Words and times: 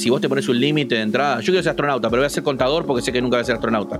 si 0.00 0.08
vos 0.08 0.18
te 0.18 0.30
pones 0.30 0.48
un 0.48 0.58
límite 0.58 0.94
de 0.94 1.02
entrada, 1.02 1.40
yo 1.40 1.52
quiero 1.52 1.62
ser 1.62 1.70
astronauta, 1.70 2.08
pero 2.08 2.22
voy 2.22 2.26
a 2.26 2.30
ser 2.30 2.42
contador 2.42 2.86
porque 2.86 3.02
sé 3.02 3.12
que 3.12 3.20
nunca 3.20 3.36
voy 3.36 3.42
a 3.42 3.44
ser 3.44 3.56
astronauta. 3.56 3.98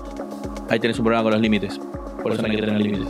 Ahí 0.71 0.81
tenés 0.81 0.99
un 0.99 1.05
problema 1.05 1.23
con 1.23 1.33
los 1.33 1.43
límites. 1.43 1.79
Por 2.23 2.33
eso 2.33 2.41
no 2.41 2.49
hay 2.49 2.57
que 2.57 2.63
tener 2.63 2.81
límites. 2.81 3.09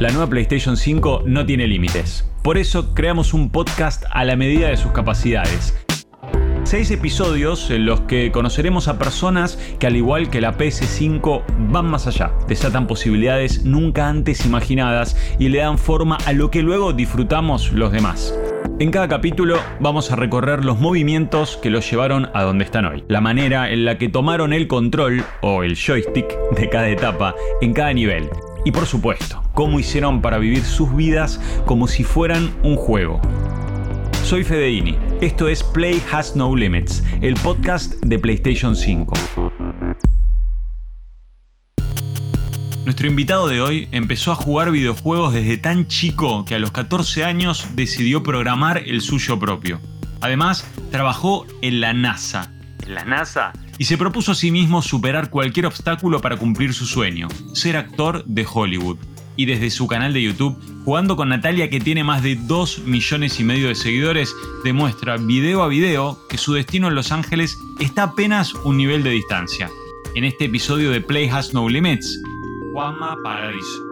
La 0.00 0.10
nueva 0.10 0.26
PlayStation 0.28 0.76
5 0.76 1.22
no 1.26 1.46
tiene 1.46 1.68
límites. 1.68 2.24
Por 2.42 2.58
eso 2.58 2.92
creamos 2.92 3.34
un 3.34 3.52
podcast 3.52 4.02
a 4.10 4.24
la 4.24 4.34
medida 4.34 4.66
de 4.66 4.76
sus 4.76 4.90
capacidades. 4.90 5.76
Seis 6.64 6.90
episodios 6.90 7.70
en 7.70 7.84
los 7.84 8.02
que 8.02 8.30
conoceremos 8.32 8.88
a 8.88 8.98
personas 8.98 9.58
que 9.78 9.86
al 9.86 9.96
igual 9.96 10.30
que 10.30 10.40
la 10.40 10.56
PS5 10.56 11.42
van 11.70 11.90
más 11.90 12.06
allá, 12.06 12.32
desatan 12.48 12.86
posibilidades 12.86 13.64
nunca 13.64 14.08
antes 14.08 14.46
imaginadas 14.46 15.16
y 15.38 15.48
le 15.48 15.58
dan 15.58 15.76
forma 15.76 16.16
a 16.24 16.32
lo 16.32 16.50
que 16.50 16.62
luego 16.62 16.92
disfrutamos 16.92 17.72
los 17.72 17.92
demás. 17.92 18.34
En 18.78 18.90
cada 18.90 19.08
capítulo 19.08 19.56
vamos 19.80 20.12
a 20.12 20.16
recorrer 20.16 20.64
los 20.64 20.80
movimientos 20.80 21.58
que 21.58 21.68
los 21.68 21.90
llevaron 21.90 22.30
a 22.32 22.42
donde 22.42 22.64
están 22.64 22.86
hoy, 22.86 23.04
la 23.08 23.20
manera 23.20 23.70
en 23.70 23.84
la 23.84 23.98
que 23.98 24.08
tomaron 24.08 24.52
el 24.52 24.66
control 24.66 25.24
o 25.42 25.64
el 25.64 25.76
joystick 25.76 26.32
de 26.56 26.70
cada 26.70 26.88
etapa 26.88 27.34
en 27.60 27.74
cada 27.74 27.92
nivel 27.92 28.30
y 28.64 28.70
por 28.70 28.86
supuesto, 28.86 29.42
cómo 29.54 29.80
hicieron 29.80 30.22
para 30.22 30.38
vivir 30.38 30.64
sus 30.64 30.94
vidas 30.94 31.40
como 31.66 31.88
si 31.88 32.04
fueran 32.04 32.50
un 32.62 32.76
juego. 32.76 33.20
Soy 34.32 34.44
Fedeini, 34.44 34.96
esto 35.20 35.46
es 35.46 35.62
Play 35.62 36.02
Has 36.10 36.36
No 36.36 36.56
Limits, 36.56 37.04
el 37.20 37.34
podcast 37.34 38.02
de 38.02 38.18
PlayStation 38.18 38.74
5. 38.74 39.12
Nuestro 42.86 43.08
invitado 43.08 43.46
de 43.46 43.60
hoy 43.60 43.88
empezó 43.92 44.32
a 44.32 44.34
jugar 44.34 44.70
videojuegos 44.70 45.34
desde 45.34 45.58
tan 45.58 45.86
chico 45.86 46.46
que 46.46 46.54
a 46.54 46.58
los 46.58 46.70
14 46.70 47.24
años 47.24 47.66
decidió 47.74 48.22
programar 48.22 48.78
el 48.86 49.02
suyo 49.02 49.38
propio. 49.38 49.82
Además, 50.22 50.66
trabajó 50.90 51.44
en 51.60 51.82
la 51.82 51.92
NASA. 51.92 52.50
¿En 52.86 52.94
la 52.94 53.04
NASA? 53.04 53.52
y 53.78 53.84
se 53.84 53.98
propuso 53.98 54.32
a 54.32 54.34
sí 54.34 54.50
mismo 54.50 54.80
superar 54.80 55.28
cualquier 55.28 55.66
obstáculo 55.66 56.20
para 56.20 56.36
cumplir 56.36 56.72
su 56.72 56.86
sueño, 56.86 57.28
ser 57.52 57.76
actor 57.76 58.24
de 58.26 58.46
Hollywood. 58.48 58.96
Y 59.42 59.44
desde 59.44 59.70
su 59.70 59.88
canal 59.88 60.12
de 60.12 60.22
YouTube, 60.22 60.56
jugando 60.84 61.16
con 61.16 61.30
Natalia 61.30 61.68
que 61.68 61.80
tiene 61.80 62.04
más 62.04 62.22
de 62.22 62.36
2 62.36 62.84
millones 62.84 63.40
y 63.40 63.42
medio 63.42 63.66
de 63.66 63.74
seguidores, 63.74 64.36
demuestra 64.62 65.16
video 65.16 65.64
a 65.64 65.66
video 65.66 66.16
que 66.28 66.38
su 66.38 66.54
destino 66.54 66.86
en 66.86 66.94
Los 66.94 67.10
Ángeles 67.10 67.58
está 67.80 68.04
apenas 68.04 68.54
un 68.54 68.76
nivel 68.76 69.02
de 69.02 69.10
distancia. 69.10 69.68
En 70.14 70.22
este 70.22 70.44
episodio 70.44 70.92
de 70.92 71.00
Play 71.00 71.28
Has 71.28 71.54
No 71.54 71.68
Limits, 71.68 72.22
Juanma 72.72 73.16
Paradiso. 73.24 73.82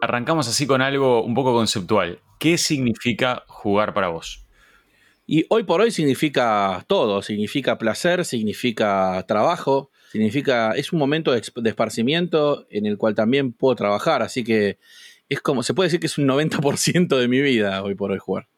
Arrancamos 0.00 0.48
así 0.48 0.66
con 0.66 0.80
algo 0.80 1.22
un 1.22 1.34
poco 1.34 1.52
conceptual. 1.52 2.20
¿Qué 2.38 2.56
significa 2.56 3.44
jugar 3.48 3.92
para 3.92 4.08
vos? 4.08 4.43
Y 5.26 5.46
hoy 5.48 5.62
por 5.62 5.80
hoy 5.80 5.90
significa 5.90 6.84
todo, 6.86 7.22
significa 7.22 7.78
placer, 7.78 8.24
significa 8.24 9.24
trabajo, 9.26 9.90
significa, 10.12 10.72
es 10.72 10.92
un 10.92 10.98
momento 10.98 11.32
de, 11.32 11.42
esparcimiento 11.64 12.66
en 12.70 12.86
el 12.86 12.98
cual 12.98 13.14
también 13.14 13.52
puedo 13.52 13.74
trabajar, 13.74 14.22
así 14.22 14.44
que 14.44 14.78
es 15.28 15.40
como, 15.40 15.62
se 15.62 15.72
puede 15.72 15.86
decir 15.86 16.00
que 16.00 16.06
es 16.06 16.18
un 16.18 16.28
90% 16.28 17.16
de 17.16 17.28
mi 17.28 17.40
vida 17.40 17.82
hoy 17.82 17.94
por 17.94 18.12
hoy 18.12 18.18
jugar. 18.18 18.48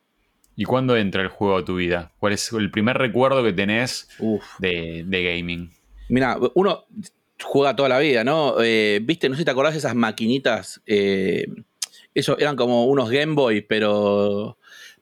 ¿Y 0.56 0.64
cuándo 0.64 0.96
entra 0.96 1.22
el 1.22 1.28
juego 1.28 1.58
a 1.58 1.64
tu 1.64 1.76
vida? 1.76 2.12
¿Cuál 2.18 2.32
es 2.32 2.50
el 2.52 2.70
primer 2.70 2.96
recuerdo 2.98 3.44
que 3.44 3.52
tenés 3.52 4.08
de, 4.58 5.04
gaming? 5.08 5.70
Mira, 6.08 6.38
uno 6.54 6.86
juega 7.42 7.76
toda 7.76 7.90
la 7.90 7.98
vida, 7.98 8.24
¿no? 8.24 8.56
Eh, 8.62 9.00
Viste, 9.02 9.28
no 9.28 9.34
sé 9.34 9.40
si 9.40 9.44
te 9.44 9.50
acordás 9.50 9.74
de 9.74 9.78
esas 9.78 9.94
maquinitas, 9.94 10.80
eh, 10.86 11.46
eso 12.16 12.38
eran 12.38 12.56
como 12.56 12.86
unos 12.86 13.10
Game 13.10 13.34
Boy, 13.34 13.60
pero 13.60 14.56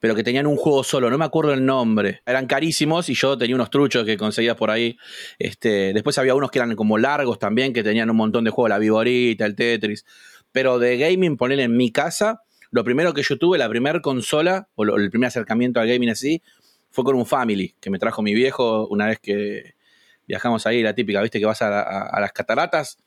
pero 0.05 0.15
que 0.15 0.23
tenían 0.23 0.47
un 0.47 0.59
juego 0.59 0.85
solo, 0.85 1.09
no 1.09 1.17
me 1.17 1.25
acuerdo 1.25 1.55
el 1.55 1.65
nombre. 1.65 2.21
Eran 2.27 2.47
carísimos 2.47 3.09
y 3.09 3.15
yo 3.15 3.39
tenía 3.39 3.57
unos 3.57 3.71
truchos 3.71 4.05
que 4.05 4.19
conseguías 4.19 4.55
por 4.55 4.71
ahí. 4.71 4.99
Este, 5.39 5.95
después 5.95 6.19
había 6.19 6.35
unos 6.35 6.51
que 6.51 6.59
eran 6.59 6.77
como 6.77 6.99
largos 6.99 7.39
también, 7.39 7.73
que 7.73 7.83
tenían 7.83 8.11
un 8.11 8.17
montón 8.19 8.45
de 8.45 8.51
juegos, 8.51 8.69
la 8.69 8.79
Viborita, 8.79 9.47
el 9.47 9.55
Tetris. 9.55 10.05
Pero 10.53 10.79
de 10.79 10.99
gaming, 10.99 11.39
poner 11.39 11.59
en 11.61 11.75
mi 11.75 11.91
casa, 11.91 12.43
lo 12.71 12.85
primero 12.85 13.15
que 13.15 13.23
yo 13.23 13.39
tuve, 13.39 13.57
la 13.57 13.67
primera 13.67 13.99
consola, 14.01 14.69
o 14.75 14.85
el 14.85 15.09
primer 15.09 15.29
acercamiento 15.29 15.81
al 15.81 15.89
gaming 15.89 16.11
así, 16.11 16.43
fue 16.91 17.03
con 17.03 17.17
un 17.17 17.25
Family, 17.25 17.75
que 17.81 17.89
me 17.89 17.99
trajo 17.99 18.21
mi 18.21 18.35
viejo 18.35 18.87
una 18.89 19.07
vez 19.07 19.21
que 19.21 19.73
viajamos 20.29 20.67
ahí, 20.67 20.83
la 20.83 20.95
típica, 20.95 21.23
viste, 21.23 21.41
que 21.41 21.47
vas 21.47 21.63
a, 21.63 22.21
las 22.21 22.33
cataratas, 22.33 22.99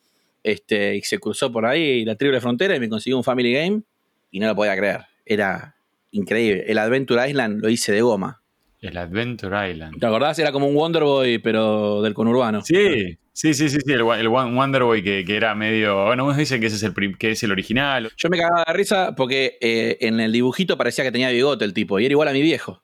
este, 0.41 0.95
y 0.95 1.03
se 1.03 1.19
cruzó 1.19 1.51
por 1.51 1.67
ahí 1.67 2.03
la 2.05 2.15
triple 2.15 2.41
frontera 2.41 2.75
y 2.75 2.79
me 2.79 2.89
consiguió 2.89 3.17
un 3.17 3.23
Family 3.23 3.53
Game 3.53 3.83
y 4.31 4.39
no 4.39 4.47
lo 4.47 4.55
podía 4.55 4.75
creer. 4.75 5.01
Era, 5.23 5.76
increíble. 6.17 6.65
El 6.67 6.77
Adventure 6.77 7.29
Island 7.29 7.61
lo 7.61 7.69
hice 7.69 7.91
de 7.91 8.01
goma. 8.01 8.41
El 8.79 8.97
Adventure 8.97 9.71
Island. 9.71 9.99
¿Te 9.99 10.05
acordás? 10.05 10.37
Era 10.39 10.51
como 10.51 10.67
un 10.67 10.75
Wonder 10.75 11.03
Boy, 11.03 11.39
pero 11.39 12.01
del 12.01 12.13
conurbano. 12.13 12.61
Sí, 12.61 13.17
sí, 13.33 13.53
sí, 13.53 13.69
sí, 13.69 13.77
el, 13.87 14.01
el 14.01 14.29
Wonder 14.29 14.83
Boy 14.83 15.03
que, 15.03 15.25
era 15.27 15.55
medio. 15.55 16.05
Bueno, 16.05 16.25
unos 16.25 16.37
dicen 16.37 16.61
que 16.61 16.67
ese 16.67 16.75
es 16.75 16.83
el, 16.83 17.17
que 17.17 17.31
es 17.31 17.41
el 17.43 17.51
original. 17.51 18.11
Yo 18.17 18.29
me 18.29 18.37
cagaba 18.37 18.65
de 18.67 18.73
risa 18.73 19.15
porque 19.15 19.57
eh, 19.61 19.97
en 20.01 20.19
el 20.19 20.31
dibujito 20.31 20.77
parecía 20.77 21.03
que 21.03 21.11
tenía 21.11 21.29
bigote 21.29 21.65
el 21.65 21.73
tipo 21.73 21.99
y 21.99 22.05
era 22.05 22.13
igual 22.13 22.27
a 22.27 22.33
mi 22.33 22.41
viejo. 22.41 22.83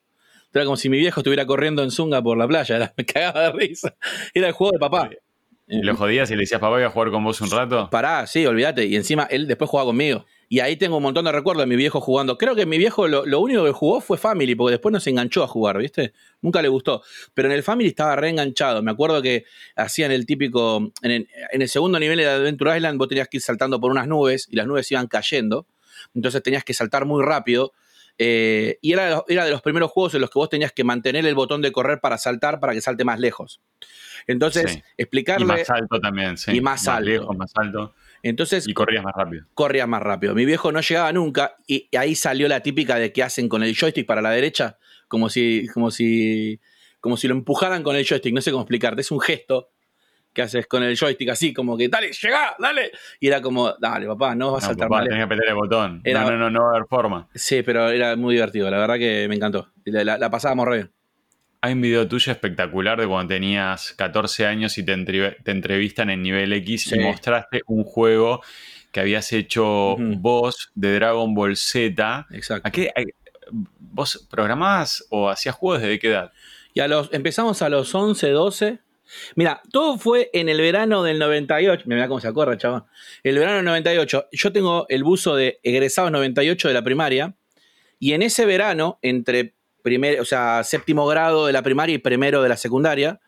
Era 0.53 0.65
como 0.65 0.77
si 0.77 0.89
mi 0.89 0.99
viejo 0.99 1.19
estuviera 1.19 1.45
corriendo 1.45 1.83
en 1.83 1.91
Zunga 1.91 2.21
por 2.21 2.37
la 2.37 2.47
playa. 2.47 2.93
me 2.97 3.05
cagaba 3.05 3.41
de 3.41 3.51
risa. 3.51 3.95
Era 4.33 4.47
el 4.47 4.53
juego 4.53 4.71
de 4.73 4.79
papá. 4.79 5.09
¿Y 5.67 5.81
lo 5.81 5.95
jodías 5.95 6.29
y 6.29 6.35
le 6.35 6.41
decías, 6.41 6.59
papá, 6.59 6.75
voy 6.75 6.83
a 6.83 6.89
jugar 6.89 7.09
con 7.09 7.23
vos 7.23 7.39
un 7.41 7.49
rato? 7.49 7.89
Pará, 7.89 8.27
sí, 8.27 8.45
olvídate. 8.45 8.85
Y 8.85 8.95
encima 8.95 9.23
él 9.29 9.47
después 9.47 9.69
jugaba 9.69 9.87
conmigo. 9.87 10.25
Y 10.53 10.59
ahí 10.59 10.75
tengo 10.75 10.97
un 10.97 11.01
montón 11.01 11.25
de 11.25 11.31
recuerdos 11.31 11.63
de 11.63 11.67
mi 11.67 11.75
viejo 11.75 11.99
jugando. 11.99 12.37
Creo 12.37 12.53
que 12.53 12.67
mi 12.67 12.77
viejo 12.77 13.07
lo, 13.07 13.39
único 13.39 13.65
que 13.65 13.71
jugó 13.71 14.01
fue 14.01 14.19
Family, 14.19 14.53
porque 14.53 14.73
después 14.73 14.93
no 14.93 14.99
se 14.99 15.09
enganchó 15.09 15.41
a 15.43 15.47
jugar, 15.47 15.79
¿viste? 15.79 16.13
Nunca 16.43 16.61
le 16.61 16.67
gustó. 16.67 17.01
Pero 17.33 17.47
en 17.47 17.55
el 17.55 17.63
Family 17.63 17.89
estaba 17.89 18.15
reenganchado. 18.15 18.83
Me 18.83 18.91
acuerdo 18.91 19.19
que 19.23 19.45
hacían 19.75 20.11
el 20.11 20.27
típico. 20.27 20.91
En 21.01 21.27
el, 21.51 21.67
segundo 21.67 21.99
nivel 21.99 22.19
de 22.19 22.27
Adventure 22.27 22.77
Island, 22.77 22.99
vos 22.99 23.07
tenías 23.07 23.29
que 23.29 23.37
ir 23.37 23.41
saltando 23.41 23.79
por 23.79 23.89
unas 23.89 24.07
nubes 24.07 24.47
y 24.47 24.55
las 24.55 24.67
nubes 24.67 24.91
iban 24.91 25.07
cayendo. 25.07 25.65
Entonces 26.13 26.43
tenías 26.43 26.63
que 26.63 26.75
saltar 26.75 27.05
muy 27.05 27.25
rápido. 27.25 27.73
Eh, 28.19 28.77
y 28.79 28.93
era, 28.93 29.23
era 29.27 29.45
de 29.45 29.49
los 29.49 29.63
primeros 29.63 29.89
juegos 29.89 30.13
en 30.13 30.21
los 30.21 30.29
que 30.29 30.37
vos 30.37 30.49
tenías 30.49 30.71
que 30.71 30.83
mantener 30.83 31.25
el 31.25 31.33
botón 31.33 31.63
de 31.63 31.71
correr 31.71 31.99
para 31.99 32.19
saltar 32.19 32.59
para 32.59 32.73
que 32.73 32.81
salte 32.81 33.03
más 33.03 33.19
lejos. 33.19 33.59
Entonces, 34.27 34.83
explicarle. 34.97 35.45
Y 35.45 35.47
más 35.47 35.69
alto 35.71 35.99
también, 35.99 36.37
sí. 36.37 36.51
Y 36.51 36.61
más, 36.61 36.87
alto. 36.87 37.09
Lejos, 37.09 37.35
más 37.35 37.51
alto. 37.55 37.95
Entonces, 38.23 38.67
y 38.67 38.73
corrías 38.73 39.03
más 39.03 39.13
rápido. 39.15 39.45
Corrías 39.53 39.87
más 39.87 40.01
rápido. 40.01 40.33
Mi 40.33 40.45
viejo 40.45 40.71
no 40.71 40.79
llegaba 40.79 41.11
nunca 41.11 41.57
y 41.67 41.89
ahí 41.95 42.15
salió 42.15 42.47
la 42.47 42.61
típica 42.61 42.95
de 42.95 43.11
que 43.11 43.21
hacen 43.21 43.49
con 43.49 43.63
el 43.63 43.75
joystick 43.75 44.07
para 44.07 44.21
la 44.21 44.31
derecha, 44.31 44.77
como 45.09 45.29
si, 45.29 45.67
como 45.73 45.91
si, 45.91 46.59
como 47.01 47.17
si 47.17 47.27
lo 47.27 47.35
empujaran 47.35 47.83
con 47.83 47.97
el 47.97 48.05
joystick. 48.07 48.33
No 48.33 48.41
sé 48.41 48.51
cómo 48.51 48.63
explicarte. 48.63 49.01
Es 49.01 49.11
un 49.11 49.19
gesto 49.19 49.69
que 50.31 50.41
haces 50.41 50.65
con 50.67 50.81
el 50.81 50.97
joystick 50.97 51.29
así, 51.29 51.53
como 51.53 51.77
que 51.77 51.89
dale, 51.89 52.11
llega, 52.11 52.55
dale. 52.57 52.91
Y 53.19 53.27
era 53.27 53.41
como, 53.41 53.73
dale, 53.79 54.07
papá, 54.07 54.33
no 54.35 54.53
vas 54.53 54.63
a 54.63 54.67
saltar 54.67 54.87
papá, 54.87 55.03
Tenía 55.03 55.23
que 55.23 55.27
pelear 55.27 55.49
el 55.49 55.55
botón. 55.55 56.01
no, 56.03 56.31
no, 56.31 56.37
no, 56.37 56.49
no 56.49 56.61
va 56.61 56.67
a 56.67 56.71
haber 56.71 56.87
forma. 56.87 57.27
Sí, 57.35 57.61
pero 57.61 57.89
era 57.89 58.15
muy 58.15 58.35
divertido. 58.35 58.71
La 58.71 58.79
verdad 58.79 58.97
que 58.97 59.27
me 59.27 59.35
encantó. 59.35 59.69
La, 59.83 60.03
la, 60.03 60.17
la 60.17 60.29
pasábamos 60.29 60.65
re 60.67 60.75
bien. 60.77 60.91
Hay 61.65 61.71
un 61.71 61.79
video 61.79 62.05
tuyo 62.05 62.29
espectacular 62.33 62.99
de 62.99 63.07
cuando 63.07 63.33
tenías 63.33 63.93
14 63.93 64.45
años 64.45 64.77
y 64.77 64.83
te, 64.83 64.91
entrevistan 64.91 66.09
en 66.09 66.21
nivel 66.21 66.51
X 66.51 66.91
y 66.91 66.99
mostraste 66.99 67.61
un 67.67 67.85
juego 67.85 68.41
que 68.91 68.99
habías 68.99 69.31
hecho 69.31 69.95
vos 69.97 70.71
de 70.75 70.95
Dragon 70.95 71.33
Ball 71.33 71.55
Z. 71.55 72.27
Exacto. 72.31 72.67
¿A 72.67 72.69
qué, 72.69 72.91
¿Vos 73.79 74.27
programabas 74.29 75.05
o 75.09 75.29
hacías 75.29 75.55
juegos 75.55 75.81
desde 75.81 75.99
qué 75.99 76.09
edad? 76.09 76.33
Y 76.73 76.81
a 76.81 76.89
los, 76.89 77.07
empezamos 77.13 77.61
a 77.61 77.69
los 77.69 77.95
11, 77.95 78.31
12. 78.31 78.79
Mira, 79.35 79.61
todo 79.71 79.97
fue 79.97 80.31
en 80.33 80.49
el 80.49 80.59
verano 80.59 81.01
del 81.01 81.17
98. 81.17 81.85
Mira 81.85 82.09
cómo 82.09 82.19
se 82.19 82.27
acuerda, 82.27 82.57
chaval. 82.57 82.83
El 83.23 83.39
verano 83.39 83.55
del 83.55 83.65
98. 83.65 84.27
Yo 84.33 84.51
tengo 84.51 84.85
el 84.89 85.05
buzo 85.05 85.37
de 85.37 85.61
egresados 85.63 86.11
98 86.11 86.67
de 86.67 86.73
la 86.73 86.83
primaria. 86.83 87.37
Y 87.99 88.11
en 88.11 88.21
ese 88.21 88.45
verano, 88.45 88.99
entre 89.01 89.53
primer, 89.83 90.19
o 90.19 90.25
sea, 90.25 90.63
séptimo 90.63 91.05
grado 91.05 91.45
de 91.45 91.53
la 91.53 91.61
primaria 91.61 91.93
y 91.93 91.99
primero 91.99 92.41
de 92.41 92.49
la 92.49 92.57
secundaria. 92.57 93.19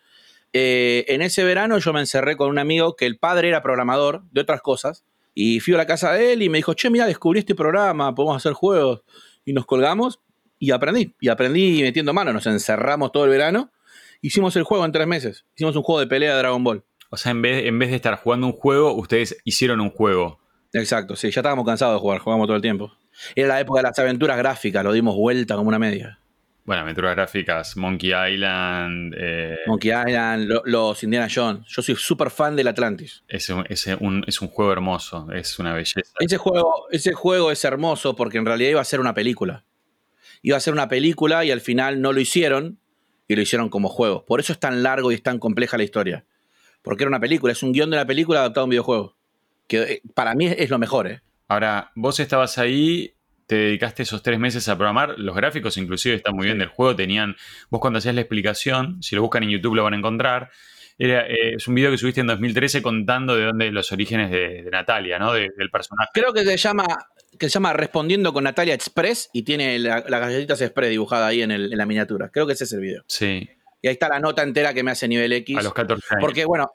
Eh, 0.53 1.05
en 1.09 1.21
ese 1.21 1.43
verano 1.43 1.77
yo 1.77 1.93
me 1.93 1.99
encerré 1.99 2.37
con 2.37 2.49
un 2.49 2.57
amigo 2.57 2.95
que 2.95 3.05
el 3.05 3.19
padre 3.19 3.49
era 3.49 3.61
programador 3.61 4.23
de 4.31 4.41
otras 4.41 4.61
cosas 4.61 5.03
y 5.33 5.59
fui 5.59 5.73
a 5.73 5.77
la 5.77 5.85
casa 5.85 6.13
de 6.13 6.33
él 6.33 6.41
y 6.41 6.49
me 6.49 6.57
dijo, 6.57 6.73
che, 6.73 6.89
mira, 6.89 7.05
descubrí 7.05 7.39
este 7.39 7.53
programa, 7.53 8.15
podemos 8.15 8.37
hacer 8.37 8.53
juegos. 8.53 9.03
Y 9.43 9.53
nos 9.53 9.65
colgamos 9.65 10.21
y 10.57 10.71
aprendí, 10.71 11.13
y 11.19 11.27
aprendí 11.27 11.81
metiendo 11.83 12.13
mano, 12.13 12.31
nos 12.31 12.47
encerramos 12.47 13.11
todo 13.11 13.25
el 13.25 13.29
verano, 13.29 13.71
hicimos 14.21 14.55
el 14.55 14.63
juego 14.63 14.85
en 14.85 14.93
tres 14.93 15.05
meses, 15.05 15.45
hicimos 15.55 15.75
un 15.75 15.83
juego 15.83 15.99
de 15.99 16.07
pelea 16.07 16.31
de 16.31 16.37
Dragon 16.39 16.63
Ball. 16.63 16.83
O 17.09 17.17
sea, 17.17 17.31
en 17.31 17.41
vez, 17.41 17.65
en 17.65 17.77
vez 17.77 17.89
de 17.89 17.97
estar 17.97 18.15
jugando 18.15 18.47
un 18.47 18.53
juego, 18.53 18.93
ustedes 18.93 19.37
hicieron 19.43 19.81
un 19.81 19.89
juego. 19.89 20.39
Exacto, 20.73 21.15
sí, 21.15 21.29
ya 21.31 21.41
estábamos 21.41 21.65
cansados 21.65 21.95
de 21.95 21.99
jugar, 21.99 22.19
jugamos 22.19 22.47
todo 22.47 22.55
el 22.55 22.61
tiempo. 22.61 22.93
Era 23.35 23.49
la 23.49 23.59
época 23.59 23.79
de 23.79 23.83
las 23.83 23.99
aventuras 23.99 24.37
gráficas, 24.37 24.83
lo 24.83 24.93
dimos 24.93 25.15
vuelta 25.15 25.55
como 25.55 25.67
una 25.67 25.79
media. 25.79 26.19
Bueno, 26.65 26.81
aventuras 26.81 27.15
gráficas, 27.15 27.77
Monkey 27.77 28.09
Island. 28.09 29.13
Eh, 29.15 29.55
Monkey 29.67 29.91
Island, 29.91 30.51
los 30.65 31.03
Indiana 31.03 31.27
Jones. 31.33 31.63
Yo 31.67 31.83
soy 31.83 31.95
súper 31.95 32.31
fan 32.31 32.55
del 32.55 32.67
Atlantis. 32.67 33.23
Es 33.27 33.49
un, 33.49 33.65
es, 33.69 33.85
un, 34.41 34.47
juego 34.49 34.71
hermoso, 34.71 35.31
es 35.31 35.59
una 35.59 35.73
belleza. 35.73 36.01
Ese 36.19 36.37
juego, 36.37 36.87
ese 36.89 37.13
juego 37.13 37.51
es 37.51 37.63
hermoso 37.63 38.15
porque 38.15 38.39
en 38.39 38.47
realidad 38.47 38.71
iba 38.71 38.81
a 38.81 38.85
ser 38.85 38.99
una 38.99 39.13
película. 39.13 39.63
Iba 40.41 40.57
a 40.57 40.59
ser 40.59 40.73
una 40.73 40.89
película 40.89 41.45
y 41.45 41.51
al 41.51 41.61
final 41.61 42.01
no 42.01 42.13
lo 42.13 42.19
hicieron 42.19 42.79
y 43.27 43.35
lo 43.35 43.43
hicieron 43.43 43.69
como 43.69 43.87
juego. 43.87 44.25
Por 44.25 44.39
eso 44.39 44.51
es 44.51 44.59
tan 44.59 44.81
largo 44.81 45.11
y 45.11 45.15
es 45.15 45.23
tan 45.23 45.37
compleja 45.37 45.77
la 45.77 45.83
historia. 45.83 46.25
Porque 46.81 47.03
era 47.03 47.09
una 47.09 47.19
película, 47.19 47.53
es 47.53 47.61
un 47.61 47.73
guion 47.73 47.91
de 47.91 47.97
una 47.97 48.07
película 48.07 48.39
adaptado 48.39 48.61
a 48.61 48.65
un 48.65 48.69
videojuego. 48.71 49.15
Que 49.67 49.81
eh, 49.83 50.01
para 50.15 50.33
mí 50.33 50.47
es, 50.47 50.69
lo 50.71 50.79
mejor, 50.79 51.07
¿eh? 51.07 51.21
Ahora, 51.47 51.91
vos 51.95 52.19
estabas 52.19 52.57
ahí 52.57 53.13
te 53.47 53.55
dedicaste 53.55 54.03
esos 54.03 54.23
tres 54.23 54.39
meses 54.39 54.67
a 54.69 54.75
programar. 54.75 55.15
Los 55.17 55.35
gráficos 55.35 55.77
inclusive 55.77 56.15
están 56.15 56.35
muy 56.35 56.45
bien 56.45 56.59
del 56.59 56.69
juego. 56.69 56.95
Tenían, 56.95 57.35
vos 57.69 57.79
cuando 57.79 57.99
hacías 57.99 58.15
la 58.15 58.21
explicación, 58.21 59.01
si 59.01 59.15
lo 59.15 59.21
buscan 59.21 59.43
en 59.43 59.49
YouTube 59.49 59.75
lo 59.75 59.83
van 59.83 59.93
a 59.93 59.97
encontrar. 59.97 60.51
Era, 60.97 61.27
eh, 61.27 61.55
es 61.55 61.67
un 61.67 61.75
video 61.75 61.91
que 61.91 61.97
subiste 61.97 62.21
en 62.21 62.27
2013 62.27 62.81
contando 62.81 63.35
de 63.35 63.45
dónde 63.45 63.71
los 63.71 63.91
orígenes 63.91 64.31
de, 64.31 64.67
Natalia, 64.71 65.19
¿no? 65.19 65.33
del 65.33 65.69
personaje. 65.71 66.09
Creo 66.13 66.33
que 66.33 66.45
se 66.45 66.57
llama 66.57 66.85
que 67.37 67.49
se 67.49 67.53
llama 67.53 67.73
Respondiendo 67.73 68.33
con 68.33 68.43
Natalia 68.43 68.73
Express 68.73 69.29
y 69.33 69.43
tiene 69.43 69.77
las 69.79 70.05
galletitas 70.05 70.61
Express 70.61 70.89
dibujada 70.89 71.27
ahí 71.27 71.41
en, 71.41 71.77
la 71.77 71.85
miniatura. 71.85 72.29
Creo 72.29 72.47
que 72.47 72.53
ese 72.53 72.63
es 72.63 72.73
el 72.73 72.81
video. 72.81 73.03
Sí. 73.07 73.49
Y 73.81 73.87
ahí 73.87 73.93
está 73.93 74.09
la 74.09 74.19
nota 74.19 74.41
entera 74.41 74.73
que 74.73 74.83
me 74.83 74.91
hace 74.91 75.07
nivel 75.07 75.33
X. 75.33 75.57
A 75.57 75.61
los 75.61 75.73
14 75.73 76.05
años. 76.11 76.21
Porque, 76.21 76.45
bueno, 76.45 76.71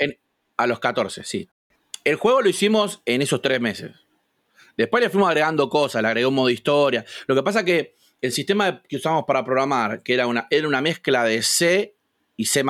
a 0.57 0.67
los 0.67 0.81
14, 0.81 1.25
sí. 1.25 1.49
El 2.05 2.17
juego 2.17 2.43
lo 2.43 2.49
hicimos 2.49 3.03
en 3.05 3.23
esos 3.23 3.43
tres 3.43 3.61
meses. 3.61 3.93
Después 4.77 5.03
le 5.03 5.11
fuimos 5.11 5.29
agregando 5.29 5.69
cosas, 5.69 6.03
le 6.03 6.09
agregó 6.09 6.29
un 6.29 6.35
modo 6.35 6.51
historia. 6.51 7.05
Lo 7.27 7.35
que 7.35 7.43
pasa 7.43 7.65
que 7.65 7.97
el 8.21 8.33
sistema 8.33 8.83
que 8.83 8.97
usamos 8.97 9.25
para 9.27 9.45
programar, 9.45 10.03
que 10.03 10.15
era 10.15 10.27
una, 10.27 10.47
era 10.51 10.69
una 10.69 10.81
mezcla 10.81 11.25
de 11.25 11.43
C 11.43 11.97
y 12.37 12.47
C, 12.47 12.65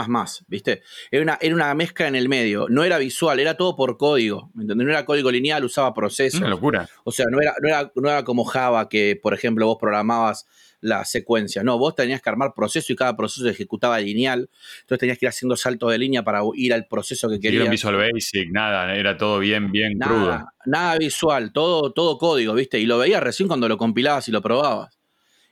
¿viste? 0.49 0.83
Era 1.13 1.23
una, 1.23 1.39
era 1.41 1.55
una 1.55 1.73
mezcla 1.75 2.09
en 2.09 2.17
el 2.17 2.29
medio. 2.29 2.67
No 2.69 2.83
era 2.83 2.99
visual, 2.99 3.39
era 3.39 3.57
todo 3.57 3.77
por 3.77 3.97
código. 3.97 4.51
¿Me 4.55 4.63
entendés? 4.63 4.85
No 4.85 4.93
era 4.93 5.05
código 5.05 5.31
lineal, 5.31 5.65
usaba 5.65 5.95
procesos. 5.95 6.41
Una 6.41 6.51
locura. 6.51 6.89
O 7.05 7.13
sea, 7.13 7.27
no 7.31 7.41
era, 7.41 7.55
no 7.61 7.69
era, 7.69 7.93
no 7.95 8.09
era 8.09 8.25
como 8.25 8.45
Java, 8.45 8.89
que 8.89 9.19
por 9.21 9.33
ejemplo 9.33 9.67
vos 9.67 9.79
programabas 9.79 10.47
la 10.81 11.05
secuencia. 11.05 11.63
No, 11.63 11.79
vos 11.79 11.95
tenías 11.95 12.23
que 12.23 12.31
armar 12.31 12.55
proceso 12.55 12.93
y 12.93 12.97
cada 12.97 13.17
proceso 13.17 13.45
se 13.45 13.51
ejecutaba 13.51 13.99
lineal. 14.01 14.49
Entonces 14.81 14.99
tenías 14.99 15.19
que 15.19 15.27
ir 15.27 15.29
haciendo 15.29 15.57
saltos 15.57 15.91
de 15.91 15.99
línea 15.99 16.23
para 16.23 16.41
ir 16.55 16.73
al 16.73 16.87
proceso 16.87 17.29
que 17.29 17.39
querías. 17.39 17.65
No 17.65 17.71
Visual 17.71 17.97
Basic, 17.97 18.51
nada, 18.51 18.95
era 18.95 19.17
todo 19.17 19.39
bien, 19.39 19.71
bien 19.71 19.99
crudo. 19.99 20.47
Nada 20.67 20.99
visual, 20.99 21.53
todo, 21.53 21.93
todo 21.93 22.19
código, 22.19 22.55
¿viste? 22.55 22.79
Y 22.79 22.87
lo 22.87 22.99
veías 22.99 23.23
recién 23.23 23.49
cuando 23.49 23.69
lo 23.69 23.77
compilabas 23.77 24.29
y 24.29 24.33
lo 24.33 24.43
probabas. 24.43 24.99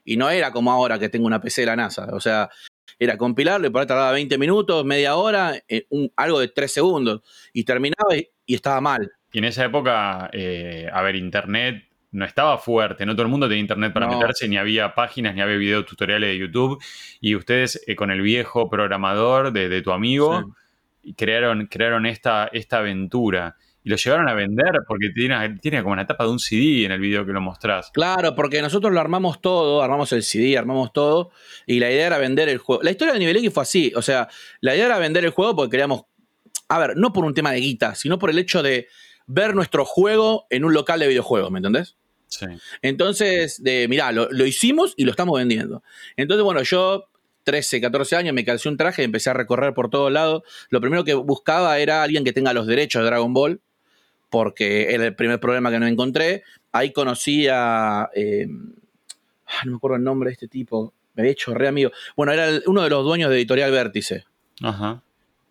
Y 0.03 0.17
no 0.17 0.29
era 0.29 0.51
como 0.51 0.71
ahora 0.71 0.97
que 0.97 1.09
tengo 1.09 1.27
una 1.27 1.41
PC 1.41 1.61
de 1.61 1.67
la 1.67 1.75
NASA. 1.75 2.07
O 2.13 2.19
sea, 2.19 2.49
era 2.97 3.17
compilarlo 3.17 3.67
y 3.67 3.69
por 3.69 3.81
ahí 3.81 3.87
tardaba 3.87 4.11
20 4.11 4.37
minutos, 4.37 4.83
media 4.85 5.15
hora, 5.15 5.55
eh, 5.67 5.87
algo 6.15 6.39
de 6.39 6.47
3 6.47 6.71
segundos. 6.71 7.21
Y 7.53 7.63
terminaba 7.63 8.15
y, 8.15 8.55
estaba 8.55 8.81
mal. 8.81 9.11
Y 9.31 9.37
en 9.37 9.45
esa 9.45 9.65
época, 9.65 10.29
eh, 10.33 10.89
a 10.91 11.01
ver, 11.03 11.15
internet 11.15 11.88
no 12.11 12.25
estaba 12.25 12.57
fuerte, 12.57 13.05
no 13.05 13.13
todo 13.13 13.23
el 13.23 13.29
mundo 13.29 13.47
tenía 13.47 13.61
internet 13.61 13.93
para 13.93 14.07
meterse, 14.07 14.47
ni 14.47 14.57
había 14.57 14.95
páginas, 14.95 15.35
ni 15.35 15.41
había 15.41 15.57
videos 15.57 15.85
tutoriales 15.85 16.29
de 16.29 16.37
YouTube. 16.37 16.81
Y 17.21 17.35
ustedes, 17.35 17.81
eh, 17.85 17.95
con 17.95 18.09
el 18.11 18.21
viejo 18.21 18.69
programador 18.69 19.51
de, 19.51 19.81
tu 19.81 19.91
amigo, 19.91 20.55
crearon, 21.15 21.67
crearon 21.67 22.05
esta, 22.05 22.49
esta 22.51 22.79
aventura. 22.79 23.55
Y 23.83 23.89
lo 23.89 23.95
llevaron 23.95 24.27
a 24.27 24.33
vender 24.33 24.71
porque 24.87 25.09
tiene, 25.13 25.57
tiene 25.61 25.81
como 25.81 25.93
una 25.93 26.05
tapa 26.05 26.25
de 26.25 26.31
un 26.31 26.39
CD 26.39 26.85
en 26.85 26.91
el 26.91 26.99
video 26.99 27.25
que 27.25 27.31
lo 27.31 27.41
mostrás. 27.41 27.91
Claro, 27.91 28.35
porque 28.35 28.61
nosotros 28.61 28.91
lo 28.91 28.99
armamos 28.99 29.39
todo, 29.39 29.81
armamos 29.81 30.11
el 30.11 30.23
CD, 30.23 30.57
armamos 30.57 30.91
todo, 30.91 31.31
y 31.65 31.79
la 31.79 31.89
idea 31.89 32.07
era 32.07 32.17
vender 32.17 32.49
el 32.49 32.57
juego. 32.57 32.81
La 32.83 32.91
historia 32.91 33.13
de 33.13 33.19
Nivel 33.19 33.37
X 33.37 33.53
fue 33.53 33.63
así, 33.63 33.93
o 33.95 34.01
sea, 34.01 34.27
la 34.59 34.75
idea 34.75 34.87
era 34.87 34.97
vender 34.97 35.23
el 35.23 35.31
juego 35.31 35.55
porque 35.55 35.71
queríamos, 35.71 36.03
a 36.67 36.79
ver, 36.79 36.97
no 36.97 37.13
por 37.13 37.23
un 37.23 37.33
tema 37.33 37.51
de 37.51 37.61
guita, 37.61 37.95
sino 37.95 38.19
por 38.19 38.29
el 38.29 38.39
hecho 38.39 38.61
de 38.61 38.87
ver 39.29 39.53
nuestro 39.53 39.85
juego 39.85 40.47
en 40.49 40.65
un 40.65 40.73
local 40.73 40.99
de 40.99 41.07
videojuegos, 41.07 41.51
¿me 41.51 41.59
entendés? 41.59 41.95
Sí. 42.27 42.47
Entonces, 42.81 43.63
de, 43.63 43.87
mirá, 43.87 44.11
lo, 44.11 44.45
hicimos 44.45 44.95
y 44.97 45.05
lo 45.05 45.11
estamos 45.11 45.37
vendiendo. 45.37 45.83
Entonces, 46.17 46.43
bueno, 46.43 46.63
yo 46.63 47.05
13, 47.43 47.79
14 47.79 48.15
años, 48.15 48.33
me 48.33 48.43
calcé 48.43 48.69
un 48.69 48.77
traje 48.77 49.03
y 49.03 49.05
empecé 49.05 49.29
a 49.29 49.33
recorrer 49.33 49.73
por 49.75 49.89
todos 49.89 50.11
lados. 50.11 50.43
Lo 50.69 50.81
primero 50.81 51.03
que 51.03 51.13
buscaba 51.13 51.77
era 51.77 52.01
alguien 52.01 52.23
que 52.23 52.33
tenga 52.33 52.53
los 52.53 52.65
derechos 52.65 53.03
de 53.03 53.05
Dragon 53.05 53.31
Ball, 53.31 53.61
porque 54.31 54.93
era 54.93 55.05
el 55.05 55.15
primer 55.15 55.39
problema 55.39 55.69
que 55.69 55.79
no 55.79 55.85
encontré. 55.85 56.43
Ahí 56.71 56.91
conocí 56.91 57.47
a. 57.47 58.09
Eh, 58.15 58.47
ah, 59.45 59.65
no 59.65 59.71
me 59.71 59.77
acuerdo 59.77 59.97
el 59.97 60.03
nombre 60.03 60.29
de 60.29 60.33
este 60.33 60.47
tipo. 60.47 60.93
Me 61.13 61.21
había 61.21 61.33
hecho 61.33 61.53
re 61.53 61.67
amigo. 61.67 61.91
Bueno, 62.15 62.31
era 62.31 62.49
uno 62.65 62.81
de 62.81 62.89
los 62.89 63.03
dueños 63.03 63.29
de 63.29 63.37
Editorial 63.37 63.71
Vértice. 63.71 64.25
Ajá. 64.61 65.03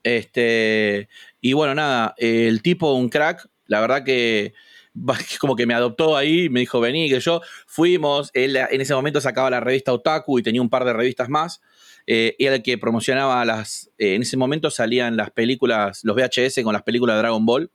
Este. 0.02 1.08
Y 1.40 1.52
bueno, 1.52 1.76
nada, 1.76 2.14
el 2.18 2.60
tipo, 2.60 2.92
un 2.94 3.08
crack. 3.08 3.48
La 3.68 3.80
verdad 3.80 4.04
que 4.04 4.54
como 5.40 5.56
que 5.56 5.66
me 5.66 5.74
adoptó 5.74 6.16
ahí, 6.16 6.48
me 6.48 6.60
dijo, 6.60 6.80
vení, 6.80 7.08
que 7.08 7.20
yo 7.20 7.40
fuimos, 7.66 8.30
él 8.34 8.56
en 8.56 8.80
ese 8.80 8.94
momento 8.94 9.20
sacaba 9.20 9.50
la 9.50 9.60
revista 9.60 9.92
Otaku 9.92 10.38
y 10.38 10.42
tenía 10.42 10.62
un 10.62 10.70
par 10.70 10.84
de 10.84 10.92
revistas 10.92 11.28
más, 11.28 11.60
eh, 12.06 12.34
y 12.38 12.46
era 12.46 12.56
el 12.56 12.62
que 12.62 12.78
promocionaba 12.78 13.44
las, 13.44 13.90
eh, 13.98 14.14
en 14.14 14.22
ese 14.22 14.36
momento 14.36 14.70
salían 14.70 15.16
las 15.16 15.30
películas, 15.30 16.04
los 16.04 16.16
VHS 16.16 16.62
con 16.62 16.72
las 16.72 16.82
películas 16.82 17.16
de 17.16 17.18
Dragon 17.18 17.44
Ball, 17.44 17.70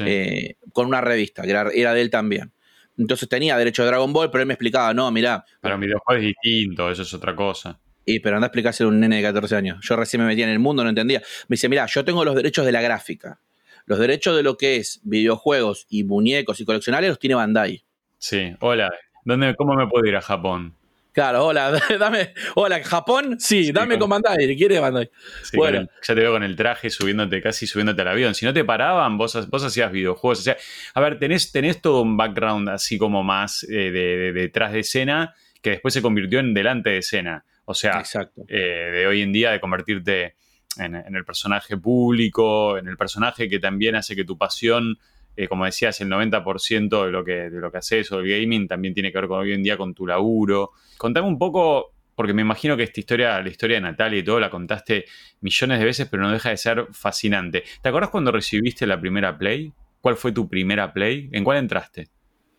eh, 0.00 0.54
con 0.72 0.86
una 0.86 1.00
revista, 1.00 1.42
que 1.42 1.50
era, 1.50 1.94
de 1.94 2.00
él 2.00 2.10
también. 2.10 2.52
Entonces 2.96 3.28
tenía 3.28 3.56
derecho 3.56 3.82
a 3.82 3.86
Dragon 3.86 4.12
Ball, 4.12 4.30
pero 4.30 4.42
él 4.42 4.46
me 4.46 4.54
explicaba, 4.54 4.92
no, 4.92 5.10
mirá. 5.10 5.44
Pero 5.60 5.78
mi 5.78 5.86
videojuego 5.86 6.20
es 6.20 6.26
distinto, 6.26 6.90
eso 6.90 7.02
es 7.02 7.14
otra 7.14 7.34
cosa. 7.34 7.80
Y 8.04 8.20
pero 8.20 8.36
anda 8.36 8.46
a 8.46 8.48
explicarse 8.48 8.84
a 8.84 8.88
un 8.88 9.00
nene 9.00 9.16
de 9.16 9.22
14 9.22 9.56
años. 9.56 9.78
Yo 9.82 9.96
recién 9.96 10.20
me 10.20 10.26
metía 10.26 10.44
en 10.44 10.50
el 10.50 10.58
mundo, 10.58 10.82
no 10.82 10.90
entendía. 10.90 11.20
Me 11.48 11.54
dice, 11.54 11.68
mira, 11.68 11.86
yo 11.86 12.04
tengo 12.04 12.24
los 12.24 12.34
derechos 12.34 12.66
de 12.66 12.72
la 12.72 12.82
gráfica. 12.82 13.40
Los 13.86 13.98
derechos 13.98 14.36
de 14.36 14.42
lo 14.42 14.56
que 14.56 14.76
es 14.76 15.00
videojuegos 15.04 15.86
y 15.88 16.04
muñecos 16.04 16.60
y 16.60 16.64
coleccionales 16.64 17.10
los 17.10 17.18
tiene 17.18 17.34
Bandai. 17.34 17.84
Sí, 18.18 18.54
hola. 18.60 18.92
¿Dónde, 19.24 19.54
¿Cómo 19.54 19.74
me 19.74 19.86
puedo 19.86 20.06
ir 20.06 20.16
a 20.16 20.20
Japón? 20.20 20.74
Claro, 21.12 21.46
hola, 21.46 21.72
dame, 21.98 22.34
hola, 22.54 22.82
Japón, 22.84 23.40
sí, 23.40 23.72
dame 23.72 23.98
con, 23.98 24.08
Bandai, 24.08 24.56
¿quiere 24.56 24.78
Bandai? 24.78 25.10
bueno. 25.54 25.88
ya 26.02 26.14
te 26.14 26.20
veo 26.20 26.32
con 26.32 26.42
el 26.44 26.54
traje 26.54 26.88
subiéndote, 26.88 27.42
casi 27.42 27.66
subiéndote 27.66 28.02
al 28.02 28.08
avión. 28.08 28.34
Si 28.34 28.46
no 28.46 28.52
te 28.52 28.64
paraban, 28.64 29.18
vos, 29.18 29.48
vos 29.50 29.64
hacías 29.64 29.90
videojuegos. 29.90 30.38
O 30.38 30.42
sea, 30.42 30.56
a 30.94 31.00
ver, 31.00 31.18
tenés, 31.18 31.50
tenés 31.50 31.82
todo 31.82 32.02
un 32.02 32.16
background 32.16 32.68
así 32.68 32.96
como 32.96 33.24
más 33.24 33.64
eh, 33.64 33.90
de, 33.90 34.32
detrás 34.32 34.72
de 34.72 34.80
escena 34.80 35.34
que 35.60 35.70
después 35.70 35.92
se 35.92 36.00
convirtió 36.00 36.38
en 36.38 36.54
delante 36.54 36.90
de 36.90 36.98
escena. 36.98 37.44
O 37.64 37.74
sea, 37.74 38.02
eh, 38.48 38.56
de 38.56 39.06
hoy 39.06 39.22
en 39.22 39.32
día 39.32 39.50
de 39.50 39.60
convertirte 39.60 40.36
en, 40.78 40.94
el 40.94 41.24
personaje 41.24 41.76
público, 41.76 42.78
en 42.78 42.88
el 42.88 42.96
personaje 42.96 43.48
que 43.48 43.58
también 43.58 43.96
hace 43.96 44.14
que 44.14 44.24
tu 44.24 44.38
pasión, 44.38 44.98
eh, 45.36 45.48
como 45.48 45.64
decías, 45.64 46.00
el 46.00 46.08
90% 46.08 47.04
de 47.06 47.10
lo, 47.10 47.24
que, 47.24 47.50
de 47.50 47.60
lo 47.60 47.70
que 47.70 47.78
haces 47.78 48.10
o 48.12 48.18
del 48.18 48.28
gaming 48.28 48.68
también 48.68 48.94
tiene 48.94 49.12
que 49.12 49.18
ver 49.18 49.28
con 49.28 49.40
hoy 49.40 49.52
en 49.52 49.62
día 49.62 49.76
con 49.76 49.94
tu 49.94 50.06
laburo. 50.06 50.72
Contame 50.96 51.26
un 51.26 51.38
poco, 51.38 51.94
porque 52.14 52.34
me 52.34 52.42
imagino 52.42 52.76
que 52.76 52.84
esta 52.84 53.00
historia, 53.00 53.40
la 53.40 53.48
historia 53.48 53.76
de 53.76 53.82
Natalia 53.82 54.18
y 54.18 54.22
todo, 54.22 54.38
la 54.40 54.50
contaste 54.50 55.06
millones 55.40 55.78
de 55.78 55.84
veces, 55.84 56.08
pero 56.10 56.22
no 56.22 56.30
deja 56.30 56.50
de 56.50 56.56
ser 56.56 56.86
fascinante. 56.92 57.64
¿Te 57.82 57.88
acuerdas 57.88 58.10
cuando 58.10 58.32
recibiste 58.32 58.86
la 58.86 59.00
primera 59.00 59.36
Play? 59.36 59.72
¿Cuál 60.00 60.16
fue 60.16 60.32
tu 60.32 60.48
primera 60.48 60.92
Play? 60.92 61.28
¿En 61.32 61.44
cuál 61.44 61.58
entraste? 61.58 62.08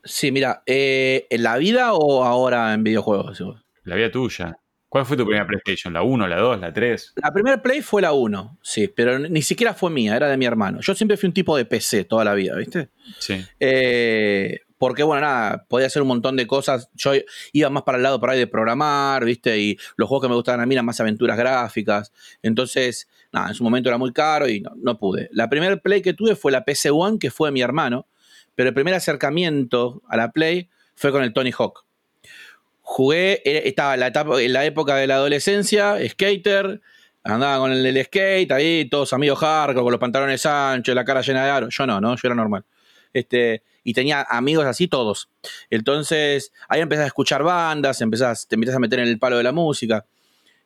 Sí, 0.04 0.32
mira, 0.32 0.64
eh, 0.66 1.28
¿en 1.30 1.44
la 1.44 1.58
vida 1.58 1.94
o 1.94 2.24
ahora 2.24 2.74
en 2.74 2.84
videojuegos? 2.84 3.44
La 3.84 3.96
vida 3.96 4.12
tuya. 4.12 4.58
¿Cuál 4.92 5.06
fue 5.06 5.16
tu 5.16 5.24
primera 5.24 5.48
PlayStation? 5.48 5.94
¿La 5.94 6.04
1, 6.04 6.28
la 6.28 6.38
2, 6.38 6.60
la 6.60 6.74
3? 6.74 7.14
La 7.24 7.32
primera 7.32 7.62
Play 7.62 7.82
fue 7.82 8.02
la 8.02 8.12
1, 8.12 8.58
sí, 8.62 8.90
pero 8.90 9.20
ni 9.20 9.42
siquiera 9.42 9.74
fue 9.74 9.90
mía, 9.90 10.18
era 10.18 10.28
de 10.28 10.36
mi 10.36 10.44
hermano. 10.44 10.82
Yo 10.82 10.94
siempre 10.96 11.16
fui 11.16 11.28
un 11.28 11.34
tipo 11.34 11.56
de 11.56 11.64
PC 11.64 12.04
toda 12.04 12.26
la 12.26 12.34
vida, 12.34 12.58
¿viste? 12.58 12.90
Sí. 13.18 13.42
Eh, 13.58 14.60
porque, 14.78 15.04
bueno, 15.04 15.22
nada, 15.22 15.66
podía 15.70 15.88
hacer 15.88 16.02
un 16.02 16.10
montón 16.10 16.36
de 16.36 16.46
cosas. 16.46 16.90
Yo 16.94 17.14
iba 17.54 17.70
más 17.70 17.84
para 17.84 18.00
el 18.00 18.04
lado 18.04 18.20
por 18.20 18.32
ahí 18.32 18.40
de 18.40 18.48
programar, 18.48 19.24
¿viste? 19.24 19.58
Y 19.58 19.78
los 19.96 20.10
juegos 20.10 20.26
que 20.26 20.30
me 20.30 20.36
gustaban 20.36 20.60
a 20.60 20.66
mí 20.66 20.76
eran 20.76 20.86
más 20.86 21.00
aventuras 21.00 21.38
gráficas. 21.38 22.12
Entonces, 22.42 23.08
nada, 23.32 23.48
en 23.48 23.54
su 23.54 23.64
momento 23.64 23.88
era 23.88 23.98
muy 23.98 24.12
caro 24.12 24.50
y 24.50 24.60
no, 24.60 24.74
no 24.76 25.00
pude. 25.00 25.30
La 25.32 25.50
primera 25.50 25.78
Play 25.78 26.02
que 26.02 26.14
tuve 26.14 26.36
fue 26.36 26.52
la 26.52 26.66
PC 26.66 26.92
One, 26.92 27.18
que 27.18 27.32
fue 27.32 27.48
de 27.48 27.54
mi 27.54 27.62
hermano, 27.62 28.08
pero 28.56 28.68
el 28.68 28.76
primer 28.76 28.94
acercamiento 28.94 30.02
a 30.10 30.18
la 30.18 30.34
Play 30.34 30.70
fue 30.96 31.14
con 31.14 31.24
el 31.24 31.32
Tony 31.32 31.54
Hawk 31.58 31.86
jugué, 32.82 33.42
estaba 33.68 33.96
la, 33.98 34.08
etapa, 34.08 34.42
en 34.42 34.54
la 34.54 34.66
época 34.66 34.96
de 34.96 35.08
la 35.08 35.16
adolescencia, 35.16 35.98
skater, 36.10 36.82
andaba 37.24 37.60
con 37.60 37.72
el, 37.72 38.04
skate 38.06 38.52
ahí, 38.52 38.88
todos 38.90 39.14
amigos 39.14 39.40
hardcore, 39.40 39.84
con 39.84 39.92
los 39.92 40.00
pantalones 40.00 40.46
anchos, 40.46 40.96
la 40.96 41.06
cara 41.06 41.22
llena 41.22 41.46
de 41.46 41.52
aro. 41.52 41.70
Yo 41.70 41.86
no, 41.86 42.02
¿no? 42.02 42.16
Yo 42.16 42.22
era 42.24 42.36
normal. 42.36 42.66
Este, 43.14 43.64
y 43.84 43.94
tenía 43.94 44.26
amigos 44.30 44.66
así 44.66 44.88
todos. 44.88 45.30
Entonces, 45.70 46.52
ahí 46.68 46.82
empezás 46.82 47.06
a 47.06 47.08
escuchar 47.08 47.44
bandas, 47.44 48.02
empezás, 48.02 48.48
te 48.48 48.56
empezás 48.56 48.76
a 48.76 48.80
meter 48.80 49.00
en 49.00 49.08
el 49.08 49.20
palo 49.20 49.38
de 49.38 49.44
la 49.44 49.52
música. 49.52 50.06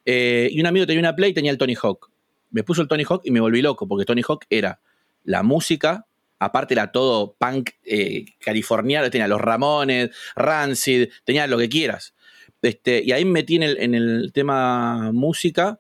Eh, 0.06 0.50
y 0.52 0.60
un 0.60 0.68
amigo 0.68 0.86
tenía 0.86 1.00
una 1.00 1.16
Play 1.16 1.32
y 1.32 1.34
tenía 1.34 1.52
el 1.52 1.58
Tony 1.58 1.76
Hawk. 1.76 2.10
Me 2.52 2.64
puso 2.64 2.82
el 2.82 2.88
Tony 2.88 3.04
Hawk 3.04 3.22
y 3.24 3.32
me 3.32 3.40
volví 3.40 3.62
loco, 3.62 3.88
porque 3.88 4.06
Tony 4.06 4.22
Hawk 4.28 4.46
era 4.50 4.80
la 5.24 5.44
música 5.44 6.06
aparte 6.40 6.74
era 6.74 6.92
todo 6.92 7.36
punk 7.38 7.72
eh, 7.84 8.26
californiano, 8.40 9.10
tenía 9.10 9.28
los 9.28 9.42
Ramones, 9.42 10.12
Rancid, 10.36 11.10
tenía 11.24 11.48
lo 11.48 11.58
que 11.58 11.70
quieras. 11.70 12.14
Este, 12.62 13.04
y 13.04 13.12
ahí 13.12 13.26
me 13.26 13.32
metí 13.32 13.56
en 13.58 13.96
el, 13.96 14.32
tema 14.34 15.12
música 15.12 15.80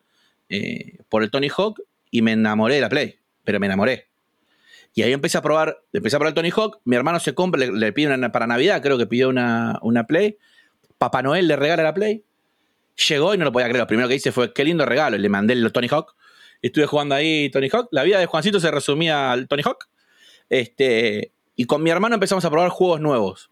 eh, 0.49 0.99
por 1.09 1.23
el 1.23 1.31
Tony 1.31 1.49
Hawk 1.49 1.81
y 2.11 2.21
me 2.21 2.33
enamoré 2.33 2.75
de 2.75 2.81
la 2.81 2.89
Play, 2.89 3.19
pero 3.43 3.59
me 3.59 3.65
enamoré. 3.65 4.09
Y 4.93 5.01
ahí 5.01 5.11
empecé 5.11 5.37
a 5.37 5.41
probar, 5.41 5.83
empecé 5.91 6.15
a 6.15 6.19
probar 6.19 6.31
el 6.31 6.35
Tony 6.35 6.51
Hawk, 6.55 6.79
mi 6.85 6.95
hermano 6.95 7.19
se 7.19 7.33
compra, 7.33 7.65
le, 7.65 7.91
pide 7.91 8.13
una, 8.13 8.31
para 8.31 8.47
Navidad, 8.47 8.81
creo 8.81 8.97
que 8.97 9.07
pidió 9.07 9.27
una, 9.29 9.79
una 9.81 10.05
Play, 10.07 10.37
Papá 10.97 11.21
Noel 11.21 11.47
le 11.47 11.55
regala 11.57 11.83
la 11.83 11.93
Play, 11.93 12.23
llegó 13.09 13.33
y 13.33 13.37
no 13.37 13.43
lo 13.43 13.51
podía 13.51 13.67
creer, 13.67 13.79
lo 13.79 13.87
primero 13.87 14.07
que 14.07 14.15
hice 14.15 14.31
fue, 14.31 14.53
qué 14.53 14.63
lindo 14.63 14.85
regalo, 14.85 15.17
y 15.17 15.19
le 15.19 15.27
mandé 15.27 15.53
el 15.53 15.71
Tony 15.73 15.87
Hawk, 15.89 16.15
estuve 16.61 16.85
jugando 16.85 17.13
ahí 17.15 17.49
Tony 17.49 17.67
Hawk, 17.69 17.89
la 17.91 18.03
vida 18.03 18.19
de 18.19 18.25
Juancito 18.25 18.59
se 18.61 18.71
resumía 18.71 19.33
al 19.33 19.49
Tony 19.49 19.63
Hawk, 19.65 19.89
este, 20.49 21.31
y 21.55 21.65
con 21.65 21.83
mi 21.83 21.89
hermano 21.89 22.15
empezamos 22.15 22.43
a 22.45 22.49
probar 22.49 22.69
juegos 22.69 23.01
nuevos, 23.01 23.49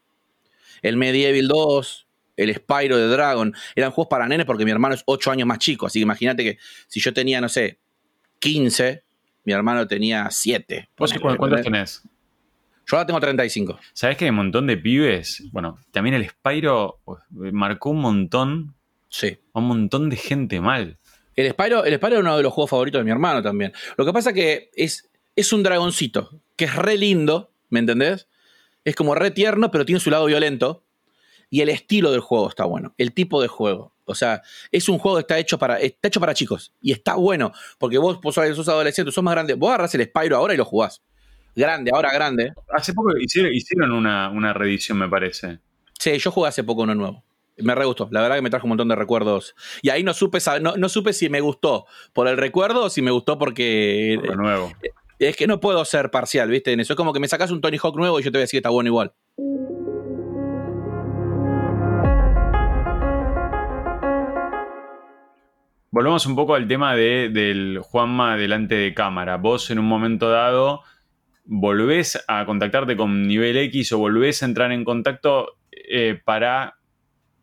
el 0.81 0.97
Medieval 0.97 1.47
2, 1.47 2.07
el 2.37 2.55
Spyro 2.55 2.97
de 2.97 3.07
Dragon, 3.07 3.53
eran 3.75 3.91
juegos 3.91 4.09
para 4.09 4.27
nenes 4.27 4.45
porque 4.45 4.65
mi 4.65 4.71
hermano 4.71 4.95
es 4.95 5.03
8 5.05 5.31
años 5.31 5.47
más 5.47 5.59
chico, 5.59 5.85
así 5.85 5.99
que 5.99 6.03
imagínate 6.03 6.43
que 6.43 6.57
si 6.87 6.99
yo 6.99 7.13
tenía, 7.13 7.39
no 7.41 7.49
sé, 7.49 7.79
15, 8.39 9.03
mi 9.45 9.53
hermano 9.53 9.87
tenía 9.87 10.27
7. 10.29 10.89
cuántos 10.97 11.61
tenés? 11.61 12.03
Yo 12.85 12.97
ahora 12.97 13.05
tengo 13.05 13.19
35. 13.19 13.79
¿Sabés 13.93 14.17
que 14.17 14.25
hay 14.25 14.29
un 14.29 14.35
montón 14.35 14.67
de 14.67 14.77
pibes? 14.77 15.43
Bueno, 15.51 15.79
también 15.91 16.15
el 16.15 16.29
Spyro 16.29 16.99
pues, 17.05 17.21
marcó 17.29 17.91
un 17.91 18.01
montón. 18.01 18.75
Sí. 19.09 19.37
Un 19.53 19.67
montón 19.67 20.09
de 20.09 20.17
gente 20.17 20.59
mal. 20.59 20.97
El 21.35 21.49
Spyro, 21.51 21.85
el 21.85 21.95
Spyro 21.95 22.15
es 22.15 22.21
uno 22.21 22.37
de 22.37 22.43
los 22.43 22.51
juegos 22.51 22.69
favoritos 22.69 22.99
de 22.99 23.05
mi 23.05 23.11
hermano 23.11 23.41
también. 23.41 23.71
Lo 23.95 24.05
que 24.05 24.11
pasa 24.11 24.33
que 24.33 24.69
es, 24.75 25.09
es 25.35 25.53
un 25.53 25.63
dragoncito, 25.63 26.41
que 26.55 26.65
es 26.65 26.75
re 26.75 26.97
lindo, 26.97 27.51
¿me 27.69 27.79
entendés? 27.79 28.27
Es 28.85 28.95
como 28.95 29.15
re 29.15 29.31
tierno, 29.31 29.71
pero 29.71 29.85
tiene 29.85 29.99
su 29.99 30.09
lado 30.09 30.25
violento. 30.25 30.83
Y 31.49 31.61
el 31.61 31.69
estilo 31.69 32.11
del 32.11 32.19
juego 32.19 32.49
está 32.49 32.65
bueno. 32.65 32.95
El 32.97 33.13
tipo 33.13 33.41
de 33.41 33.47
juego. 33.47 33.93
O 34.05 34.15
sea, 34.15 34.41
es 34.71 34.89
un 34.89 34.97
juego 34.97 35.17
que 35.17 35.21
está 35.21 35.37
hecho 35.37 35.59
para, 35.59 35.79
está 35.79 36.07
hecho 36.07 36.19
para 36.19 36.33
chicos. 36.33 36.73
Y 36.81 36.91
está 36.91 37.15
bueno. 37.15 37.51
Porque 37.77 37.99
vos, 37.99 38.19
vos 38.21 38.33
sos 38.33 38.67
adolescente, 38.67 39.11
sos 39.11 39.23
más 39.23 39.35
grande. 39.35 39.53
Vos 39.53 39.69
agarrás 39.69 39.93
el 39.95 40.03
Spyro 40.03 40.35
ahora 40.35 40.55
y 40.55 40.57
lo 40.57 40.65
jugás. 40.65 41.03
Grande, 41.55 41.91
ahora 41.93 42.11
grande. 42.11 42.53
Hace 42.71 42.93
poco 42.93 43.11
hicieron, 43.17 43.91
una, 43.91 44.29
una 44.29 44.53
reedición, 44.53 44.97
me 44.97 45.07
parece. 45.07 45.59
Sí, 45.99 46.17
yo 46.17 46.31
jugué 46.31 46.49
hace 46.49 46.63
poco 46.63 46.81
uno 46.81 46.95
nuevo. 46.95 47.23
Me 47.57 47.75
re 47.75 47.85
gustó. 47.85 48.09
La 48.11 48.21
verdad 48.21 48.37
que 48.37 48.41
me 48.41 48.49
trajo 48.49 48.65
un 48.65 48.69
montón 48.69 48.87
de 48.87 48.95
recuerdos. 48.95 49.55
Y 49.83 49.89
ahí 49.89 50.03
no 50.03 50.15
supe, 50.15 50.39
no, 50.59 50.75
no 50.75 50.89
supe 50.89 51.13
si 51.13 51.29
me 51.29 51.39
gustó 51.39 51.85
por 52.11 52.27
el 52.27 52.37
recuerdo 52.37 52.85
o 52.85 52.89
si 52.89 53.03
me 53.03 53.11
gustó 53.11 53.37
porque. 53.37 54.17
Por 54.19 54.35
lo 54.35 54.41
nuevo. 54.41 54.71
Es 55.27 55.37
que 55.37 55.47
no 55.47 55.59
puedo 55.59 55.85
ser 55.85 56.11
parcial, 56.11 56.49
¿viste? 56.49 56.73
En 56.73 56.81
eso 56.81 56.93
es 56.93 56.97
como 56.97 57.13
que 57.13 57.19
me 57.19 57.29
sacas 57.29 57.49
un 57.51 57.61
Tony 57.61 57.77
Hawk 57.81 57.95
nuevo 57.95 58.19
y 58.19 58.23
yo 58.23 58.31
te 58.31 58.37
voy 58.37 58.41
a 58.41 58.43
decir 58.43 58.57
que 58.57 58.59
está 58.59 58.69
bueno 58.69 58.89
igual. 58.89 59.13
Volvemos 65.91 66.25
un 66.25 66.35
poco 66.35 66.55
al 66.55 66.67
tema 66.67 66.95
de, 66.95 67.29
del 67.29 67.79
Juanma 67.79 68.35
delante 68.35 68.75
de 68.75 68.93
cámara. 68.93 69.37
Vos 69.37 69.69
en 69.69 69.79
un 69.79 69.85
momento 69.85 70.29
dado 70.29 70.81
volvés 71.45 72.21
a 72.27 72.45
contactarte 72.45 72.97
con 72.97 73.27
Nivel 73.27 73.57
X 73.57 73.91
o 73.93 73.99
volvés 73.99 74.41
a 74.41 74.45
entrar 74.45 74.71
en 74.71 74.83
contacto 74.83 75.57
eh, 75.71 76.19
para 76.23 76.79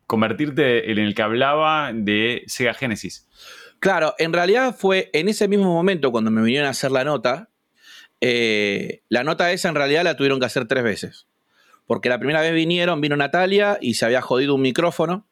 convertirte 0.05 0.91
en 0.91 0.99
el 0.99 1.15
que 1.15 1.21
hablaba 1.21 1.91
de 1.93 2.43
Sega 2.47 2.73
Genesis. 2.73 3.27
Claro, 3.79 4.13
en 4.17 4.33
realidad 4.33 4.75
fue 4.77 5.09
en 5.13 5.29
ese 5.29 5.47
mismo 5.47 5.73
momento 5.73 6.11
cuando 6.11 6.29
me 6.29 6.43
vinieron 6.43 6.67
a 6.67 6.71
hacer 6.71 6.91
la 6.91 7.03
nota. 7.03 7.50
Eh, 8.21 9.01
la 9.09 9.23
nota 9.23 9.51
esa 9.51 9.69
en 9.69 9.75
realidad 9.75 10.03
la 10.03 10.15
tuvieron 10.15 10.39
que 10.39 10.45
hacer 10.45 10.67
tres 10.67 10.83
veces. 10.83 11.27
Porque 11.85 12.07
la 12.07 12.19
primera 12.19 12.41
vez 12.41 12.53
vinieron, 12.53 13.01
vino 13.01 13.17
Natalia 13.17 13.77
y 13.81 13.95
se 13.95 14.05
había 14.05 14.21
jodido 14.21 14.55
un 14.55 14.61
micrófono 14.61 15.25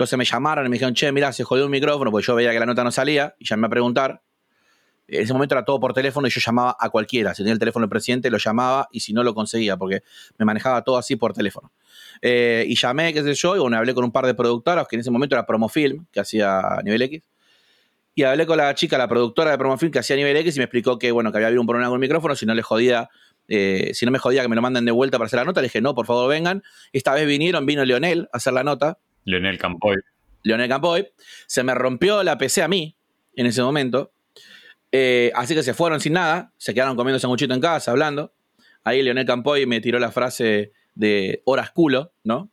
entonces 0.00 0.16
me 0.16 0.24
llamaron 0.24 0.64
y 0.64 0.70
me 0.70 0.76
dijeron, 0.76 0.94
che, 0.94 1.12
mira, 1.12 1.30
se 1.30 1.44
jodió 1.44 1.66
un 1.66 1.70
micrófono, 1.70 2.10
porque 2.10 2.26
yo 2.26 2.34
veía 2.34 2.52
que 2.52 2.58
la 2.58 2.64
nota 2.64 2.82
no 2.82 2.90
salía, 2.90 3.34
y 3.38 3.44
llamé 3.44 3.66
a 3.66 3.68
preguntar. 3.68 4.22
En 5.06 5.24
ese 5.24 5.34
momento 5.34 5.54
era 5.54 5.62
todo 5.62 5.78
por 5.78 5.92
teléfono 5.92 6.26
y 6.26 6.30
yo 6.30 6.40
llamaba 6.40 6.74
a 6.80 6.88
cualquiera. 6.88 7.34
Si 7.34 7.42
tenía 7.42 7.52
el 7.52 7.58
teléfono 7.58 7.82
del 7.82 7.90
presidente, 7.90 8.30
lo 8.30 8.38
llamaba 8.38 8.88
y 8.92 9.00
si 9.00 9.12
no, 9.12 9.22
lo 9.22 9.34
conseguía, 9.34 9.76
porque 9.76 10.02
me 10.38 10.46
manejaba 10.46 10.82
todo 10.84 10.96
así 10.96 11.16
por 11.16 11.34
teléfono. 11.34 11.70
Eh, 12.22 12.64
y 12.66 12.76
llamé, 12.76 13.12
qué 13.12 13.22
sé 13.22 13.34
yo, 13.34 13.56
y 13.56 13.74
hablé 13.74 13.92
con 13.92 14.04
un 14.04 14.10
par 14.10 14.24
de 14.24 14.32
productoras, 14.32 14.88
que 14.88 14.96
en 14.96 15.00
ese 15.00 15.10
momento 15.10 15.34
era 15.34 15.44
Promofilm, 15.44 16.06
que 16.10 16.20
hacía 16.20 16.62
Nivel 16.82 17.02
X. 17.02 17.22
Y 18.14 18.24
hablé 18.24 18.46
con 18.46 18.58
la 18.58 18.74
chica, 18.74 18.98
la 18.98 19.08
productora 19.08 19.52
de 19.52 19.58
Promofilm, 19.58 19.92
que 19.92 20.00
hacía 20.00 20.16
Nivel 20.16 20.36
X, 20.38 20.56
y 20.56 20.58
me 20.58 20.64
explicó 20.64 20.98
que, 20.98 21.12
bueno, 21.12 21.30
que 21.30 21.38
había 21.38 21.48
habido 21.48 21.60
un 21.60 21.66
problema 21.66 21.88
con 21.88 21.96
el 21.96 22.00
micrófono, 22.00 22.34
si 22.34 22.44
no 22.44 22.54
le 22.54 22.62
jodía 22.62 23.08
eh, 23.52 23.90
si 23.94 24.06
no 24.06 24.12
me 24.12 24.20
jodía 24.20 24.42
que 24.42 24.48
me 24.48 24.54
lo 24.54 24.62
manden 24.62 24.84
de 24.84 24.92
vuelta 24.92 25.18
para 25.18 25.26
hacer 25.26 25.38
la 25.38 25.44
nota, 25.44 25.60
le 25.60 25.66
dije, 25.66 25.80
no, 25.80 25.94
por 25.94 26.06
favor 26.06 26.30
vengan. 26.30 26.62
Esta 26.92 27.12
vez 27.12 27.26
vinieron, 27.26 27.66
vino 27.66 27.84
Leonel 27.84 28.28
a 28.32 28.36
hacer 28.36 28.52
la 28.52 28.62
nota. 28.62 28.98
Leonel 29.24 29.58
Campoy. 29.58 29.96
Leonel 30.44 30.68
Campoy, 30.68 31.08
se 31.46 31.64
me 31.64 31.74
rompió 31.74 32.22
la 32.22 32.38
PC 32.38 32.62
a 32.62 32.68
mí 32.68 32.96
en 33.34 33.46
ese 33.46 33.60
momento. 33.62 34.12
Eh, 34.92 35.32
así 35.34 35.54
que 35.54 35.64
se 35.64 35.74
fueron 35.74 36.00
sin 36.00 36.12
nada, 36.12 36.52
se 36.58 36.72
quedaron 36.74 36.96
comiendo 36.96 37.18
sanguchito 37.18 37.52
en 37.52 37.60
casa, 37.60 37.90
hablando. 37.90 38.32
Ahí 38.84 39.02
Leonel 39.02 39.26
Campoy 39.26 39.66
me 39.66 39.80
tiró 39.80 39.98
la 39.98 40.12
frase 40.12 40.72
de 40.94 41.42
horas 41.44 41.72
culo, 41.72 42.12
¿no? 42.22 42.50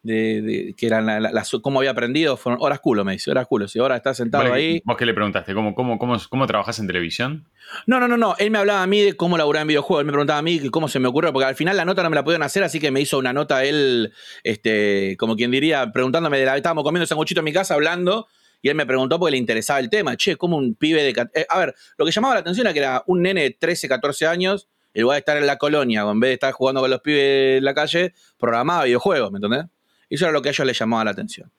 De, 0.00 0.74
que 0.76 0.86
eran 0.86 1.06
las, 1.06 1.50
cómo 1.60 1.80
había 1.80 1.90
aprendido, 1.90 2.36
fueron 2.36 2.62
horas 2.62 2.78
culo, 2.80 3.04
me 3.04 3.12
dice, 3.12 3.30
horas 3.30 3.46
culo. 3.46 3.68
Si 3.68 3.78
ahora 3.78 3.96
está 3.96 4.14
sentado 4.14 4.52
ahí. 4.52 4.80
¿Vos 4.84 4.96
qué 4.96 5.04
le 5.04 5.12
preguntaste? 5.12 5.54
¿Cómo, 5.54 5.74
cómo, 5.74 5.98
cómo, 5.98 6.16
cómo 6.30 6.46
trabajas 6.46 6.78
en 6.78 6.86
televisión? 6.86 7.48
No, 7.86 8.00
no, 8.00 8.08
no, 8.08 8.16
no. 8.16 8.34
Él 8.38 8.50
me 8.50 8.58
hablaba 8.58 8.82
a 8.82 8.86
mí 8.86 9.00
de 9.00 9.14
cómo 9.14 9.36
laburar 9.36 9.62
en 9.62 9.68
videojuegos. 9.68 10.02
Él 10.02 10.06
me 10.06 10.12
preguntaba 10.12 10.38
a 10.38 10.42
mí 10.42 10.70
cómo 10.70 10.88
se 10.88 10.98
me 10.98 11.08
ocurrió, 11.08 11.32
porque 11.32 11.46
al 11.46 11.56
final 11.56 11.76
la 11.76 11.84
nota 11.84 12.02
no 12.02 12.10
me 12.10 12.16
la 12.16 12.24
pudieron 12.24 12.44
hacer, 12.44 12.62
así 12.62 12.80
que 12.80 12.90
me 12.90 13.00
hizo 13.00 13.18
una 13.18 13.32
nota 13.32 13.64
él, 13.64 14.12
este, 14.44 15.16
como 15.18 15.36
quien 15.36 15.50
diría, 15.50 15.90
preguntándome 15.92 16.38
de 16.38 16.46
la. 16.46 16.56
Estábamos 16.56 16.84
comiendo 16.84 17.06
sanguchito 17.06 17.40
en 17.40 17.44
mi 17.44 17.52
casa 17.52 17.74
hablando. 17.74 18.28
Y 18.60 18.68
él 18.68 18.74
me 18.74 18.86
preguntó 18.86 19.18
porque 19.18 19.32
le 19.32 19.38
interesaba 19.38 19.78
el 19.78 19.88
tema. 19.88 20.16
Che, 20.16 20.36
como 20.36 20.56
un 20.56 20.74
pibe 20.74 21.02
de. 21.02 21.28
Eh, 21.34 21.46
a 21.48 21.58
ver, 21.58 21.74
lo 21.96 22.04
que 22.04 22.10
llamaba 22.10 22.34
la 22.34 22.40
atención 22.40 22.66
era 22.66 22.72
que 22.72 22.80
era 22.80 23.02
un 23.06 23.22
nene 23.22 23.42
de 23.42 23.50
13, 23.50 23.88
14 23.88 24.26
años, 24.26 24.68
en 24.94 25.02
lugar 25.02 25.16
de 25.16 25.20
estar 25.20 25.36
en 25.36 25.46
la 25.46 25.58
colonia, 25.58 26.06
o 26.06 26.10
en 26.10 26.20
vez 26.20 26.30
de 26.30 26.34
estar 26.34 26.52
jugando 26.52 26.80
con 26.80 26.90
los 26.90 27.00
pibes 27.00 27.58
en 27.58 27.64
la 27.64 27.74
calle, 27.74 28.14
programaba 28.36 28.84
videojuegos, 28.84 29.30
¿me 29.30 29.36
entendés? 29.36 29.66
Eso 30.10 30.24
era 30.24 30.32
lo 30.32 30.42
que 30.42 30.48
a 30.48 30.52
ellos 30.52 30.66
les 30.66 30.78
llamaba 30.78 31.04
la 31.04 31.10
atención. 31.10 31.50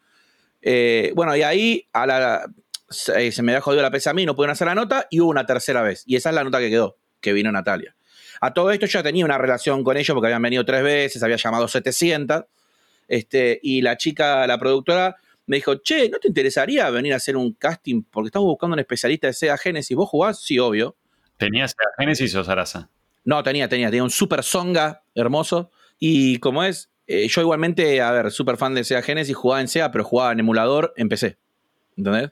Eh, 0.61 1.11
bueno, 1.15 1.35
y 1.35 1.43
ahí 1.43 1.87
a 1.93 2.05
la, 2.05 2.51
se, 2.89 3.41
me 3.41 3.53
había 3.53 3.61
jodido 3.61 3.81
la 3.81 3.91
pesa 3.91 4.11
a 4.11 4.13
mí, 4.13 4.25
no 4.25 4.35
pudieron 4.35 4.53
hacer 4.53 4.67
la 4.67 4.75
nota, 4.75 5.07
y 5.09 5.19
hubo 5.19 5.29
una 5.29 5.45
tercera 5.45 5.81
vez. 5.81 6.03
Y 6.05 6.15
esa 6.15 6.29
es 6.29 6.35
la 6.35 6.43
nota 6.43 6.59
que 6.59 6.69
quedó, 6.69 6.97
que 7.21 7.33
vino 7.33 7.51
Natalia. 7.51 7.95
A 8.41 8.53
todo 8.53 8.71
esto 8.71 8.85
ya 8.85 9.03
tenía 9.03 9.25
una 9.25 9.37
relación 9.37 9.83
con 9.83 9.97
ellos 9.97 10.13
porque 10.13 10.27
habían 10.27 10.41
venido 10.41 10.65
tres 10.65 10.83
veces, 10.83 11.21
había 11.23 11.35
llamado 11.35 11.67
700. 11.67 12.45
Este, 13.07 13.59
y 13.61 13.81
la 13.81 13.97
chica, 13.97 14.45
la 14.47 14.57
productora, 14.57 15.17
me 15.45 15.57
dijo, 15.57 15.75
che, 15.75 16.09
¿no 16.09 16.19
te 16.19 16.27
interesaría 16.27 16.89
venir 16.89 17.13
a 17.13 17.17
hacer 17.17 17.35
un 17.35 17.53
casting? 17.53 18.03
Porque 18.03 18.27
estamos 18.27 18.47
buscando 18.47 18.75
un 18.75 18.79
especialista 18.79 19.27
de 19.27 19.33
Sega 19.33 19.57
Genesis. 19.57 19.97
¿Vos 19.97 20.07
jugás? 20.07 20.41
Sí, 20.41 20.59
obvio. 20.59 20.95
¿Tenías 21.37 21.71
Sega 21.71 21.91
Genesis 21.97 22.35
o 22.35 22.43
Sarasa? 22.43 22.89
No, 23.25 23.43
tenía, 23.43 23.67
tenía. 23.67 23.87
Tenía 23.87 24.03
un 24.03 24.09
super 24.09 24.43
Songa 24.43 25.03
hermoso. 25.15 25.71
Y 25.97 26.37
como 26.37 26.63
es, 26.63 26.91
eh, 27.11 27.27
yo 27.27 27.41
igualmente, 27.41 28.01
a 28.01 28.11
ver, 28.11 28.29
súper 28.29 28.55
fan 28.55 28.75
de 28.75 28.83
Sega 28.83 29.01
Genesis, 29.01 29.35
jugaba 29.35 29.61
en 29.61 29.67
Sega, 29.67 29.91
pero 29.91 30.03
jugaba 30.03 30.31
en 30.31 30.41
emulador 30.41 30.93
en 30.95 31.09
PC. 31.09 31.39
¿Entendés? 31.97 32.31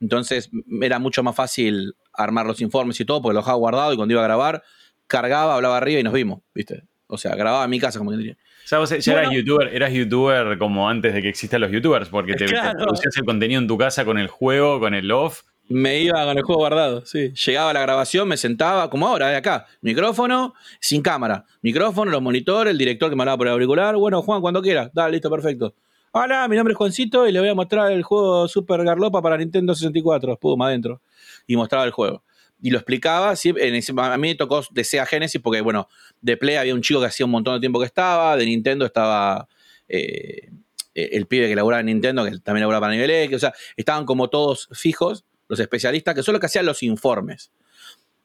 Entonces 0.00 0.50
era 0.80 0.98
mucho 0.98 1.22
más 1.22 1.36
fácil 1.36 1.94
armar 2.10 2.46
los 2.46 2.62
informes 2.62 2.98
y 3.00 3.04
todo, 3.04 3.20
porque 3.20 3.34
los 3.34 3.44
dejaba 3.44 3.58
guardado 3.58 3.92
y 3.92 3.96
cuando 3.96 4.12
iba 4.12 4.22
a 4.22 4.24
grabar, 4.24 4.62
cargaba, 5.06 5.54
hablaba 5.54 5.76
arriba 5.76 6.00
y 6.00 6.02
nos 6.02 6.14
vimos, 6.14 6.40
¿viste? 6.54 6.84
O 7.06 7.18
sea, 7.18 7.36
grababa 7.36 7.64
en 7.64 7.70
mi 7.70 7.78
casa, 7.78 7.98
como 7.98 8.12
que 8.12 8.16
diría. 8.16 8.36
O 8.64 8.66
sea, 8.66 8.78
vos 8.78 8.88
ya 8.88 9.12
eras, 9.12 9.30
youtuber, 9.30 9.68
eras 9.74 9.92
youtuber 9.92 10.56
como 10.56 10.88
antes 10.88 11.12
de 11.12 11.20
que 11.20 11.28
existan 11.28 11.60
los 11.60 11.70
youtubers, 11.70 12.08
porque 12.08 12.32
te, 12.32 12.46
producías 12.78 13.14
el 13.18 13.24
contenido 13.26 13.60
en 13.60 13.68
tu 13.68 13.76
casa 13.76 14.06
con 14.06 14.16
el 14.16 14.28
juego, 14.28 14.80
con 14.80 14.94
el 14.94 15.10
off, 15.10 15.42
me 15.68 16.00
iba 16.00 16.24
con 16.24 16.36
el 16.36 16.42
juego 16.42 16.60
guardado. 16.60 17.04
Llegaba 17.04 17.70
a 17.70 17.72
la 17.72 17.80
grabación, 17.80 18.28
me 18.28 18.36
sentaba, 18.36 18.90
como 18.90 19.06
ahora, 19.06 19.28
de 19.28 19.36
acá. 19.36 19.66
Micrófono, 19.80 20.54
sin 20.80 21.02
cámara. 21.02 21.46
Micrófono, 21.62 22.10
los 22.10 22.22
monitores, 22.22 22.72
el 22.72 22.78
director 22.78 23.10
que 23.10 23.16
me 23.16 23.22
hablaba 23.22 23.38
por 23.38 23.46
el 23.46 23.54
auricular. 23.54 23.96
Bueno, 23.96 24.22
Juan, 24.22 24.40
cuando 24.40 24.60
quiera. 24.60 24.90
Dale, 24.92 25.12
listo, 25.12 25.30
perfecto. 25.30 25.74
Hola, 26.12 26.46
mi 26.48 26.56
nombre 26.56 26.72
es 26.72 26.78
Juancito 26.78 27.26
y 27.26 27.32
le 27.32 27.40
voy 27.40 27.48
a 27.48 27.54
mostrar 27.54 27.90
el 27.90 28.02
juego 28.02 28.46
Super 28.46 28.84
Garlopa 28.84 29.20
para 29.22 29.36
Nintendo 29.36 29.74
64. 29.74 30.38
Pum, 30.38 30.60
adentro. 30.62 31.00
Y 31.46 31.56
mostraba 31.56 31.84
el 31.84 31.90
juego. 31.90 32.22
Y 32.60 32.70
lo 32.70 32.78
explicaba. 32.78 33.32
a 33.32 34.16
mí 34.18 34.28
me 34.28 34.34
tocó 34.34 34.62
de 34.70 34.84
Genesis 34.84 35.40
porque, 35.42 35.60
bueno, 35.60 35.88
de 36.20 36.36
Play 36.36 36.56
había 36.56 36.74
un 36.74 36.82
chico 36.82 37.00
que 37.00 37.06
hacía 37.06 37.26
un 37.26 37.32
montón 37.32 37.54
de 37.54 37.60
tiempo 37.60 37.80
que 37.80 37.86
estaba. 37.86 38.36
De 38.36 38.44
Nintendo 38.44 38.84
estaba 38.84 39.48
eh, 39.88 40.50
el 40.94 41.26
pibe 41.26 41.48
que 41.48 41.56
laburaba 41.56 41.80
en 41.80 41.86
Nintendo, 41.86 42.24
que 42.24 42.38
también 42.38 42.60
laburaba 42.60 42.86
para 42.86 42.92
nivel 42.92 43.10
X. 43.10 43.36
O 43.36 43.40
sea, 43.40 43.54
estaban 43.76 44.04
como 44.04 44.28
todos 44.28 44.68
fijos 44.72 45.24
los 45.48 45.60
especialistas, 45.60 46.14
que 46.14 46.22
son 46.22 46.32
los 46.32 46.40
que 46.40 46.46
hacían 46.46 46.66
los 46.66 46.82
informes. 46.82 47.50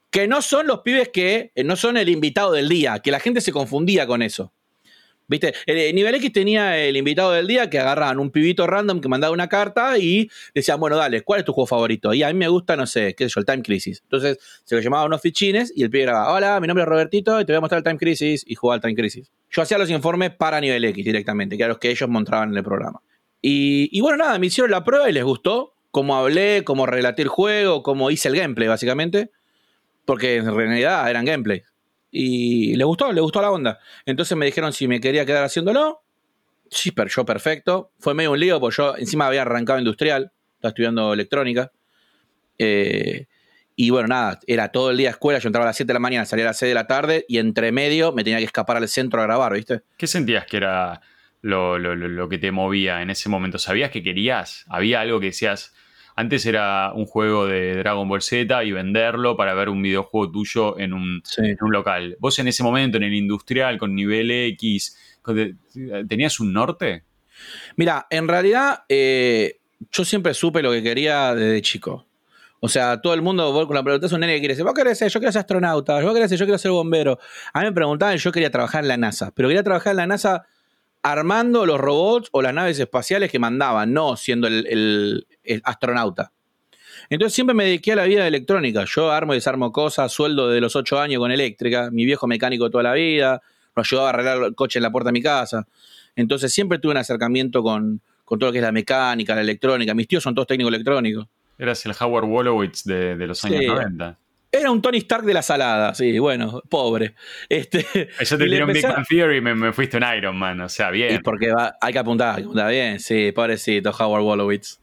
Que 0.10 0.28
no 0.28 0.42
son 0.42 0.68
los 0.68 0.80
pibes 0.80 1.10
que 1.10 1.52
eh, 1.54 1.64
no 1.64 1.76
son 1.76 1.98
el 1.98 2.10
invitado 2.10 2.52
del 2.52 2.68
día, 2.68 3.00
que 3.00 3.12
la 3.12 3.20
gente 3.20 3.42
se 3.42 3.52
confundía 3.52 4.08
con 4.08 4.22
eso. 4.22 4.52
¿Viste? 5.28 5.54
El, 5.68 5.94
nivel 5.94 6.16
X 6.16 6.34
tenía 6.34 6.76
el 6.84 6.98
invitado 6.98 7.32
del 7.32 7.46
día 7.46 7.70
que 7.70 7.78
agarraban 7.78 8.18
un 8.18 8.32
pibito 8.32 8.66
random 8.66 9.00
que 9.00 9.08
mandaba 9.08 9.32
una 9.32 9.48
carta 9.48 9.96
y 10.00 10.28
decían, 10.56 10.80
bueno, 10.80 10.98
dale, 10.98 11.22
¿cuál 11.22 11.42
es 11.42 11.46
tu 11.46 11.54
juego 11.54 11.68
favorito? 11.68 12.12
Y 12.16 12.24
a 12.24 12.30
mí 12.30 12.34
me 12.34 12.48
gusta, 12.48 12.76
no 12.76 12.88
sé, 12.88 13.14
qué 13.14 13.26
sé 13.26 13.36
yo, 13.36 13.40
el 13.42 13.46
Time 13.46 13.62
Crisis. 13.62 14.02
Entonces 14.02 14.40
se 14.64 14.74
lo 14.74 14.82
llamaban 14.82 15.06
unos 15.06 15.22
fichines 15.22 15.72
y 15.76 15.84
el 15.84 15.92
pibe 15.92 16.04
era, 16.04 16.32
hola, 16.32 16.60
mi 16.60 16.66
nombre 16.66 16.82
es 16.82 16.90
Robertito 16.90 17.40
y 17.40 17.46
te 17.46 17.54
voy 17.54 17.58
a 17.58 17.62
mostrar 17.62 17.78
el 17.78 17.84
Time 17.84 18.00
Crisis 18.00 18.44
y 18.48 18.56
jugaba 18.56 18.76
al 18.78 18.82
Time 18.82 18.96
Crisis. 18.96 19.32
Yo 19.52 19.62
hacía 19.62 19.78
los 19.78 19.92
informes 19.92 20.32
para 20.32 20.60
nivel 20.60 20.84
X 20.86 21.06
directamente, 21.06 21.58
que 21.58 21.62
eran 21.62 21.70
los 21.70 21.78
que 21.78 21.92
ellos 21.92 22.10
mostraban 22.10 22.50
en 22.50 22.58
el 22.58 22.64
programa. 22.64 23.00
Y, 23.42 24.02
bueno, 24.02 24.18
nada, 24.18 24.38
me 24.38 24.48
hicieron 24.48 24.72
la 24.72 24.84
prueba 24.84 25.10
y 25.10 25.14
les 25.14 25.24
gustó 25.24 25.74
cómo 25.92 26.18
hablé, 26.18 26.64
cómo 26.64 26.86
relaté 26.86 27.22
el 27.22 27.28
juego, 27.28 27.84
cómo 27.84 28.12
hice 28.12 28.30
el 28.30 28.36
gameplay, 28.36 28.68
básicamente. 28.68 29.32
Porque 30.06 30.38
en 30.38 30.56
realidad 30.56 31.10
eran 31.10 31.26
gameplay. 31.26 31.64
Y 32.12 32.76
les 32.76 32.86
gustó, 32.86 33.12
les 33.12 33.22
gustó 33.22 33.42
la 33.42 33.52
onda. 33.52 33.80
Entonces 34.06 34.36
me 34.38 34.46
dijeron 34.46 34.74
si 34.74 34.88
me 34.88 35.00
quería 35.00 35.26
quedar 35.26 35.44
haciéndolo. 35.44 36.02
Sí, 36.70 36.92
pero 36.92 37.10
yo 37.10 37.26
perfecto. 37.26 37.92
Fue 38.00 38.14
medio 38.14 38.32
un 38.32 38.40
lío 38.40 38.60
porque 38.60 38.78
yo 38.78 38.98
encima 38.98 39.28
había 39.28 39.44
arrancado 39.44 39.80
industrial, 39.80 40.32
estaba 40.56 40.70
estudiando 40.70 41.14
electrónica. 41.14 41.72
Eh, 42.58 43.28
y 43.76 43.92
bueno, 43.92 44.10
nada, 44.10 44.40
era 44.46 44.70
todo 44.74 44.92
el 44.92 44.98
día 44.98 45.12
escuela, 45.12 45.40
yo 45.40 45.48
entraba 45.48 45.66
a 45.66 45.70
las 45.70 45.78
7 45.78 45.88
de 45.88 45.94
la 45.94 46.00
mañana, 46.02 46.26
salía 46.26 46.44
a 46.46 46.50
las 46.50 46.58
6 46.58 46.70
de 46.70 46.74
la 46.74 46.86
tarde 46.86 47.26
y 47.30 47.38
entre 47.38 47.72
medio 47.72 48.12
me 48.12 48.26
tenía 48.26 48.40
que 48.40 48.44
escapar 48.44 48.76
al 48.76 48.88
centro 48.90 49.22
a 49.22 49.24
grabar, 49.24 49.54
¿viste? 49.54 49.84
¿Qué 49.98 50.06
sentías 50.06 50.46
que 50.46 50.58
era 50.58 51.02
lo, 51.42 52.30
que 52.30 52.38
te 52.38 52.52
movía 52.52 53.02
en 53.02 53.10
ese 53.10 53.30
momento? 53.30 53.58
¿Sabías 53.58 53.92
que 53.92 54.04
querías? 54.04 54.66
¿Había 54.70 55.02
algo 55.02 55.20
que 55.20 55.28
decías, 55.28 55.74
antes 56.16 56.46
era 56.46 56.92
un 56.94 57.06
juego 57.06 57.48
de 57.48 57.78
Dragon 57.78 58.08
Ball 58.08 58.22
Z 58.22 58.64
y 58.64 58.72
venderlo 58.72 59.38
para 59.38 59.54
ver 59.54 59.70
un 59.70 59.82
videojuego 59.82 60.32
tuyo 60.32 60.78
en 60.78 60.94
un, 60.94 61.24
local. 61.62 62.18
¿Vos 62.20 62.40
en 62.40 62.48
ese 62.48 62.62
momento, 62.64 62.98
en 62.98 63.04
el 63.04 63.14
industrial, 63.14 63.78
con 63.78 63.96
nivel 63.96 64.30
X, 64.30 64.98
tenías 66.08 66.40
un 66.40 66.52
norte? 66.52 67.06
Mira, 67.78 68.06
en 68.10 68.28
realidad 68.28 68.84
eh, 68.90 69.60
yo 69.92 70.04
siempre 70.04 70.34
supe 70.34 70.62
lo 70.62 70.72
que 70.72 70.84
quería 70.84 71.34
desde 71.34 71.62
chico. 71.62 72.06
O 72.60 72.68
sea, 72.68 73.00
todo 73.00 73.14
el 73.14 73.22
mundo, 73.22 73.54
con 73.66 73.74
la 73.74 73.84
pregunta 73.84 74.08
es 74.08 74.12
un 74.12 74.20
nene 74.20 74.34
que 74.34 74.40
quiere 74.40 74.56
ser, 74.56 74.66
vos 74.66 74.74
querés 74.74 74.98
ser, 74.98 75.10
yo 75.10 75.20
quiero 75.20 75.32
ser 75.32 75.40
astronauta, 75.40 76.02
vos 76.02 76.14
querés 76.14 76.30
ser, 76.30 76.38
yo 76.38 76.46
quiero 76.46 76.58
ser 76.58 76.72
bombero. 76.72 77.18
A 77.54 77.60
mí 77.60 77.66
me 77.66 77.72
preguntaban, 77.72 78.18
yo 78.18 78.32
quería 78.32 78.52
trabajar 78.52 78.84
en 78.84 78.90
la 78.90 78.98
NASA, 78.98 79.32
pero 79.34 79.48
quería 79.48 79.64
trabajar 79.64 79.92
en 79.92 79.98
la 79.98 80.08
NASA 80.08 80.46
armando 81.04 81.66
los 81.66 81.80
robots 81.80 82.30
o 82.32 82.42
las 82.42 82.54
naves 82.54 82.80
espaciales 82.80 83.32
que 83.32 83.40
mandaban, 83.40 83.94
no 83.94 84.16
siendo 84.18 84.48
el, 84.48 85.28
astronauta. 85.64 86.32
Entonces 87.10 87.34
siempre 87.34 87.56
me 87.56 87.66
dediqué 87.66 87.94
a 87.94 87.96
la 87.96 88.04
vida 88.04 88.22
de 88.22 88.28
electrónica. 88.28 88.86
Yo 88.86 89.12
armo 89.12 89.34
y 89.34 89.38
desarmo 89.38 89.72
cosas, 89.72 90.12
sueldo 90.12 90.50
de 90.50 90.62
los 90.62 90.76
8 90.76 91.00
años 91.00 91.20
con 91.20 91.32
eléctrica, 91.32 91.90
mi 91.92 92.06
viejo 92.06 92.28
mecánico 92.28 92.70
toda 92.70 92.84
la 92.84 92.94
vida, 92.94 93.42
nos 93.76 93.88
ayudaba 93.88 94.10
a 94.10 94.14
arreglar 94.14 94.44
el 94.44 94.56
coche 94.56 94.80
en 94.80 94.84
la 94.84 94.92
puerta 94.92 95.10
de 95.10 95.14
mi 95.14 95.22
casa. 95.22 95.66
Entonces 96.16 96.54
siempre 96.54 96.78
tuve 96.80 96.92
un 96.92 96.98
acercamiento 96.98 97.64
con, 97.64 98.02
con 98.26 98.38
todo 98.38 98.50
lo 98.50 98.52
que 98.52 98.60
es 98.60 98.64
la 98.64 98.72
mecánica, 98.72 99.34
la 99.34 99.42
electrónica. 99.42 99.94
Mis 99.94 100.08
tíos 100.08 100.22
son 100.22 100.36
todos 100.36 100.48
técnicos 100.48 100.74
electrónicos. 100.74 101.28
Eras 101.58 101.86
el 101.86 101.94
Howard 102.00 102.26
Wolowitz 102.26 102.84
de, 102.84 103.16
los 103.26 103.44
años 103.44 103.66
90. 103.66 104.18
Era 104.52 104.72
un 104.72 104.82
Tony 104.82 104.98
Stark 104.98 105.24
de 105.24 105.34
la 105.34 105.42
salada, 105.44 105.94
sí, 105.94 106.18
bueno, 106.18 106.62
pobre. 106.70 107.14
Este, 107.48 107.86
Yo 108.20 108.38
te 108.38 108.46
tiré 108.46 108.64
un 108.64 108.74
Big 108.74 108.84
Bang 108.84 109.06
Theory 109.08 109.38
y 109.38 109.42
me, 109.42 109.74
fuiste 109.74 109.98
un 109.98 110.04
Iron 110.18 110.38
Man, 110.38 110.60
o 110.62 110.70
sea, 110.70 110.90
bien. 110.90 111.16
Y 111.16 111.20
porque 111.20 111.54
hay 111.80 111.94
que 111.94 112.00
apuntar, 112.00 112.36
hay 112.36 112.42
que 112.42 112.46
apuntar 112.46 112.72
bien, 112.72 113.00
sí, 113.00 113.32
pobrecito 113.32 113.92
Howard 113.92 114.24
Wolowitz. 114.24 114.80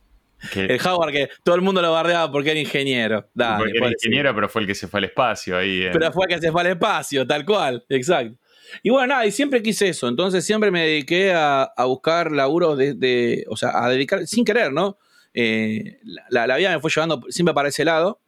El 0.55 0.79
Howard 0.87 1.13
que 1.13 1.29
todo 1.43 1.57
el 1.57 1.63
mundo 1.63 1.83
lo 1.83 1.93
bardeaba 1.93 2.31
porque 2.31 2.51
era 2.51 2.61
ingeniero. 2.61 3.29
porque 3.35 3.77
era 3.77 3.89
ingeniero, 3.89 4.35
pero 4.35 4.49
fue 4.49 4.63
el 4.63 4.69
que 4.69 4.75
se 4.75 4.87
fue 4.87 4.99
al 4.99 5.05
espacio 5.05 5.57
ahí. 5.57 5.89
Pero 5.93 6.13
fue 6.13 6.27
el 6.29 6.35
que 6.35 6.41
se 6.41 6.53
fue 6.53 6.61
al 6.61 6.69
espacio, 6.69 7.27
tal 7.27 7.45
cual, 7.45 7.85
exacto. 7.89 8.39
Y 8.83 8.91
bueno, 8.91 9.09
nada, 9.09 9.27
y 9.27 9.33
siempre 9.33 9.63
quise 9.63 9.89
eso. 9.89 10.09
Entonces 10.09 10.45
siempre 10.45 10.71
me 10.71 10.83
dediqué 10.83 11.33
a, 11.35 11.73
buscar 11.87 12.33
laburos 12.33 12.77
de, 12.79 13.45
o 13.49 13.57
sea, 13.57 13.71
a 13.75 13.89
dedicar, 13.89 14.27
sin 14.27 14.45
querer, 14.45 14.73
¿no? 14.73 14.99
Eh, 15.35 15.99
la, 16.31 16.57
vida 16.57 16.75
me 16.75 16.81
fue 16.81 16.91
llevando 16.91 17.23
siempre 17.29 17.55
para 17.55 17.69
ese 17.69 17.85
lado. 17.85 18.21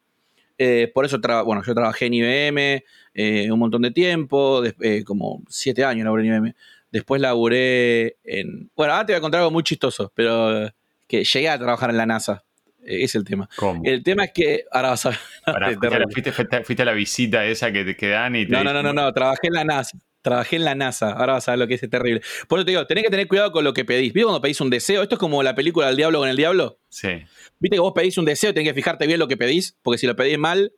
Eh, 0.58 0.90
por 0.92 1.04
eso, 1.04 1.18
bueno, 1.44 1.62
yo 1.64 1.74
trabajé 1.74 2.06
en 2.06 2.14
IBM 2.14 2.84
eh, 3.14 3.50
un 3.50 3.58
montón 3.58 3.82
de 3.82 3.92
tiempo, 3.92 4.62
como 5.06 5.42
siete 5.48 5.84
años 5.84 6.04
laburé 6.04 6.26
en 6.26 6.34
IBM. 6.34 6.54
Después 6.90 7.20
laburé 7.20 8.16
en... 8.24 8.70
Bueno, 8.74 8.94
ahora 8.94 9.06
te 9.06 9.12
voy 9.12 9.18
a 9.18 9.20
contar 9.20 9.40
algo 9.40 9.50
muy 9.50 9.62
chistoso, 9.62 10.10
pero 10.14 10.70
que 11.06 11.24
llegué 11.24 11.48
a 11.48 11.58
trabajar 11.58 11.90
en 11.90 11.96
la 11.96 12.06
NASA. 12.06 12.44
Es 12.82 13.14
el 13.14 13.24
tema. 13.24 13.48
El 13.82 14.02
tema 14.02 14.24
es 14.24 14.32
que. 14.32 14.64
Ahora 14.70 14.90
vas 14.90 15.04
a 15.04 15.10
ver. 15.10 15.18
fuiste, 16.64 16.82
a 16.82 16.84
la 16.86 16.92
visita 16.92 17.44
esa 17.44 17.70
que 17.70 17.84
te 17.84 18.08
dan 18.08 18.34
y 18.36 18.46
te. 18.46 18.52
No, 18.52 18.64
no, 18.64 18.72
no, 18.72 18.82
no, 18.82 18.94
no, 18.94 19.12
trabajé 19.12 19.48
en 19.48 19.54
la 19.54 19.64
NASA. 19.64 19.98
Trabajé 20.28 20.56
en 20.56 20.64
la 20.66 20.74
NASA, 20.74 21.12
ahora 21.12 21.32
vas 21.32 21.48
a 21.48 21.52
ver 21.52 21.58
lo 21.58 21.66
que 21.66 21.72
es 21.72 21.80
terrible. 21.88 22.20
Por 22.48 22.58
eso 22.58 22.66
te 22.66 22.72
digo, 22.72 22.86
tenés 22.86 23.04
que 23.04 23.08
tener 23.08 23.26
cuidado 23.28 23.50
con 23.50 23.64
lo 23.64 23.72
que 23.72 23.86
pedís. 23.86 24.12
¿Viste 24.12 24.24
cuando 24.24 24.42
pedís 24.42 24.60
un 24.60 24.68
deseo? 24.68 25.02
Esto 25.02 25.14
es 25.14 25.18
como 25.18 25.42
la 25.42 25.54
película 25.54 25.86
del 25.86 25.96
diablo 25.96 26.18
con 26.18 26.28
el 26.28 26.36
diablo. 26.36 26.80
Sí. 26.90 27.08
¿Viste 27.58 27.76
que 27.76 27.80
vos 27.80 27.94
pedís 27.94 28.18
un 28.18 28.26
deseo 28.26 28.52
tenés 28.52 28.68
que 28.68 28.74
fijarte 28.74 29.06
bien 29.06 29.18
lo 29.18 29.26
que 29.26 29.38
pedís? 29.38 29.78
Porque 29.80 29.96
si 29.96 30.06
lo 30.06 30.16
pedís 30.16 30.36
mal, 30.36 30.74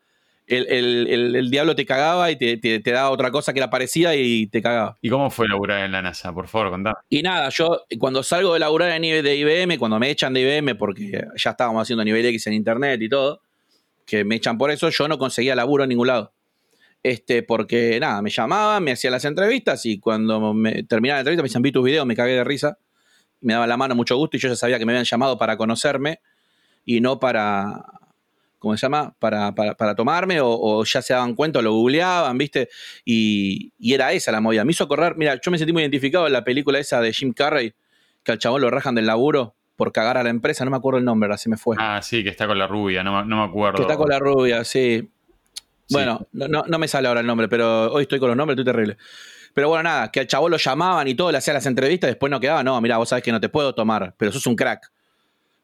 el, 0.47 1.49
diablo 1.51 1.75
te 1.75 1.85
cagaba 1.85 2.31
y 2.31 2.37
te, 2.37 2.59
te, 2.59 2.93
daba 2.93 3.11
otra 3.11 3.33
cosa 3.33 3.53
que 3.53 3.59
era 3.59 3.71
parecida 3.71 4.15
y 4.15 4.47
te 4.47 4.63
cagaba. 4.63 4.99
¿Y 5.03 5.11
cómo 5.11 5.31
fue 5.31 5.49
laburar 5.49 5.85
en 5.85 5.91
la 5.91 6.01
NASA? 6.01 6.33
Por 6.33 6.47
favor, 6.47 6.71
contá. 6.71 6.95
Y 7.09 7.23
nada, 7.23 7.49
yo 7.49 7.83
cuando 7.99 8.23
salgo 8.23 8.55
de 8.55 8.61
laburar 8.61 8.93
en 8.93 9.03
de 9.03 9.37
IBM, 9.37 9.79
cuando 9.79 9.99
me 9.99 10.11
echan 10.11 10.33
de 10.33 10.43
IBM, 10.43 10.77
porque 10.77 11.25
ya 11.35 11.51
estábamos 11.51 11.83
haciendo 11.83 12.05
nivel 12.05 12.25
X 12.27 12.47
en 12.47 12.53
internet 12.53 13.03
y 13.03 13.09
todo, 13.09 13.41
que 14.07 14.25
me 14.25 14.37
echan 14.37 14.59
por 14.59 14.71
eso, 14.71 14.91
yo 14.91 15.09
no 15.09 15.19
conseguía 15.19 15.57
laburo 15.57 15.83
en 15.83 15.89
ningún 15.89 16.07
lado 16.07 16.35
este, 17.03 17.43
porque 17.43 17.99
nada, 18.01 18.21
me 18.23 18.31
llamaban, 18.31 18.85
me 18.85 18.93
hacían 18.93 19.13
las 19.13 19.25
entrevistas 19.25 19.87
y 19.87 19.99
cuando 19.99 20.53
me 20.53 20.83
terminaba 20.83 21.19
la 21.19 21.21
entrevista 21.21 21.43
me 21.43 21.49
decían, 21.49 21.63
vi 21.63 21.73
tus 21.73 21.85
videos, 21.85 22.07
me 22.07 22.15
cagué 22.15 22.33
de 22.33 22.45
risa, 22.45 22.79
me 23.41 23.55
daban 23.55 23.69
la 23.69 23.77
mano 23.77 23.95
mucho 23.95 24.17
gusto 24.17 24.37
y 24.37 24.41
yo 24.41 24.49
ya 24.49 24.57
sabía 24.57 24.79
que 24.79 24.85
me 24.85 24.93
habían 24.93 25.05
llamado 25.05 25.39
para 25.39 25.57
conocerme 25.57 26.21
y 26.85 27.01
no 27.01 27.19
para, 27.19 27.83
¿cómo 28.59 28.77
se 28.77 28.83
llama? 28.83 29.15
Para, 29.19 29.55
para, 29.55 29.95
tomarme 29.95 30.41
o, 30.43 30.85
ya 30.85 31.01
se 31.01 31.15
daban 31.15 31.35
cuenta, 31.35 31.63
lo 31.63 31.73
googleaban, 31.73 32.37
¿viste? 32.37 32.69
Y, 33.05 33.73
era 33.81 34.13
esa 34.13 34.31
la 34.33 34.41
movida. 34.41 34.65
Me 34.65 34.73
hizo 34.73 34.87
correr, 34.87 35.17
mira, 35.17 35.41
yo 35.43 35.51
me 35.51 35.59
sentí 35.59 35.73
muy 35.73 35.83
identificado 35.83 36.27
en 36.27 36.33
la 36.35 36.45
película 36.45 36.79
esa 36.79 37.01
de 37.01 37.13
Jim 37.13 37.33
Carrey, 37.33 37.73
que 38.23 38.33
al 38.33 38.39
chabón 38.39 38.61
lo 38.61 38.71
rajan 38.71 38.95
del 38.95 39.07
laburo 39.07 39.55
por 39.77 39.93
cagar 39.93 40.19
a 40.19 40.23
la 40.23 40.29
empresa, 40.29 40.63
no 40.67 40.71
me 40.71 40.77
acuerdo 40.77 40.99
el 40.99 41.07
nombre, 41.07 41.27
ahora 41.27 41.39
se 41.39 41.49
me 41.49 41.57
fue. 41.57 41.77
Ah, 41.79 42.01
sí, 42.03 42.23
que 42.23 42.29
está 42.29 42.47
con 42.47 42.59
la 42.59 42.67
rubia, 42.67 43.03
no, 43.03 43.25
no 43.25 43.37
me 43.39 43.45
acuerdo. 43.45 43.77
Que 43.77 43.83
está 43.83 43.97
con 43.97 44.11
la 44.11 44.19
rubia, 44.19 44.63
sí. 44.63 45.09
Bueno, 45.91 46.27
no, 46.33 46.79
me 46.79 46.89
sale 46.89 47.09
ahora 47.09 47.21
el 47.21 47.27
nombre, 47.27 47.49
pero 47.49 47.93
hoy 47.93 48.03
estoy 48.03 48.19
con 48.19 48.29
los 48.29 48.37
nombres, 48.37 48.59
estoy 48.59 48.73
terrible. 48.73 48.97
Pero 49.53 49.69
bueno, 49.69 49.83
nada, 49.83 50.11
que 50.11 50.21
al 50.21 50.27
chavo 50.27 50.49
lo 50.49 50.57
llamaban 50.57 51.09
y 51.09 51.15
todo, 51.15 51.33
le 51.33 51.39
hacía 51.39 51.53
las 51.53 51.67
entrevistas, 51.67 52.09
después 52.09 52.31
no 52.31 52.39
quedaba, 52.39 52.63
no, 52.63 52.81
mira, 52.81 52.97
vos 52.99 53.09
sabés 53.09 53.25
que 53.25 53.33
no 53.33 53.41
te 53.41 53.49
puedo 53.49 53.75
tomar, 53.75 54.15
pero 54.17 54.31
sos 54.31 54.47
un 54.47 54.57
crack. 54.57 54.93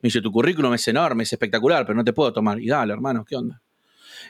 Me 0.01 0.09
dice, 0.09 0.21
tu 0.21 0.31
currículum 0.31 0.75
es 0.75 0.87
enorme, 0.89 1.23
es 1.23 1.33
espectacular, 1.33 1.87
pero 1.87 1.97
no 1.97 2.05
te 2.05 2.13
puedo 2.13 2.33
tomar. 2.33 2.61
Y 2.61 2.67
dale, 2.67 2.93
hermano, 2.93 3.25
¿qué 3.25 3.37
onda? 3.37 3.63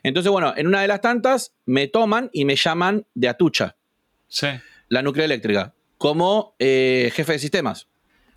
Entonces, 0.02 0.30
bueno, 0.30 0.52
en 0.56 0.66
una 0.66 0.82
de 0.82 0.88
las 0.88 1.00
tantas 1.00 1.54
me 1.64 1.88
toman 1.88 2.30
y 2.32 2.44
me 2.44 2.56
llaman 2.56 3.06
de 3.14 3.28
Atucha. 3.28 3.76
Sí. 4.28 4.48
La 4.88 5.02
nuclear 5.02 5.24
eléctrica, 5.26 5.74
como 5.98 6.54
eh, 6.58 7.10
jefe 7.14 7.32
de 7.32 7.38
sistemas. 7.38 7.88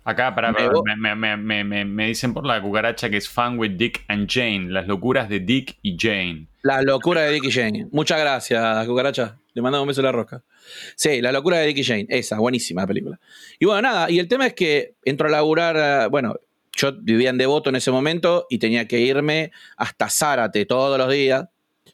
Acá, 0.02 0.34
para, 0.34 0.52
me, 0.52 2.06
dicen 2.06 2.32
por 2.32 2.46
la 2.46 2.60
cucaracha 2.60 3.10
que 3.10 3.18
es 3.18 3.28
Fun 3.28 3.58
with 3.58 3.72
Dick 3.72 4.04
and 4.08 4.28
Jane, 4.28 4.70
las 4.70 4.86
locuras 4.88 5.28
de 5.28 5.40
Dick 5.40 5.78
y 5.82 5.96
Jane. 5.98 6.49
La 6.62 6.82
locura 6.82 7.22
de 7.22 7.32
Dick 7.32 7.44
y 7.44 7.50
Jane. 7.52 7.86
Muchas 7.90 8.20
gracias, 8.20 8.86
cucaracha. 8.86 9.38
Le 9.54 9.62
mandamos 9.62 9.84
un 9.84 9.88
beso 9.88 10.00
a 10.00 10.04
la 10.04 10.12
rosca. 10.12 10.42
Sí, 10.94 11.20
La 11.20 11.32
locura 11.32 11.58
de 11.58 11.66
Dick 11.68 11.78
y 11.78 11.84
Jane. 11.84 12.06
Esa, 12.08 12.38
buenísima 12.38 12.86
película. 12.86 13.18
Y 13.58 13.64
bueno, 13.64 13.82
nada, 13.82 14.10
y 14.10 14.18
el 14.18 14.28
tema 14.28 14.46
es 14.46 14.54
que 14.54 14.94
entro 15.04 15.28
a 15.28 15.30
laburar, 15.30 15.76
eh, 15.76 16.08
bueno, 16.08 16.36
yo 16.72 16.92
vivía 17.00 17.30
en 17.30 17.38
Devoto 17.38 17.70
en 17.70 17.76
ese 17.76 17.90
momento 17.90 18.46
y 18.50 18.58
tenía 18.58 18.86
que 18.86 19.00
irme 19.00 19.52
hasta 19.76 20.08
Zárate 20.08 20.66
todos 20.66 20.98
los 20.98 21.10
días, 21.10 21.46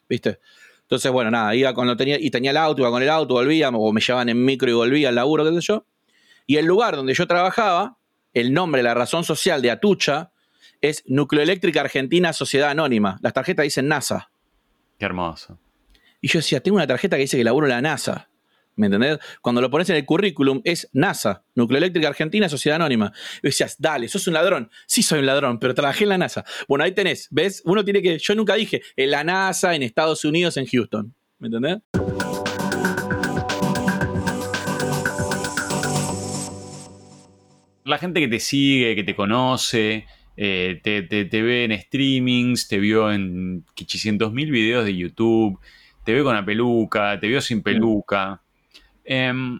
¿viste? 0.07 0.39
Entonces, 0.81 1.11
bueno, 1.11 1.31
nada, 1.31 1.55
iba 1.55 1.73
cuando 1.73 1.97
tenía, 1.97 2.17
y 2.19 2.29
tenía 2.29 2.51
el 2.51 2.57
auto, 2.57 2.81
iba 2.81 2.91
con 2.91 3.03
el 3.03 3.09
auto, 3.09 3.33
volvía, 3.33 3.69
o 3.69 3.91
me 3.91 4.01
llevaban 4.01 4.29
en 4.29 4.43
micro 4.43 4.69
y 4.69 4.73
volvía 4.73 5.09
al 5.09 5.15
laburo, 5.15 5.43
qué 5.43 5.51
sé 5.55 5.61
yo. 5.61 5.85
Y 6.45 6.57
el 6.57 6.65
lugar 6.65 6.95
donde 6.95 7.13
yo 7.13 7.27
trabajaba, 7.27 7.97
el 8.33 8.53
nombre, 8.53 8.83
la 8.83 8.93
razón 8.93 9.23
social 9.23 9.61
de 9.61 9.71
Atucha, 9.71 10.31
es 10.79 11.03
Nucleoeléctrica 11.07 11.81
Argentina 11.81 12.31
Sociedad 12.31 12.69
Anónima. 12.69 13.17
Las 13.21 13.33
tarjetas 13.33 13.63
dicen 13.63 13.87
NASA. 13.87 14.29
Qué 14.97 15.05
hermoso. 15.05 15.59
Y 16.21 16.27
yo 16.27 16.39
decía, 16.39 16.61
tengo 16.61 16.77
una 16.77 16.87
tarjeta 16.87 17.15
que 17.15 17.21
dice 17.21 17.37
que 17.37 17.43
laburo 17.43 17.67
en 17.67 17.71
la 17.71 17.81
NASA. 17.81 18.29
¿Me 18.75 18.87
entendés? 18.87 19.17
Cuando 19.41 19.59
lo 19.59 19.71
pones 19.71 19.89
en 19.89 19.95
el 19.95 20.05
currículum 20.05 20.61
es 20.63 20.87
NASA, 20.93 21.43
Nucleoeléctrica 21.55 22.07
Argentina 22.07 22.47
Sociedad 22.47 22.75
Anónima. 22.75 23.11
Y 23.41 23.47
decías, 23.47 23.75
dale, 23.79 24.07
sos 24.07 24.27
un 24.27 24.35
ladrón. 24.35 24.69
Sí, 24.85 25.01
soy 25.01 25.19
un 25.19 25.25
ladrón, 25.25 25.59
pero 25.59 25.73
trabajé 25.73 26.03
en 26.03 26.09
la 26.09 26.17
NASA. 26.19 26.45
Bueno, 26.67 26.83
ahí 26.83 26.91
tenés, 26.91 27.27
¿ves? 27.31 27.63
Uno 27.65 27.83
tiene 27.83 28.01
que. 28.03 28.19
Yo 28.19 28.35
nunca 28.35 28.53
dije 28.53 28.83
en 28.95 29.11
la 29.11 29.23
NASA, 29.23 29.73
en 29.73 29.81
Estados 29.81 30.23
Unidos, 30.25 30.57
en 30.57 30.67
Houston. 30.67 31.13
¿Me 31.39 31.47
entendés? 31.47 31.79
la 37.87 37.97
gente 37.97 38.19
que 38.19 38.27
te 38.27 38.39
sigue, 38.39 38.95
que 38.95 39.03
te 39.03 39.15
conoce, 39.15 40.05
eh, 40.39 40.79
te, 40.83 41.41
ve 41.41 41.63
en 41.63 41.81
streamings, 41.81 42.67
te 42.67 42.77
vio 42.77 43.11
en 43.11 43.65
800 43.71 44.31
mil 44.31 44.51
videos 44.51 44.85
de 44.85 44.95
YouTube, 44.95 45.59
te 46.03 46.13
ve 46.13 46.23
con 46.23 46.35
la 46.35 46.45
peluca, 46.45 47.19
te 47.19 47.27
vio 47.27 47.41
sin 47.41 47.63
peluca. 47.63 48.41
Em, 49.03 49.59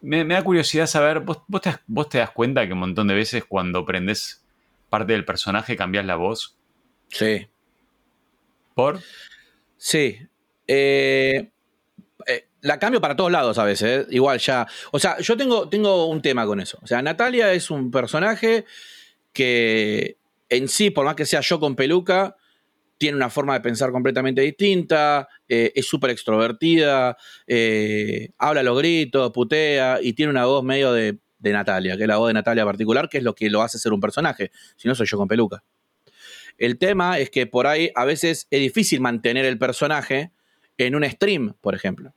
me, 0.00 0.24
da 0.24 0.42
curiosidad 0.42 0.86
saber, 0.86 1.20
¿vos, 1.20 1.42
te, 1.60 2.18
das 2.18 2.30
cuenta 2.30 2.66
que 2.66 2.72
un 2.72 2.78
montón 2.78 3.06
de 3.06 3.14
veces 3.14 3.44
cuando 3.44 3.84
prendes 3.84 4.42
parte 4.88 5.12
del 5.12 5.26
personaje 5.26 5.76
cambias 5.76 6.06
la 6.06 6.16
voz? 6.16 6.56
Sí. 7.08 7.46
¿Por? 8.74 9.00
Sí. 9.76 10.18
Eh, 10.66 11.50
eh, 12.26 12.46
la 12.62 12.78
cambio 12.78 13.00
para 13.00 13.14
todos 13.14 13.30
lados 13.30 13.58
a 13.58 13.64
veces, 13.64 14.06
¿eh? 14.06 14.06
igual 14.10 14.38
ya. 14.38 14.66
O 14.90 14.98
sea, 14.98 15.18
yo 15.18 15.36
tengo, 15.36 15.68
tengo 15.68 16.06
un 16.06 16.22
tema 16.22 16.46
con 16.46 16.60
eso. 16.60 16.78
O 16.80 16.86
sea, 16.86 17.02
Natalia 17.02 17.52
es 17.52 17.70
un 17.70 17.90
personaje 17.90 18.64
que 19.32 20.18
en 20.48 20.68
sí, 20.68 20.90
por 20.90 21.04
más 21.04 21.14
que 21.14 21.26
sea 21.26 21.40
yo 21.40 21.58
con 21.58 21.76
peluca, 21.76 22.36
tiene 22.98 23.16
una 23.16 23.30
forma 23.30 23.54
de 23.54 23.60
pensar 23.60 23.90
completamente 23.90 24.42
distinta, 24.42 25.28
eh, 25.48 25.72
es 25.74 25.86
súper 25.86 26.10
extrovertida, 26.10 27.16
eh, 27.46 28.30
habla 28.38 28.62
los 28.62 28.78
gritos, 28.78 29.32
putea 29.32 29.98
y 30.00 30.12
tiene 30.12 30.30
una 30.30 30.44
voz 30.44 30.62
medio 30.62 30.92
de, 30.92 31.18
de, 31.38 31.52
Natalia, 31.52 31.96
que 31.96 32.02
es 32.02 32.08
la 32.08 32.18
voz 32.18 32.28
de 32.28 32.34
Natalia 32.34 32.64
particular, 32.64 33.08
que 33.08 33.18
es 33.18 33.24
lo 33.24 33.34
que 33.34 33.50
lo 33.50 33.62
hace 33.62 33.78
ser 33.78 33.92
un 33.92 34.00
personaje. 34.00 34.52
Si 34.76 34.86
no, 34.86 34.94
soy 34.94 35.06
yo 35.06 35.16
con 35.16 35.26
peluca. 35.26 35.64
El 36.58 36.78
tema 36.78 37.18
es 37.18 37.30
que 37.30 37.46
por 37.46 37.66
ahí 37.66 37.90
a 37.94 38.04
veces 38.04 38.46
es 38.50 38.60
difícil 38.60 39.00
mantener 39.00 39.44
el 39.46 39.58
personaje 39.58 40.30
en 40.86 40.94
un 40.94 41.08
stream, 41.08 41.54
por 41.60 41.74
ejemplo. 41.74 42.14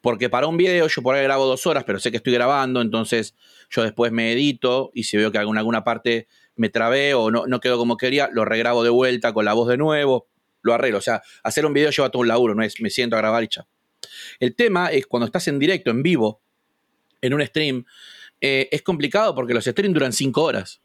Porque 0.00 0.28
para 0.28 0.46
un 0.46 0.56
video 0.56 0.88
yo 0.88 1.02
por 1.02 1.14
ahí 1.14 1.24
grabo 1.24 1.46
dos 1.46 1.66
horas, 1.66 1.84
pero 1.84 1.98
sé 1.98 2.10
que 2.10 2.18
estoy 2.18 2.32
grabando, 2.32 2.80
entonces 2.80 3.34
yo 3.70 3.82
después 3.82 4.12
me 4.12 4.32
edito 4.32 4.90
y 4.94 5.04
si 5.04 5.16
veo 5.16 5.32
que 5.32 5.38
en 5.38 5.56
alguna 5.56 5.84
parte 5.84 6.28
me 6.56 6.68
trabé 6.68 7.14
o 7.14 7.30
no, 7.30 7.46
no 7.46 7.60
quedó 7.60 7.78
como 7.78 7.96
quería, 7.96 8.28
lo 8.32 8.44
regrabo 8.44 8.82
de 8.82 8.90
vuelta 8.90 9.32
con 9.32 9.44
la 9.44 9.52
voz 9.52 9.68
de 9.68 9.76
nuevo, 9.76 10.28
lo 10.62 10.74
arreglo. 10.74 10.98
O 10.98 11.02
sea, 11.02 11.22
hacer 11.42 11.64
un 11.64 11.72
video 11.72 11.90
lleva 11.90 12.10
todo 12.10 12.22
un 12.22 12.28
laburo, 12.28 12.54
no 12.54 12.62
es 12.62 12.80
me 12.80 12.90
siento 12.90 13.16
a 13.16 13.18
grabar 13.20 13.44
y 13.44 13.48
ya. 13.50 13.66
El 14.40 14.54
tema 14.54 14.88
es 14.88 15.06
cuando 15.06 15.26
estás 15.26 15.46
en 15.48 15.58
directo, 15.58 15.90
en 15.90 16.02
vivo, 16.02 16.40
en 17.20 17.34
un 17.34 17.44
stream, 17.44 17.84
eh, 18.40 18.68
es 18.70 18.82
complicado 18.82 19.34
porque 19.34 19.54
los 19.54 19.64
streams 19.64 19.94
duran 19.94 20.12
cinco 20.12 20.42
horas. 20.42 20.80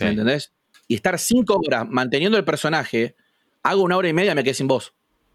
¿Me 0.00 0.08
entendés? 0.08 0.52
Y 0.86 0.94
estar 0.94 1.18
cinco 1.18 1.60
horas 1.64 1.86
manteniendo 1.88 2.36
el 2.36 2.44
personaje, 2.44 3.14
hago 3.62 3.82
una 3.82 3.96
hora 3.96 4.08
y 4.08 4.12
media, 4.12 4.34
me 4.34 4.42
quedé 4.42 4.54
sin 4.54 4.68
voz. 4.68 4.94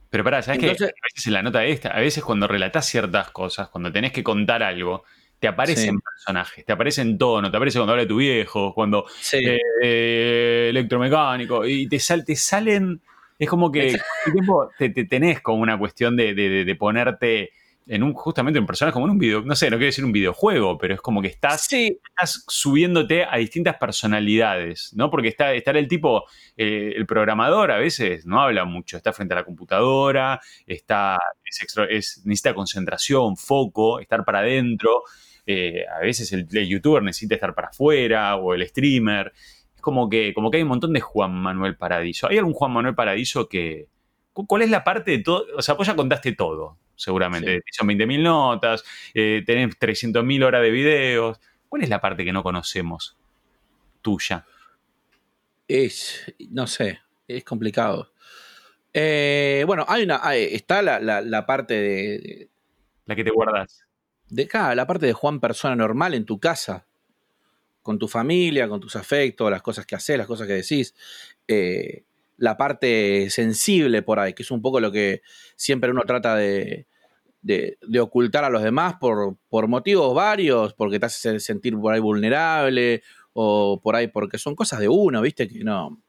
Pero 0.09 0.23
pará, 0.23 0.43
¿sabes 0.43 0.59
qué? 0.59 0.67
A 0.67 0.71
veces 0.71 1.25
en 1.25 1.33
la 1.33 1.41
nota 1.41 1.65
esta, 1.65 1.89
a 1.89 1.99
veces 1.99 2.23
cuando 2.23 2.47
relatás 2.47 2.85
ciertas 2.85 3.31
cosas, 3.31 3.69
cuando 3.69 3.91
tenés 3.91 4.11
que 4.11 4.23
contar 4.23 4.61
algo, 4.61 5.05
te 5.43 5.49
aparecen 5.49 5.99
personajes, 5.99 6.63
te 6.63 6.71
aparecen 6.71 7.17
tono, 7.17 7.51
te 7.51 7.57
aparece 7.57 7.77
cuando 7.77 7.91
habla 7.91 8.03
de 8.03 8.07
tu 8.07 8.15
viejo, 8.15 8.73
cuando 8.73 9.05
eh, 9.33 10.67
electromecánico, 10.69 11.65
y 11.65 11.85
te, 11.89 11.97
te 11.97 12.35
salen, 12.37 13.01
es 13.37 13.49
como 13.49 13.69
que 13.69 13.99
tiempo 14.31 14.69
te, 14.77 14.89
tenés 15.03 15.41
como 15.41 15.61
una 15.61 15.77
cuestión 15.77 16.15
de 16.15 16.77
ponerte 16.79 17.51
en 17.87 18.03
un, 18.03 18.13
justamente 18.13 18.59
un 18.59 18.65
personaje 18.65 18.93
como 18.93 19.05
en 19.05 19.11
un 19.11 19.17
video, 19.17 19.41
no 19.41 19.55
sé, 19.55 19.69
no 19.69 19.77
quiero 19.77 19.87
decir 19.87 20.05
un 20.05 20.11
videojuego, 20.11 20.77
pero 20.77 20.93
es 20.93 21.01
como 21.01 21.21
que 21.21 21.27
estás, 21.27 21.71
estás 21.71 22.43
subiéndote 22.47 23.25
a 23.25 23.37
distintas 23.37 23.75
personalidades, 23.77 24.93
¿no? 24.95 25.09
Porque 25.09 25.27
está, 25.27 25.53
estar 25.53 25.75
el 25.75 25.87
tipo, 25.87 26.23
eh, 26.55 26.93
el 26.95 27.05
programador 27.05 27.71
a 27.71 27.77
veces 27.77 28.25
no 28.25 28.41
habla 28.41 28.65
mucho, 28.65 28.97
está 28.97 29.11
frente 29.11 29.33
a 29.33 29.37
la 29.37 29.43
computadora, 29.43 30.39
está, 30.65 31.19
es, 31.89 32.21
necesita 32.25 32.53
concentración, 32.53 33.35
foco, 33.35 33.99
estar 33.99 34.23
para 34.23 34.39
adentro, 34.39 35.03
eh, 35.45 35.85
a 35.87 35.99
veces 35.99 36.31
el, 36.33 36.47
youtuber 36.47 37.03
necesita 37.03 37.35
estar 37.35 37.53
para 37.53 37.69
afuera, 37.69 38.35
o 38.35 38.53
el 38.53 38.67
streamer, 38.67 39.33
es 39.75 39.81
como 39.81 40.09
que, 40.09 40.33
como 40.33 40.49
que 40.49 40.57
hay 40.57 40.63
un 40.63 40.69
montón 40.69 40.93
de 40.93 41.01
Juan 41.01 41.33
Manuel 41.33 41.75
Paradiso. 41.75 42.27
¿Hay 42.27 42.37
algún 42.37 42.53
Juan 42.53 42.71
Manuel 42.71 42.95
Paradiso 42.95 43.47
que... 43.47 43.87
¿Cuál 44.33 44.63
es 44.63 44.69
la 44.71 44.83
parte 44.83 45.11
de 45.11 45.19
todo? 45.19 45.45
O 45.55 45.61
sea, 45.61 45.75
vos 45.75 45.85
ya 45.85 45.95
contaste 45.95 46.31
todo, 46.31 46.77
seguramente. 46.95 47.61
Son 47.71 47.87
20.000 47.87 48.23
notas, 48.23 48.83
eh, 49.13 49.43
tenés 49.45 49.77
300.000 49.77 50.43
horas 50.43 50.63
de 50.63 50.71
videos. 50.71 51.39
¿Cuál 51.69 51.83
es 51.83 51.89
la 51.89 52.01
parte 52.01 52.25
que 52.25 52.33
no 52.33 52.41
conocemos 52.41 53.15
tuya? 54.01 54.45
Es, 55.67 56.33
no 56.49 56.65
sé, 56.65 56.99
es 57.27 57.43
complicado. 57.43 58.11
Eh, 58.93 59.63
bueno, 59.65 59.85
hay 59.87 60.03
una, 60.03 60.21
está 60.35 60.81
la, 60.81 61.45
parte 61.47 61.73
de, 61.73 62.49
La 63.05 63.15
que 63.15 63.23
te 63.23 63.31
guardas. 63.31 63.85
De 64.33 64.45
acá, 64.45 64.73
la 64.73 64.87
parte 64.87 65.05
de 65.05 65.13
Juan 65.13 65.39
persona 65.39 65.75
normal 65.75 66.15
en 66.15 66.25
tu 66.25 66.39
casa, 66.39 66.87
con 67.83 67.99
tu 67.99 68.07
familia, 68.07 68.67
con 68.67 68.79
tus 68.79 68.95
afectos, 68.95 69.51
las 69.51 69.61
cosas 69.61 69.85
que 69.85 69.93
haces, 69.93 70.17
las 70.17 70.25
cosas 70.25 70.47
que 70.47 70.53
decís. 70.53 70.95
Eh, 71.47 72.03
la 72.37 72.57
parte 72.57 73.29
sensible 73.29 74.01
por 74.01 74.17
ahí, 74.19 74.33
que 74.33 74.41
es 74.41 74.49
un 74.49 74.59
poco 74.59 74.79
lo 74.79 74.91
que 74.91 75.21
siempre 75.55 75.91
uno 75.91 76.01
trata 76.07 76.35
de, 76.35 76.87
ocultar 78.01 78.43
a 78.43 78.49
los 78.49 78.63
demás 78.63 78.95
por, 78.99 79.37
por, 79.49 79.67
motivos 79.67 80.15
varios, 80.15 80.73
porque 80.73 80.99
te 80.99 81.05
hace 81.05 81.39
sentir 81.39 81.77
por 81.77 81.93
ahí 81.93 81.99
vulnerable 81.99 83.03
o 83.33 83.79
por 83.83 83.95
ahí 83.95 84.07
porque 84.07 84.39
son 84.39 84.55
cosas 84.55 84.79
de 84.79 84.87
uno, 84.87 85.21
viste, 85.21 85.47
que 85.47 85.63
no. 85.63 86.01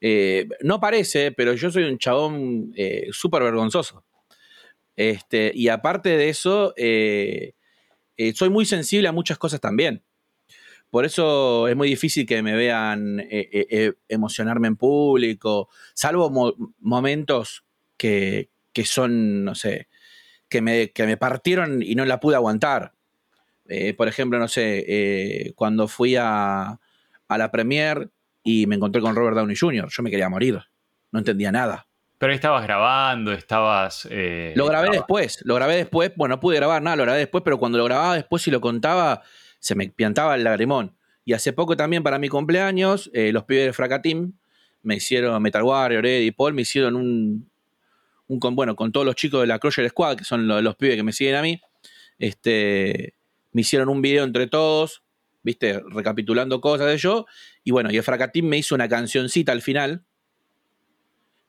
Eh, 0.00 0.46
no 0.60 0.78
parece, 0.78 1.32
pero 1.32 1.54
yo 1.54 1.72
soy 1.72 1.82
un 1.84 1.98
chabón 1.98 2.72
eh, 2.76 3.08
súper 3.10 3.42
vergonzoso. 3.42 4.04
Este, 4.94 5.50
y 5.52 5.68
aparte 5.70 6.10
de 6.16 6.28
eso, 6.28 6.72
eh, 6.76 7.54
soy 8.34 8.50
muy 8.50 8.64
sensible 8.66 9.08
a 9.08 9.12
muchas 9.12 9.38
cosas 9.38 9.60
también. 9.60 10.02
Por 10.94 11.04
eso 11.04 11.66
es 11.66 11.74
muy 11.74 11.88
difícil 11.88 12.24
que 12.24 12.40
me 12.40 12.54
vean 12.54 13.18
eh, 13.18 13.48
eh, 13.52 13.66
eh, 13.68 13.92
emocionarme 14.08 14.68
en 14.68 14.76
público, 14.76 15.68
salvo 15.92 16.30
momentos 16.78 17.64
que, 17.96 18.50
son, 18.84 19.44
no 19.44 19.56
sé, 19.56 19.88
que 20.48 20.62
me, 20.62 20.92
que 20.92 21.04
me, 21.04 21.16
partieron 21.16 21.82
y 21.82 21.96
no 21.96 22.04
la 22.04 22.20
pude 22.20 22.36
aguantar. 22.36 22.92
por 23.96 24.06
ejemplo, 24.06 24.38
no 24.38 24.46
sé, 24.46 25.52
cuando 25.56 25.88
fui 25.88 26.14
a, 26.14 26.78
a 27.26 27.38
la 27.38 27.50
premier 27.50 28.10
y 28.44 28.68
me 28.68 28.76
encontré 28.76 29.02
con 29.02 29.16
Robert 29.16 29.36
Downey 29.36 29.56
Jr., 29.56 29.88
yo 29.90 30.02
me 30.04 30.12
quería 30.12 30.28
morir, 30.28 30.60
no 31.10 31.18
entendía 31.18 31.50
nada. 31.50 31.88
Pero 32.18 32.32
estabas 32.32 32.62
grabando, 32.62 33.32
estabas... 33.32 34.08
lo 34.54 34.66
grabé 34.66 34.90
después, 34.90 35.40
lo 35.44 35.54
grabé 35.56 35.76
después, 35.76 36.12
bueno, 36.16 36.36
no 36.36 36.40
pude 36.40 36.56
grabar 36.56 36.80
nada, 36.80 36.96
lo 36.96 37.02
grabé 37.02 37.18
después, 37.18 37.42
pero 37.44 37.58
cuando 37.58 37.78
lo 37.78 37.84
grababa 37.84 38.14
después 38.14 38.46
y 38.46 38.50
lo 38.50 38.60
contaba, 38.60 39.22
se 39.58 39.74
me 39.74 39.88
piantaba 39.88 40.34
el 40.34 40.44
lagrimón. 40.44 40.96
Y 41.24 41.32
hace 41.32 41.52
poco 41.52 41.76
también 41.76 42.02
para 42.02 42.18
mi 42.18 42.28
cumpleaños, 42.28 43.10
eh, 43.14 43.32
los 43.32 43.44
pibes 43.44 43.66
de 43.66 43.72
Fracatim 43.72 44.34
me 44.82 44.96
hicieron, 44.96 45.42
Metal 45.42 45.62
Warrior, 45.62 46.06
Eddie 46.06 46.26
y 46.26 46.30
Paul, 46.30 46.54
me 46.54 46.62
hicieron 46.62 46.94
un, 46.94 47.50
un, 48.28 48.38
con, 48.38 48.54
bueno, 48.54 48.76
con 48.76 48.92
todos 48.92 49.06
los 49.06 49.16
chicos 49.16 49.40
de 49.40 49.46
la 49.46 49.58
Crusher 49.58 49.88
Squad, 49.88 50.18
que 50.18 50.24
son 50.24 50.46
los, 50.46 50.76
pibes 50.76 50.96
que 50.96 51.02
me 51.02 51.12
siguen 51.12 51.36
a 51.36 51.42
mí, 51.42 51.60
este, 52.18 53.14
me 53.52 53.62
hicieron 53.62 53.88
un 53.88 54.02
video 54.02 54.24
entre 54.24 54.46
todos, 54.46 55.02
viste, 55.42 55.80
recapitulando 55.88 56.60
cosas 56.60 56.88
de 56.88 56.98
yo, 56.98 57.26
y 57.64 57.70
bueno, 57.70 57.90
y 57.90 57.96
el 57.96 58.02
Fracatim 58.02 58.46
me 58.46 58.58
hizo 58.58 58.74
una 58.74 58.88
cancioncita 58.88 59.52
al 59.52 59.62
final, 59.62 60.04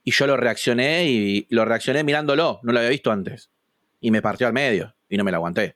y 0.05 0.11
yo 0.11 0.27
lo 0.27 0.37
reaccioné 0.37 1.09
y 1.09 1.47
lo 1.49 1.65
reaccioné 1.65 2.03
mirándolo, 2.03 2.61
no 2.63 2.71
lo 2.71 2.79
había 2.79 2.91
visto 2.91 3.11
antes, 3.11 3.51
y 3.99 4.11
me 4.11 4.21
partió 4.21 4.47
al 4.47 4.53
medio, 4.53 4.95
y 5.09 5.17
no 5.17 5.25
me 5.25 5.31
la 5.31 5.37
aguanté. 5.37 5.75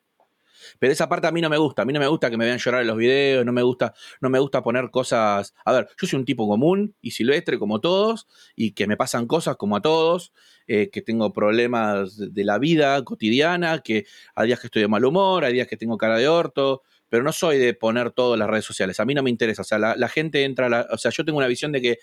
Pero 0.77 0.93
esa 0.93 1.09
parte 1.09 1.27
a 1.27 1.31
mí 1.31 1.41
no 1.41 1.49
me 1.49 1.57
gusta. 1.57 1.81
A 1.81 1.85
mí 1.85 1.93
no 1.93 1.99
me 1.99 2.07
gusta 2.07 2.29
que 2.29 2.37
me 2.37 2.45
vean 2.45 2.59
llorar 2.59 2.81
en 2.81 2.87
los 2.87 2.97
videos, 2.97 3.45
no 3.45 3.51
me 3.51 3.63
gusta, 3.63 3.93
no 4.21 4.29
me 4.29 4.39
gusta 4.39 4.61
poner 4.61 4.91
cosas. 4.91 5.53
A 5.65 5.71
ver, 5.71 5.87
yo 5.99 6.07
soy 6.07 6.19
un 6.19 6.25
tipo 6.25 6.47
común 6.47 6.95
y 7.01 7.11
silvestre 7.11 7.57
como 7.57 7.81
todos, 7.81 8.27
y 8.55 8.71
que 8.71 8.85
me 8.85 8.97
pasan 8.97 9.25
cosas 9.25 9.55
como 9.55 9.77
a 9.77 9.81
todos, 9.81 10.33
eh, 10.67 10.89
que 10.91 11.01
tengo 11.01 11.33
problemas 11.33 12.17
de 12.17 12.43
la 12.43 12.59
vida 12.59 13.03
cotidiana, 13.03 13.79
que 13.79 14.05
hay 14.35 14.47
días 14.47 14.59
que 14.59 14.67
estoy 14.67 14.83
de 14.83 14.87
mal 14.87 15.03
humor, 15.03 15.43
hay 15.43 15.53
días 15.53 15.67
que 15.67 15.77
tengo 15.77 15.97
cara 15.97 16.17
de 16.17 16.27
orto, 16.27 16.83
pero 17.09 17.23
no 17.23 17.31
soy 17.31 17.57
de 17.57 17.73
poner 17.73 18.11
todo 18.11 18.33
en 18.35 18.39
las 18.39 18.49
redes 18.49 18.65
sociales. 18.65 18.99
A 18.99 19.05
mí 19.05 19.13
no 19.15 19.23
me 19.23 19.31
interesa. 19.31 19.63
O 19.63 19.65
sea, 19.65 19.79
la, 19.79 20.09
gente 20.09 20.43
entra, 20.43 20.87
o 20.91 20.97
sea, 20.97 21.11
yo 21.11 21.25
tengo 21.25 21.39
una 21.39 21.47
visión 21.47 21.71
de 21.71 21.81
que 21.81 21.97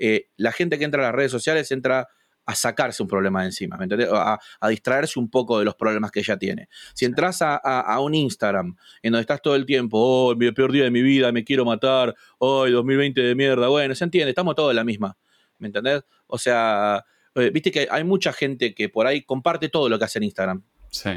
eh, 0.00 0.30
la 0.36 0.50
gente 0.50 0.78
que 0.78 0.84
entra 0.84 1.02
a 1.02 1.06
las 1.06 1.14
redes 1.14 1.30
sociales 1.30 1.70
entra 1.70 2.08
a 2.46 2.54
sacarse 2.54 3.02
un 3.02 3.08
problema 3.08 3.42
de 3.42 3.48
encima, 3.48 3.76
¿me 3.76 3.84
entendés? 3.84 4.08
A, 4.10 4.38
distraerse 4.68 5.18
un 5.18 5.30
poco 5.30 5.58
de 5.58 5.64
los 5.66 5.74
problemas 5.76 6.10
que 6.10 6.20
ella 6.20 6.38
tiene. 6.38 6.68
Si 6.94 7.04
entras 7.04 7.40
a, 7.42 8.00
un 8.00 8.14
Instagram 8.14 8.74
en 9.02 9.12
donde 9.12 9.20
estás 9.20 9.42
todo 9.42 9.54
el 9.54 9.66
tiempo, 9.66 9.98
oh, 10.00 10.34
mi 10.34 10.50
peor 10.52 10.72
día 10.72 10.84
de 10.84 10.90
mi 10.90 11.02
vida, 11.02 11.30
me 11.32 11.44
quiero 11.44 11.66
matar, 11.66 12.14
hoy 12.38 12.72
2020 12.72 13.20
de 13.20 13.34
mierda, 13.34 13.68
bueno, 13.68 13.94
se 13.94 14.04
entiende, 14.04 14.30
estamos 14.30 14.54
todos 14.54 14.70
en 14.70 14.76
la 14.76 14.84
misma, 14.84 15.16
¿me 15.58 15.68
entendés? 15.68 16.02
O 16.26 16.38
sea, 16.38 17.04
eh, 17.34 17.50
viste 17.52 17.70
que 17.70 17.86
hay 17.90 18.04
mucha 18.04 18.32
gente 18.32 18.74
que 18.74 18.88
por 18.88 19.06
ahí 19.06 19.22
comparte 19.22 19.68
todo 19.68 19.88
lo 19.88 19.98
que 19.98 20.06
hace 20.06 20.18
en 20.18 20.24
Instagram. 20.24 20.64
Sí. 20.88 21.10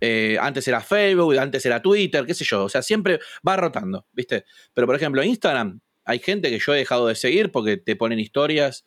Eh, 0.00 0.38
antes 0.40 0.66
era 0.66 0.80
Facebook, 0.80 1.36
antes 1.36 1.66
era 1.66 1.82
Twitter, 1.82 2.24
qué 2.24 2.32
sé 2.32 2.44
yo. 2.44 2.64
O 2.64 2.68
sea, 2.68 2.80
siempre 2.80 3.18
va 3.46 3.56
rotando, 3.56 4.06
¿viste? 4.12 4.44
Pero 4.72 4.86
por 4.86 4.96
ejemplo, 4.96 5.22
Instagram 5.22 5.80
hay 6.10 6.18
gente 6.18 6.50
que 6.50 6.58
yo 6.58 6.74
he 6.74 6.78
dejado 6.78 7.06
de 7.06 7.14
seguir 7.14 7.52
porque 7.52 7.76
te 7.76 7.94
ponen 7.94 8.18
historias 8.18 8.84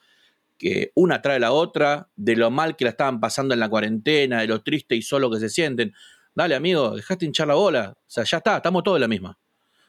que 0.58 0.92
una 0.94 1.22
trae 1.22 1.40
la 1.40 1.54
otra, 1.54 2.10
de 2.18 2.36
lo 2.36 2.52
mal 2.52 2.76
que 2.76 2.84
la 2.84 2.92
estaban 2.92 3.22
pasando 3.22 3.54
en 3.54 3.62
la 3.62 3.70
cuarentena, 3.70 4.42
de 4.42 4.48
lo 4.48 4.62
triste 4.62 4.96
y 4.96 5.02
solo 5.02 5.32
que 5.32 5.40
se 5.40 5.50
sienten. 5.50 5.94
Dale, 6.36 6.54
amigo, 6.56 6.96
dejaste 6.96 7.26
hinchar 7.26 7.48
la 7.48 7.54
bola. 7.54 7.96
O 7.98 8.10
sea, 8.10 8.26
ya 8.26 8.38
está, 8.38 8.58
estamos 8.58 8.84
todos 8.84 8.98
en 8.98 9.02
la 9.02 9.08
misma. 9.08 9.40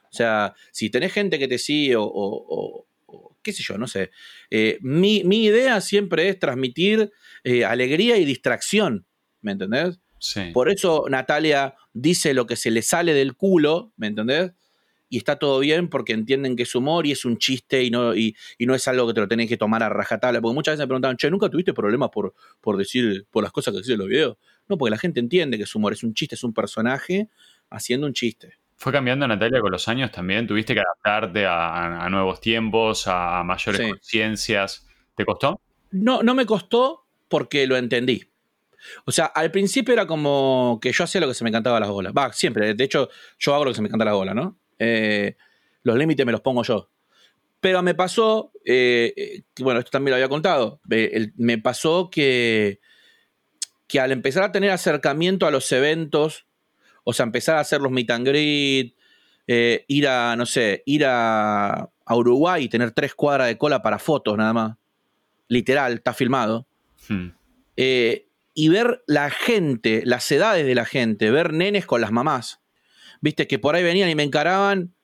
O 0.04 0.16
sea, 0.16 0.54
si 0.70 0.90
tenés 0.90 1.12
gente 1.12 1.40
que 1.40 1.48
te 1.48 1.58
sigue 1.58 1.96
o, 1.98 2.86
qué 3.42 3.52
sé 3.52 3.64
yo, 3.64 3.78
no 3.78 3.88
sé. 3.88 4.12
Eh, 4.50 4.78
mi, 4.80 5.18
idea 5.18 5.80
siempre 5.80 6.28
es 6.28 6.38
transmitir 6.38 7.10
eh, 7.42 7.64
alegría 7.64 8.16
y 8.16 8.24
distracción, 8.24 9.06
¿me 9.40 9.52
entendés? 9.52 9.98
Sí. 10.20 10.50
Por 10.54 10.70
eso 10.70 11.06
Natalia 11.10 11.74
dice 11.92 12.32
lo 12.32 12.46
que 12.46 12.54
se 12.54 12.70
le 12.70 12.82
sale 12.82 13.12
del 13.12 13.34
culo, 13.34 13.92
¿me 13.96 14.06
entendés? 14.06 14.52
Y 15.14 15.18
está 15.18 15.36
todo 15.36 15.60
bien 15.60 15.86
porque 15.86 16.12
entienden 16.12 16.56
que 16.56 16.64
es 16.64 16.74
humor 16.74 17.06
y 17.06 17.12
es 17.12 17.24
un 17.24 17.38
chiste 17.38 17.84
y 17.84 17.90
no, 17.90 18.16
y, 18.16 18.34
no 18.58 18.74
es 18.74 18.88
algo 18.88 19.06
que 19.06 19.14
te 19.14 19.20
lo 19.20 19.28
tenés 19.28 19.48
que 19.48 19.56
tomar 19.56 19.80
a 19.84 19.88
rajatabla. 19.88 20.40
Porque 20.40 20.54
muchas 20.56 20.72
veces 20.72 20.80
me 20.80 20.88
preguntaban, 20.88 21.16
che, 21.16 21.30
¿nunca 21.30 21.48
tuviste 21.48 21.72
problemas 21.72 22.10
por, 22.10 22.34
por 22.60 22.76
decir, 22.76 23.24
por 23.30 23.44
las 23.44 23.52
cosas 23.52 23.70
que 23.70 23.78
decís 23.78 23.92
en 23.92 23.98
los 24.00 24.08
videos? 24.08 24.38
No, 24.66 24.76
porque 24.76 24.90
la 24.90 24.98
gente 24.98 25.20
entiende 25.20 25.56
que 25.56 25.62
es 25.62 25.74
humor, 25.76 25.92
es 25.92 26.02
un 26.02 26.14
chiste, 26.14 26.34
es 26.34 26.42
un 26.42 26.52
personaje 26.52 27.28
haciendo 27.70 28.08
un 28.08 28.12
chiste. 28.12 28.54
¿Fue 28.74 28.90
cambiando, 28.90 29.28
Natalia, 29.28 29.60
con 29.60 29.70
los 29.70 29.86
años 29.86 30.10
también? 30.10 30.48
¿Tuviste 30.48 30.74
que 30.74 30.80
adaptarte 30.80 31.46
a, 31.46 32.08
nuevos 32.10 32.40
tiempos, 32.40 33.04
a, 33.06 33.44
mayores 33.44 33.88
conciencias? 33.88 34.84
¿Te 35.14 35.24
costó? 35.24 35.60
No, 35.92 36.24
no 36.24 36.34
me 36.34 36.44
costó 36.44 37.06
porque 37.28 37.68
lo 37.68 37.76
entendí. 37.76 38.24
O 39.04 39.12
sea, 39.12 39.26
al 39.26 39.52
principio 39.52 39.94
era 39.94 40.08
como 40.08 40.80
que 40.82 40.90
yo 40.90 41.04
hacía 41.04 41.20
lo 41.20 41.28
que 41.28 41.34
se 41.34 41.44
me 41.44 41.50
encantaba 41.50 41.78
las 41.78 41.88
bolas. 41.88 42.12
Va, 42.18 42.32
siempre. 42.32 42.74
De 42.74 42.82
hecho, 42.82 43.08
yo 43.38 43.54
hago 43.54 43.66
lo 43.66 43.70
que 43.70 43.76
se 43.76 43.82
me 43.82 43.86
encanta 43.86 44.04
la 44.04 44.14
bola, 44.14 44.34
¿no? 44.34 44.58
Eh, 44.78 45.36
los 45.82 45.96
límites 45.96 46.24
me 46.24 46.32
los 46.32 46.40
pongo 46.40 46.62
yo. 46.62 46.90
Pero 47.60 47.82
me 47.82 47.94
pasó, 47.94 48.52
eh, 48.64 49.12
eh, 49.16 49.42
bueno, 49.60 49.80
esto 49.80 49.90
también 49.90 50.10
lo 50.10 50.16
había 50.16 50.28
contado, 50.28 50.80
me 50.84 51.58
pasó 51.58 52.10
que, 52.10 52.80
que 53.86 54.00
al 54.00 54.12
empezar 54.12 54.42
a 54.42 54.52
tener 54.52 54.70
acercamiento 54.70 55.46
a 55.46 55.50
los 55.50 55.72
eventos, 55.72 56.46
o 57.04 57.14
sea, 57.14 57.24
empezar 57.24 57.56
a 57.56 57.60
hacer 57.60 57.80
los 57.80 57.90
meet 57.90 58.10
and 58.10 58.28
greet, 58.28 58.94
ir 59.46 60.08
a, 60.08 60.36
no 60.36 60.44
sé, 60.44 60.82
ir 60.84 61.04
a, 61.06 61.88
Uruguay 62.06 62.64
y 62.64 62.68
tener 62.68 62.90
tres 62.90 63.14
cuadras 63.14 63.46
de 63.46 63.56
cola 63.56 63.82
para 63.82 63.98
fotos 63.98 64.36
nada 64.36 64.52
más, 64.52 64.76
literal, 65.48 65.94
está 65.94 66.12
filmado, 66.12 66.66
hmm 67.08 67.28
y 68.54 68.68
ver 68.68 69.02
la 69.06 69.30
gente, 69.30 70.02
las 70.04 70.30
edades 70.30 70.64
de 70.64 70.74
la 70.76 70.84
gente, 70.84 71.30
ver 71.30 71.52
nenes 71.52 71.86
con 71.86 72.00
las 72.00 72.12
mamás. 72.12 72.60
Viste, 73.20 73.46
que 73.46 73.58
por 73.58 73.74
ahí 73.74 73.82
venían 73.82 74.08
y 74.08 74.14
me 74.14 74.22
encaraban 74.22 74.94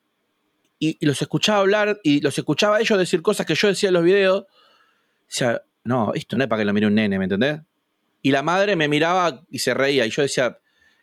y, 0.78 1.04
los 1.04 1.20
escuchaba 1.20 1.60
hablar 1.60 2.00
y 2.02 2.20
los 2.20 2.36
escuchaba 2.38 2.76
a 2.76 2.80
ellos 2.80 2.98
decir 2.98 3.22
cosas 3.22 3.46
que 3.46 3.54
yo 3.54 3.68
decía 3.68 3.88
en 3.88 3.94
los 3.94 4.04
videos. 4.04 4.42
O 4.42 4.46
sea, 5.28 5.62
no, 5.84 6.12
esto 6.14 6.36
no 6.36 6.44
es 6.44 6.48
para 6.48 6.60
que 6.60 6.64
lo 6.64 6.72
mire 6.72 6.86
un 6.86 6.94
nene, 6.94 7.18
¿me 7.18 7.24
entendés? 7.24 7.60
Y 8.22 8.30
la 8.30 8.42
madre 8.42 8.76
me 8.76 8.88
miraba 8.88 9.42
y 9.50 9.58
se 9.60 9.74
reía 9.74 10.06
y 10.06 10.10
yo 10.10 10.22
decía, 10.22 10.58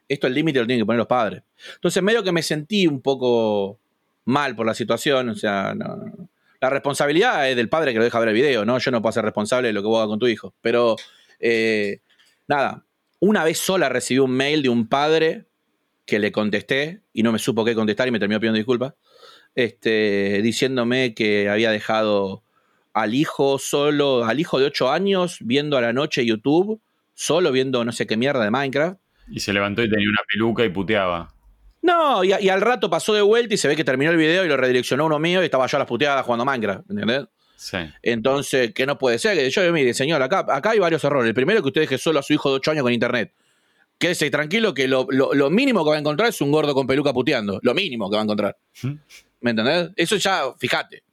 esto 0.08 0.28
el 0.28 0.34
límite 0.34 0.60
lo 0.60 0.67
tienen 0.67 0.84
que 0.84 0.86
poner 0.86 1.00
los 1.00 1.08
padres. 1.08 1.43
Entonces 1.76 2.04
medio 2.04 2.24
que 2.24 2.32
me 2.32 2.43
sentí 2.43 2.88
un 2.88 3.02
poco 3.02 3.80
mal 4.26 4.56
por 4.56 4.65
la 4.65 4.74
situación, 4.74 5.30
o 5.30 5.36
sea, 5.36 5.74
la 6.60 6.70
responsabilidad 6.70 7.50
es 7.50 7.56
del 7.56 7.70
padre 7.70 7.93
que 7.93 8.00
lo 8.00 8.04
deja 8.04 8.20
ver 8.20 8.30
el 8.30 8.36
video, 8.36 8.65
¿no? 8.65 8.78
Yo 8.78 8.91
no 8.91 9.02
puedo 9.02 9.13
ser 9.13 9.24
responsable 9.24 9.70
de 9.70 9.74
lo 9.74 9.82
que 9.82 9.88
vos 9.88 9.98
hagas 9.98 10.10
con 10.10 10.20
tu 10.20 10.28
hijo, 10.28 10.54
pero... 10.62 10.96
Eh, 11.39 12.02
Nada, 12.48 12.86
una 13.20 13.43
vez 13.43 13.60
sola 13.60 13.89
recibí 13.89 14.20
un 14.20 14.32
mail 14.32 14.63
de 14.63 14.70
un 14.70 14.88
padre 14.88 15.46
que 16.08 16.17
le 16.17 16.32
contesté 16.32 17.02
y 17.13 17.22
no 17.22 17.32
me 17.32 17.38
supo 17.38 17.63
qué 17.65 17.76
contestar 17.76 18.08
y 18.08 18.12
me 18.12 18.17
terminó 18.17 18.39
pidiendo 18.39 18.58
disculpas, 18.58 18.93
este, 19.54 20.41
diciéndome 20.41 21.13
que 21.13 21.50
había 21.50 21.70
dejado 21.70 22.43
al 22.93 23.13
hijo 23.13 23.60
solo, 23.60 24.26
al 24.26 24.39
hijo 24.39 24.58
de 24.58 24.65
8 24.65 24.89
años 24.89 25.38
viendo 25.41 25.78
a 25.78 25.82
la 25.82 25.93
noche 25.93 26.26
YouTube, 26.26 26.82
solo 27.13 27.52
viendo 27.52 27.84
no 27.86 27.91
sé 27.91 28.08
qué 28.08 28.17
mierda 28.17 28.43
de 28.43 28.50
Minecraft. 28.50 28.98
Y 29.30 29.41
se 29.41 29.52
levantó 29.52 29.84
y 29.84 29.89
tenía 29.89 30.10
una 30.10 30.22
peluca 30.32 30.63
y 30.63 30.70
puteaba. 30.70 31.34
No, 31.82 32.24
y, 32.24 32.34
y, 32.39 32.50
al 32.50 32.62
rato 32.62 32.89
pasó 32.89 33.13
de 33.13 33.22
vuelta 33.22 33.54
y 33.54 33.58
se 33.58 33.67
ve 33.67 33.76
que 33.76 33.84
terminó 33.84 34.10
el 34.12 34.17
video 34.17 34.46
y 34.46 34.48
lo 34.48 34.58
redireccionó 34.58 35.06
uno 35.06 35.20
mío 35.20 35.41
y 35.41 35.46
estaba 35.46 35.67
yo 35.67 35.78
a 35.78 35.80
las 35.80 35.88
puteadas 35.88 36.26
jugando 36.26 36.46
Minecraft, 36.46 36.89
¿entendés? 36.89 37.26
Entonces, 38.02 38.72
¿qué 38.74 38.86
no 38.86 38.98
puede 38.98 39.20
ser? 39.20 39.38
Que 39.38 39.50
yo, 39.50 39.74
mire, 39.74 39.93
señor, 39.93 40.22
acá, 40.22 40.46
acá 40.48 40.72
hay 40.72 40.80
varios 40.80 41.04
errores. 41.04 41.28
El 41.28 41.36
primero, 41.36 41.62
que 41.62 41.67
usted 41.67 41.82
deje 41.82 41.98
solo 41.98 42.20
a 42.20 42.24
su 42.24 42.34
hijo 42.34 42.50
de 42.50 42.56
8 42.58 42.72
años 42.72 42.84
con 42.84 42.93
internet. 42.93 43.34
Quédese 43.97 44.29
tranquilo 44.29 44.73
que 44.73 44.88
lo, 44.88 45.07
mínimo 45.49 45.83
que 45.83 45.89
va 45.89 45.95
a 45.95 45.99
encontrar 45.99 46.29
es 46.29 46.39
un 46.41 46.51
gordo 46.51 46.73
con 46.73 46.86
peluca 46.86 47.13
puteando. 47.13 47.60
Lo 47.63 47.73
mínimo 47.73 48.10
que 48.10 48.15
va 48.15 48.21
a 48.21 48.23
encontrar. 48.23 48.57
¿Me 49.41 49.51
entendés? 49.51 49.89
Eso 49.95 50.17
ya, 50.17 50.43
fíjate. 50.57 51.03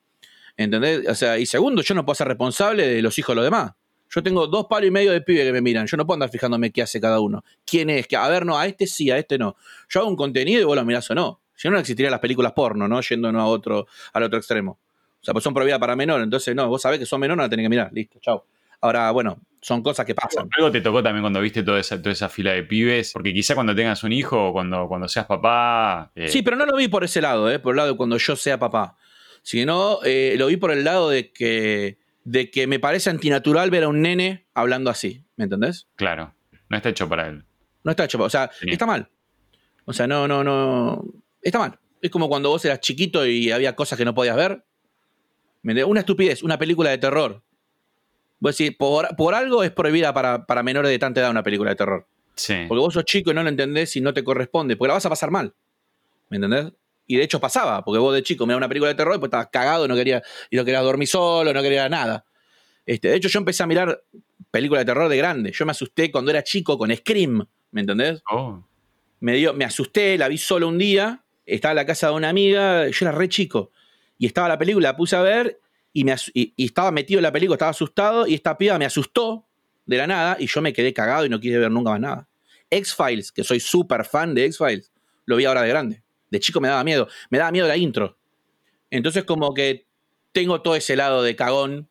¿Entendés? 0.57 1.09
O 1.09 1.15
sea, 1.15 1.39
y 1.39 1.47
segundo, 1.47 1.83
yo 1.83 1.95
no 1.95 2.05
puedo 2.05 2.15
ser 2.15 2.29
responsable 2.29 2.87
de 2.87 3.03
los 3.03 3.19
hijos 3.19 3.33
de 3.33 3.37
los 3.37 3.45
demás. 3.45 3.73
Yo 4.11 4.23
tengo 4.23 4.47
dos 4.47 4.67
palos 4.67 4.89
y 4.89 4.91
medio 4.91 5.13
de 5.13 5.21
pibe 5.23 5.45
que 5.45 5.53
me 5.53 5.61
miran. 5.61 5.87
Yo 5.87 5.97
no 5.97 6.07
puedo 6.07 6.15
andar 6.15 6.31
fijándome 6.31 6.71
qué 6.71 6.83
hace 6.83 7.01
cada 7.01 7.21
uno. 7.21 7.43
¿Quién 7.65 7.91
es? 7.91 8.07
Que, 8.07 8.17
a 8.17 8.29
ver, 8.29 8.47
no, 8.47 8.57
a 8.59 8.67
este 8.67 8.87
sí, 8.87 9.11
a 9.11 9.19
este 9.19 9.39
no. 9.39 9.57
Yo 9.89 10.01
hago 10.01 10.09
un 10.09 10.17
contenido 10.17 10.61
y 10.61 10.65
vos 10.65 10.77
lo 10.77 10.85
mirás 10.85 11.11
o 11.11 11.15
no. 11.15 11.41
Si 11.57 11.69
no, 11.69 11.73
no 11.73 11.81
existirían 11.81 12.11
las 12.11 12.21
películas 12.21 12.53
porno, 12.53 12.87
¿no? 12.87 13.01
Yéndonos 13.01 13.41
a 13.41 13.47
otro, 13.47 13.87
al 14.13 14.23
otro 14.23 14.39
extremo. 14.39 14.79
O 15.21 15.25
sea, 15.25 15.33
pues 15.33 15.43
son 15.43 15.55
prohibidas 15.55 15.79
para 15.79 15.97
menor, 15.97 16.21
entonces 16.21 16.55
no, 16.55 16.69
vos 16.69 16.83
sabés 16.83 16.99
que 16.99 17.07
son 17.07 17.19
menor, 17.19 17.39
no 17.39 17.43
la 17.45 17.49
tenés 17.49 17.65
que 17.65 17.71
mirar, 17.71 17.91
listo, 17.95 18.19
chao. 18.21 18.45
Ahora, 18.83 19.11
bueno, 19.11 19.41
son 19.65 19.83
cosas 19.83 20.05
que 20.05 20.15
pasan. 20.15 20.47
Algo 20.59 20.71
te 20.71 20.83
tocó 20.83 21.03
también 21.03 21.23
cuando 21.23 21.41
viste 21.41 21.63
toda 21.63 21.81
esa, 21.81 21.97
toda 21.97 22.13
esa 22.13 22.29
fila 22.29 22.53
de 22.53 22.65
pibes, 22.65 23.15
porque 23.15 23.33
quizá 23.33 23.55
cuando 23.55 23.75
tengas 23.75 24.05
un 24.05 24.13
hijo 24.13 24.49
o 24.49 24.53
cuando, 24.53 24.87
cuando 24.89 25.09
seas 25.09 25.25
papá... 25.25 26.13
Eh, 26.15 26.29
sí, 26.29 26.43
pero 26.43 26.59
no 26.59 26.67
lo 26.67 26.77
vi 26.77 26.89
por 26.89 27.03
ese 27.03 27.23
lado, 27.23 27.51
eh, 27.51 27.59
por 27.59 27.73
el 27.73 27.79
lado 27.79 27.93
de 27.93 27.97
cuando 27.97 28.19
yo 28.19 28.37
sea 28.37 28.59
papá, 28.59 28.99
sino 29.43 30.01
eh, 30.05 30.35
lo 30.37 30.49
vi 30.49 30.59
por 30.59 30.71
el 30.71 30.85
lado 30.85 31.09
de 31.09 31.33
que, 31.33 31.97
de 32.25 32.51
que 32.51 32.67
me 32.67 32.79
parece 32.79 33.09
antinatural 33.09 33.71
ver 33.71 33.85
a 33.85 33.89
un 33.89 34.03
nene 34.03 34.45
hablando 34.53 34.91
así, 34.91 35.25
¿me 35.37 35.45
entendés? 35.45 35.89
Claro, 35.97 36.35
no 36.69 36.77
está 36.77 36.91
hecho 36.91 37.09
para 37.09 37.29
él. 37.29 37.43
No 37.85 37.91
está 37.91 38.05
hecho 38.05 38.19
para, 38.19 38.27
o 38.27 38.31
sea, 38.31 38.51
está 38.67 38.85
mal. 38.85 39.09
O 39.87 39.95
sea, 39.95 40.07
no, 40.07 40.29
no, 40.29 40.45
no, 40.45 41.03
está 41.41 41.59
mal. 41.59 41.79
Es 42.03 42.11
como 42.11 42.29
cuando 42.29 42.51
vos 42.51 42.63
eras 42.67 42.81
chiquito 42.81 43.25
y 43.25 43.51
había 43.51 43.75
cosas 43.75 43.97
que 43.97 44.05
no 44.05 44.15
podías 44.15 44.37
ver. 44.37 44.63
Una 45.63 46.01
estupidez, 46.01 46.43
una 46.43 46.59
película 46.59 46.91
de 46.91 46.99
terror. 46.99 47.43
Vos 48.45 48.59
decís, 48.59 48.77
por, 48.77 49.17
por 49.17 49.35
algo 49.35 49.65
es 49.65 49.71
prohibida 49.71 50.13
para, 50.13 50.45
para, 50.45 50.63
menores 50.63 50.91
de 50.91 50.99
tanta 50.99 51.19
edad 51.19 51.31
una 51.31 51.43
película 51.43 51.71
de 51.71 51.77
terror. 51.77 52.07
Sí. 52.35 52.67
Porque 52.69 52.79
vos 52.79 52.93
sos 52.93 53.07
chico 53.07 53.31
y 53.31 53.35
no 53.35 53.43
lo 53.43 53.49
entendés 53.49 53.97
y 53.97 54.03
no 54.03 54.13
te 54.13 54.23
corresponde, 54.23 54.77
porque 54.77 54.89
la 54.89 54.95
vas 54.95 55.07
a 55.07 55.09
pasar 55.09 55.31
mal. 55.31 55.55
¿Me 56.29 56.37
entendés? 56.37 56.71
Y 57.07 57.17
de 57.17 57.25
hecho 57.25 57.41
pasaba, 57.41 57.83
porque 57.83 57.99
vos 57.99 58.15
de 58.15 58.23
chico 58.23 58.45
mirabas 58.45 58.59
una 58.59 58.69
película 58.69 58.91
de 58.91 58.97
terror 58.97 59.17
y 59.17 59.19
pues 59.19 59.29
estabas 59.29 59.49
cagado 59.51 59.89
no 59.89 59.95
quería, 59.95 60.23
y 60.51 60.57
no 60.57 60.65
querías 60.67 60.83
dormir 60.83 61.09
solo, 61.09 61.55
no 61.55 61.63
querías 61.63 61.89
nada. 61.89 62.27
Este, 62.85 63.09
de 63.09 63.17
hecho, 63.17 63.29
yo 63.31 63.39
empecé 63.39 63.63
a 63.63 63.67
mirar 63.67 64.05
películas 64.51 64.83
de 64.83 64.93
terror 64.93 65.09
de 65.09 65.17
grande. 65.17 65.51
Yo 65.51 65.65
me 65.65 65.71
asusté 65.71 66.13
cuando 66.13 66.31
era 66.31 66.45
chico 66.45 66.77
con 66.77 66.95
Scream, 66.95 67.47
¿me 67.71 67.81
entendés? 67.81 68.23
Oh. 68.31 68.63
Me, 69.21 69.37
dio, 69.37 69.55
me 69.55 69.65
asusté, 69.65 70.19
la 70.19 70.29
vi 70.29 70.37
solo 70.37 70.69
un 70.69 70.77
día, 70.77 71.25
estaba 71.47 71.73
en 71.73 71.77
la 71.77 71.87
casa 71.87 72.09
de 72.09 72.13
una 72.13 72.29
amiga, 72.29 72.89
yo 72.89 73.07
era 73.07 73.13
re 73.13 73.31
chico 73.31 73.71
y 74.19 74.27
estaba 74.27 74.49
la 74.49 74.59
película, 74.59 74.91
la 74.91 74.97
puse 74.99 75.17
a 75.17 75.23
ver 75.23 75.61
y, 75.95 76.05
me, 76.05 76.15
estaba 76.57 76.91
metido 76.91 77.21
en 77.21 77.23
la 77.23 77.33
película, 77.33 77.55
estaba 77.55 77.71
asustado 77.71 78.27
y 78.27 78.35
esta 78.35 78.59
piba 78.59 78.77
me 78.79 78.85
asustó 78.85 79.47
de 79.87 79.97
la 79.97 80.07
nada 80.07 80.37
y 80.39 80.47
yo 80.47 80.61
me 80.61 80.73
quedé 80.73 80.93
cagado 80.93 81.25
y 81.25 81.29
no 81.29 81.41
quise 81.41 81.57
ver 81.57 81.71
nunca 81.71 81.91
más 81.93 82.01
nada. 82.01 82.29
X-Files, 82.69 83.31
que 83.31 83.45
soy 83.45 83.61
súper 83.61 84.05
fan 84.05 84.35
de 84.35 84.45
X-Files, 84.47 84.93
lo 85.25 85.37
vi 85.37 85.45
ahora 85.45 85.63
de 85.63 85.69
grande. 85.69 86.03
De 86.31 86.41
chico 86.41 86.61
me 86.61 86.67
daba 86.67 86.83
miedo, 86.83 87.09
me 87.31 87.39
daba 87.39 87.53
miedo 87.53 87.69
la 87.69 87.77
intro. 87.77 88.19
Entonces 88.91 89.23
como 89.23 89.55
que 89.55 89.87
tengo 90.33 90.61
todo 90.63 90.75
ese 90.75 90.97
lado 90.97 91.23
de 91.23 91.37
cagón, 91.37 91.89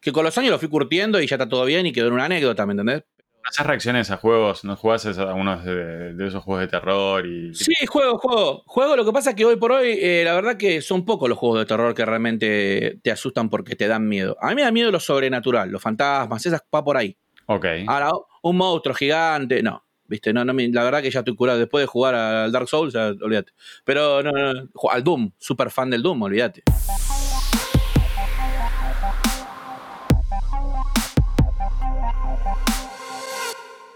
que 0.00 0.12
con 0.12 0.24
los 0.24 0.38
años 0.38 0.52
lo 0.52 0.58
fui 0.60 0.68
curtiendo 0.68 1.20
y 1.20 1.26
ya 1.26 1.34
está 1.34 1.48
todo 1.48 1.64
bien 1.64 1.84
y 1.86 1.92
quedó 1.92 2.06
en 2.06 2.14
una 2.14 2.26
anécdota, 2.26 2.64
¿me 2.64 2.72
entendés? 2.72 3.02
¿Haces 3.44 3.66
reacciones 3.66 4.10
a 4.10 4.16
juegos? 4.16 4.64
¿No 4.64 4.76
jugás 4.76 5.06
a 5.06 5.10
algunos 5.10 5.64
de, 5.64 6.14
esos 6.26 6.42
juegos 6.42 6.62
de 6.62 6.68
terror? 6.68 7.26
Y... 7.26 7.54
Sí, 7.54 7.74
juego, 7.86 8.18
juego. 8.18 8.62
Juego, 8.66 8.96
lo 8.96 9.04
que 9.04 9.12
pasa 9.12 9.30
es 9.30 9.36
que 9.36 9.44
hoy 9.44 9.56
por 9.56 9.72
hoy, 9.72 9.98
eh, 10.00 10.22
la 10.24 10.34
verdad 10.34 10.56
que 10.56 10.80
son 10.80 11.04
pocos 11.04 11.28
los 11.28 11.38
juegos 11.38 11.60
de 11.60 11.66
terror 11.66 11.94
que 11.94 12.04
realmente 12.04 12.98
te 13.02 13.10
asustan 13.10 13.50
porque 13.50 13.74
te 13.74 13.88
dan 13.88 14.08
miedo. 14.08 14.36
A 14.40 14.48
mí 14.50 14.54
me 14.54 14.62
da 14.62 14.70
miedo 14.70 14.90
lo 14.90 15.00
sobrenatural, 15.00 15.70
los 15.70 15.82
fantasmas, 15.82 16.44
esas 16.46 16.62
va 16.74 16.84
por 16.84 16.96
ahí. 16.96 17.16
Ok. 17.46 17.66
Ahora, 17.86 18.10
un 18.42 18.56
monstruo 18.56 18.94
gigante, 18.94 19.62
no. 19.62 19.84
Viste, 20.06 20.32
no, 20.32 20.44
no, 20.44 20.52
la 20.52 20.84
verdad 20.84 21.00
que 21.00 21.10
ya 21.10 21.20
estoy 21.20 21.34
curado. 21.34 21.58
Después 21.58 21.82
de 21.82 21.86
jugar 21.86 22.14
al 22.14 22.52
Dark 22.52 22.68
Souls, 22.68 22.94
olvídate. 22.94 23.52
Pero 23.84 24.22
no, 24.22 24.30
no, 24.30 24.68
al 24.90 25.02
Doom, 25.02 25.32
súper 25.38 25.70
fan 25.70 25.90
del 25.90 26.02
Doom, 26.02 26.22
olvídate. 26.22 26.62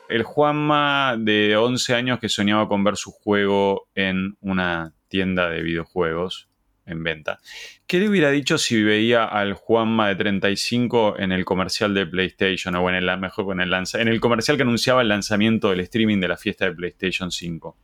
El 0.09 0.23
Juanma 0.23 1.17
de 1.19 1.57
11 1.57 1.95
años 1.95 2.19
que 2.19 2.29
soñaba 2.29 2.69
con 2.69 2.85
ver 2.85 2.97
su 2.97 3.11
juego 3.11 3.89
en 3.95 4.37
una 4.41 4.95
tienda 5.09 5.49
de 5.51 5.63
videojuegos 5.63 6.49
en 6.87 7.03
venta. 7.03 7.41
¿Qué 7.87 7.99
le 7.99 8.09
hubiera 8.09 8.31
dicho 8.31 8.59
si 8.59 8.83
veía 8.83 9.25
al 9.25 9.55
Juanma 9.55 10.09
de 10.09 10.17
35 10.17 11.19
en 11.19 11.33
el 11.33 11.45
comercial 11.45 11.95
de 11.95 12.07
PlayStation 12.07 12.75
o 12.77 12.89
en 12.89 12.95
el 12.95 13.19
mejor 13.19 13.53
en 13.53 13.61
el 13.61 13.73
en 13.73 14.09
el 14.09 14.21
comercial 14.21 14.57
que 14.57 14.63
anunciaba 14.63 15.03
el 15.03 15.09
lanzamiento 15.09 15.71
del 15.71 15.81
streaming 15.81 16.21
de 16.21 16.29
la 16.29 16.37
fiesta 16.37 16.67
de 16.67 16.73
PlayStation 16.73 17.31
5? 17.31 17.77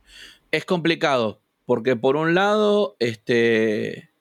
Es 0.51 0.65
complicado 0.65 1.41
porque 1.65 1.95
por 1.95 2.15
un 2.15 2.33
lado 2.33 2.95
este 2.99 4.11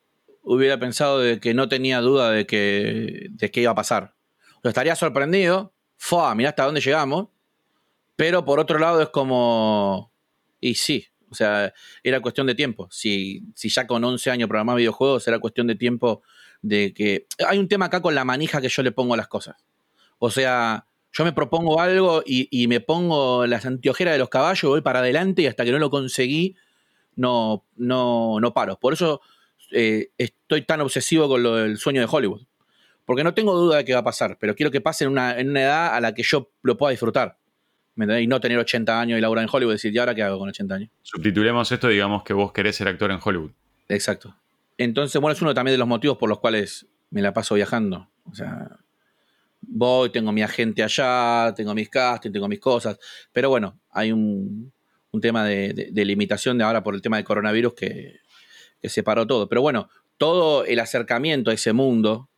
hubiera 0.42 0.78
pensado 0.78 1.20
de 1.20 1.38
que 1.38 1.54
no 1.54 1.68
tenía 1.68 2.00
duda 2.00 2.30
de 2.32 2.46
que 2.46 3.28
de 3.30 3.50
qué 3.50 3.60
iba 3.62 3.70
a 3.70 3.76
pasar. 3.76 4.14
Lo 4.62 4.70
estaría 4.70 4.96
sorprendido. 4.96 5.72
Fua, 5.96 6.34
mirá 6.34 6.50
hasta 6.50 6.64
dónde 6.64 6.80
llegamos 6.80 7.28
pero 8.22 8.44
por 8.44 8.61
otro 8.61 8.78
lado 8.78 9.02
es 9.02 9.08
como. 9.08 10.12
Y 10.61 10.76
sí, 10.76 11.08
o 11.28 11.35
sea, 11.35 11.74
era 12.04 12.20
cuestión 12.20 12.46
de 12.46 12.54
tiempo. 12.54 12.87
Si, 12.88 13.42
si 13.56 13.68
ya 13.68 13.85
con 13.85 14.04
11 14.04 14.30
años 14.30 14.48
programaba 14.48 14.76
videojuegos, 14.76 15.26
era 15.26 15.40
cuestión 15.40 15.66
de 15.66 15.74
tiempo 15.74 16.22
de 16.61 16.94
que. 16.94 17.26
Hay 17.44 17.58
un 17.58 17.66
tema 17.66 17.87
acá 17.87 18.00
con 18.00 18.14
la 18.14 18.24
manija 18.24 18.61
que 18.61 18.68
yo 18.68 18.85
le 18.85 18.92
pongo 18.92 19.14
a 19.14 19.16
las 19.16 19.26
cosas. 19.26 19.56
O 20.20 20.30
sea, 20.30 20.87
yo 21.11 21.24
me 21.24 21.32
propongo 21.32 21.80
algo 21.80 22.22
y, 22.24 22.68
me 22.68 22.78
pongo 22.78 23.44
las 23.48 23.66
anteojeras 23.66 24.14
de 24.14 24.20
los 24.20 24.28
caballos, 24.28 24.70
voy 24.70 24.82
para 24.82 25.00
adelante 25.00 25.42
y 25.42 25.46
hasta 25.48 25.64
que 25.64 25.72
no 25.72 25.80
lo 25.80 25.90
conseguí, 25.90 26.54
no, 27.16 27.66
no, 27.74 28.38
no 28.38 28.54
paro. 28.54 28.78
Por 28.78 28.92
eso 28.92 29.20
eh, 29.72 30.11
estoy 30.16 30.62
tan 30.62 30.80
obsesivo 30.80 31.26
con 31.26 31.42
lo 31.42 31.56
del 31.56 31.76
sueño 31.76 32.00
de 32.00 32.08
Hollywood. 32.08 32.42
Porque 33.04 33.24
no 33.24 33.35
tengo 33.35 33.56
duda 33.56 33.78
de 33.78 33.85
que 33.85 33.94
va 33.94 33.98
a 33.98 34.04
pasar, 34.04 34.38
pero 34.38 34.54
quiero 34.54 34.70
que 34.70 34.80
pase 34.80 35.02
en 35.02 35.11
una, 35.11 35.40
en 35.40 35.50
una 35.50 35.62
edad 35.62 35.96
a 35.96 36.00
la 36.00 36.14
que 36.14 36.22
yo 36.22 36.52
lo 36.62 36.76
pueda 36.76 36.92
disfrutar. 36.92 37.41
¿Me 37.94 38.05
entendés? 38.05 38.24
Y 38.24 38.26
no 38.26 38.40
tener 38.40 38.59
80 38.59 39.00
años 39.00 39.18
y 39.18 39.20
laburar 39.20 39.44
en 39.44 39.50
Hollywood 39.52 39.72
y 39.72 39.74
decir, 39.74 39.94
¿y 39.94 39.98
ahora 39.98 40.14
qué 40.14 40.22
hago 40.22 40.38
con 40.38 40.48
80 40.48 40.74
años? 40.74 40.90
Subtitulemos 41.02 41.70
esto, 41.70 41.88
digamos 41.88 42.22
que 42.22 42.33
vos 42.33 42.52
querés 42.52 42.76
ser 42.76 42.88
actor 42.88 43.11
en 43.11 43.18
Hollywood. 43.22 43.50
Exacto. 43.88 44.35
Entonces, 44.78 45.20
bueno, 45.20 45.35
es 45.35 45.42
uno 45.42 45.52
también 45.52 45.74
de 45.74 45.78
los 45.78 45.88
motivos 45.88 46.16
por 46.16 46.28
los 46.28 46.38
cuales 46.38 46.87
me 47.11 47.20
la 47.20 47.35
paso 47.35 47.55
viajando. 47.55 48.09
O 48.24 48.35
sea, 48.35 48.78
voy, 49.61 50.11
tengo 50.11 50.33
mi 50.33 50.42
agente 50.42 50.83
allá, 50.83 51.52
tengo 51.55 51.74
mis 51.74 51.88
castings, 51.88 52.33
tengo 52.33 52.48
mis 52.48 52.61
cosas. 52.61 52.98
Pero 53.33 53.50
bueno, 53.50 53.78
hay 53.90 54.12
un, 54.12 54.72
un 55.11 55.20
tema 55.20 55.44
de, 55.44 55.90
de, 55.92 56.05
limitación 56.05 56.59
de 56.59 56.64
ahora 56.64 56.83
por 56.83 56.94
el 56.94 57.02
tema 57.02 57.16
del 57.16 57.24
coronavirus 57.24 57.74
que, 57.74 58.16
que 58.81 58.88
separó 58.88 59.26
todo. 59.26 59.48
Pero 59.48 59.61
bueno, 59.61 59.88
todo 60.16 60.64
el 60.64 60.81
acercamiento 60.81 61.50
a 61.50 61.55
ese 61.55 61.72
mundo 61.72 62.28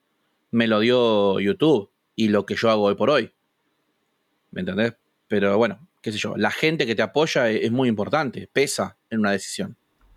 me 0.51 0.67
lo 0.67 0.81
dio 0.81 1.40
YouTube 1.40 1.90
y 2.17 2.29
lo 2.29 2.47
que 2.47 2.57
yo 2.57 2.71
hago 2.71 2.85
hoy 2.85 2.95
por 2.95 3.11
hoy. 3.11 3.33
¿Me 4.51 4.61
entendés? 4.61 4.95
Pero 5.29 5.57
bueno, 5.59 5.89
qué 6.03 6.13
sé 6.13 6.19
yo, 6.19 6.37
la 6.37 6.51
gente 6.51 6.87
que 6.87 6.95
te 6.95 7.03
apoya 7.03 7.49
es, 7.49 7.73
muy 7.73 7.89
importante, 7.89 8.49
pesa 8.53 8.97
en 9.11 9.21
una 9.21 9.33
decisión. 9.33 9.77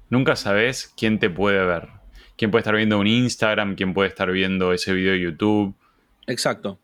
Nunca 0.10 0.36
sabes 0.36 0.94
quién 0.98 1.20
te 1.20 1.30
puede 1.30 1.66
ver. 1.66 1.90
Quién 2.36 2.52
puede 2.52 2.62
estar 2.62 2.76
viendo 2.76 3.00
un 3.00 3.08
Instagram, 3.08 3.76
quién 3.76 3.94
puede 3.94 4.10
estar 4.10 4.32
viendo 4.32 4.74
ese 4.74 4.94
video 4.94 5.14
de 5.14 5.22
YouTube. 5.22 5.76
Exacto, 6.28 6.80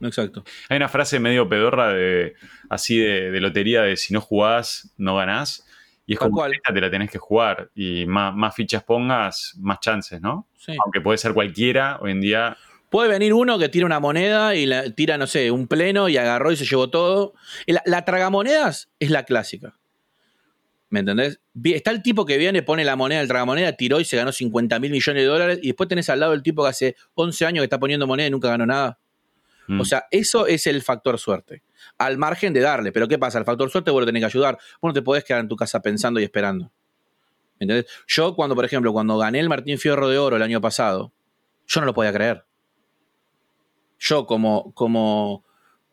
exacto. 0.00 0.44
Hay 0.68 0.76
una 0.76 0.88
frase 0.88 1.18
medio 1.18 1.48
pedorra 1.48 1.92
de 1.92 2.34
así 2.68 2.98
de, 2.98 3.40
lotería 3.40 3.82
de 3.82 3.96
si 3.96 4.12
no 4.12 4.20
jugás, 4.20 4.92
no 4.98 5.16
ganás. 5.16 5.64
Y 6.04 6.14
es 6.14 6.18
como 6.18 6.44
esta 6.46 6.72
te 6.72 6.80
la 6.80 6.90
tenés 6.90 7.10
que 7.10 7.18
jugar. 7.18 7.70
Y 7.74 8.06
más, 8.06 8.34
más 8.34 8.54
fichas 8.54 8.82
pongas, 8.82 9.54
más 9.60 9.78
chances, 9.80 10.20
¿no? 10.20 10.48
Sí. 10.56 10.74
Aunque 10.84 11.00
puede 11.00 11.18
ser 11.18 11.32
cualquiera, 11.32 11.98
hoy 12.00 12.12
en 12.12 12.20
día 12.20 12.56
Puede 12.90 13.08
venir 13.08 13.34
uno 13.34 13.58
que 13.58 13.68
tira 13.68 13.84
una 13.84 14.00
moneda 14.00 14.54
y 14.54 14.64
la, 14.64 14.90
tira, 14.90 15.18
no 15.18 15.26
sé, 15.26 15.50
un 15.50 15.68
pleno 15.68 16.08
y 16.08 16.16
agarró 16.16 16.52
y 16.52 16.56
se 16.56 16.64
llevó 16.64 16.88
todo. 16.88 17.34
La, 17.66 17.82
la 17.84 18.04
tragamonedas 18.04 18.88
es 18.98 19.10
la 19.10 19.24
clásica. 19.24 19.78
¿Me 20.90 21.00
entendés? 21.00 21.38
Está 21.64 21.90
el 21.90 22.02
tipo 22.02 22.24
que 22.24 22.38
viene, 22.38 22.62
pone 22.62 22.82
la 22.82 22.96
moneda, 22.96 23.20
el 23.20 23.28
tragamoneda, 23.28 23.72
tiró 23.72 24.00
y 24.00 24.06
se 24.06 24.16
ganó 24.16 24.32
50 24.32 24.78
mil 24.78 24.90
millones 24.90 25.22
de 25.22 25.26
dólares. 25.26 25.58
Y 25.62 25.68
después 25.68 25.88
tenés 25.88 26.08
al 26.08 26.20
lado 26.20 26.32
el 26.32 26.42
tipo 26.42 26.62
que 26.62 26.70
hace 26.70 26.96
11 27.14 27.44
años 27.44 27.62
que 27.62 27.64
está 27.64 27.78
poniendo 27.78 28.06
moneda 28.06 28.28
y 28.28 28.30
nunca 28.30 28.48
ganó 28.48 28.64
nada. 28.64 28.98
Mm. 29.66 29.82
O 29.82 29.84
sea, 29.84 30.06
eso 30.10 30.46
es 30.46 30.66
el 30.66 30.80
factor 30.80 31.18
suerte. 31.18 31.62
Al 31.98 32.16
margen 32.16 32.54
de 32.54 32.60
darle. 32.60 32.90
Pero 32.90 33.06
¿qué 33.06 33.18
pasa? 33.18 33.38
El 33.38 33.44
factor 33.44 33.68
suerte 33.70 33.90
vos 33.90 34.00
lo 34.00 34.06
tenés 34.06 34.22
que 34.22 34.26
ayudar. 34.26 34.56
Vos 34.80 34.88
no 34.88 34.94
te 34.94 35.02
podés 35.02 35.24
quedar 35.24 35.40
en 35.40 35.48
tu 35.48 35.56
casa 35.56 35.82
pensando 35.82 36.20
y 36.20 36.24
esperando. 36.24 36.72
¿Me 37.60 37.64
entendés? 37.64 37.86
Yo, 38.06 38.34
cuando, 38.34 38.54
por 38.54 38.64
ejemplo, 38.64 38.90
cuando 38.94 39.18
gané 39.18 39.40
el 39.40 39.50
Martín 39.50 39.78
Fierro 39.78 40.08
de 40.08 40.16
Oro 40.16 40.36
el 40.36 40.42
año 40.42 40.62
pasado, 40.62 41.12
yo 41.66 41.80
no 41.80 41.86
lo 41.86 41.92
podía 41.92 42.14
creer 42.14 42.47
yo 43.98 44.26
como, 44.26 44.72
como, 44.74 45.44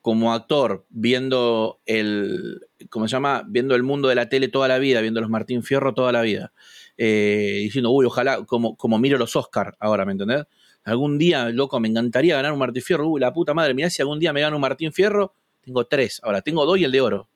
como 0.01 0.33
actor, 0.33 0.85
viendo 0.89 1.79
el, 1.85 2.61
¿cómo 2.89 3.07
se 3.07 3.13
llama? 3.13 3.43
Viendo 3.47 3.75
el 3.75 3.83
mundo 3.83 4.07
de 4.07 4.15
la 4.15 4.29
tele 4.29 4.47
toda 4.47 4.67
la 4.67 4.77
vida, 4.77 5.01
viendo 5.01 5.21
los 5.21 5.29
Martín 5.29 5.63
Fierro 5.63 5.93
toda 5.93 6.11
la 6.11 6.21
vida, 6.21 6.53
eh, 6.97 7.59
diciendo, 7.63 7.89
uy, 7.91 8.05
ojalá, 8.05 8.45
como, 8.45 8.77
como 8.77 8.99
miro 8.99 9.17
los 9.17 9.35
Oscar 9.35 9.75
ahora, 9.79 10.05
¿me 10.05 10.11
entendés? 10.11 10.45
Algún 10.83 11.17
día, 11.17 11.49
loco, 11.49 11.79
me 11.79 11.87
encantaría 11.87 12.35
ganar 12.35 12.53
un 12.53 12.59
Martín 12.59 12.83
Fierro, 12.83 13.09
uy, 13.09 13.19
la 13.19 13.33
puta 13.33 13.53
madre, 13.53 13.73
mirá 13.73 13.89
si 13.89 14.01
algún 14.01 14.19
día 14.19 14.31
me 14.31 14.41
gano 14.41 14.57
un 14.57 14.61
Martín 14.61 14.93
Fierro, 14.93 15.33
tengo 15.61 15.85
tres, 15.85 16.21
ahora 16.23 16.41
tengo 16.41 16.65
dos 16.65 16.77
y 16.77 16.83
el 16.83 16.91
de 16.91 17.01
oro. 17.01 17.27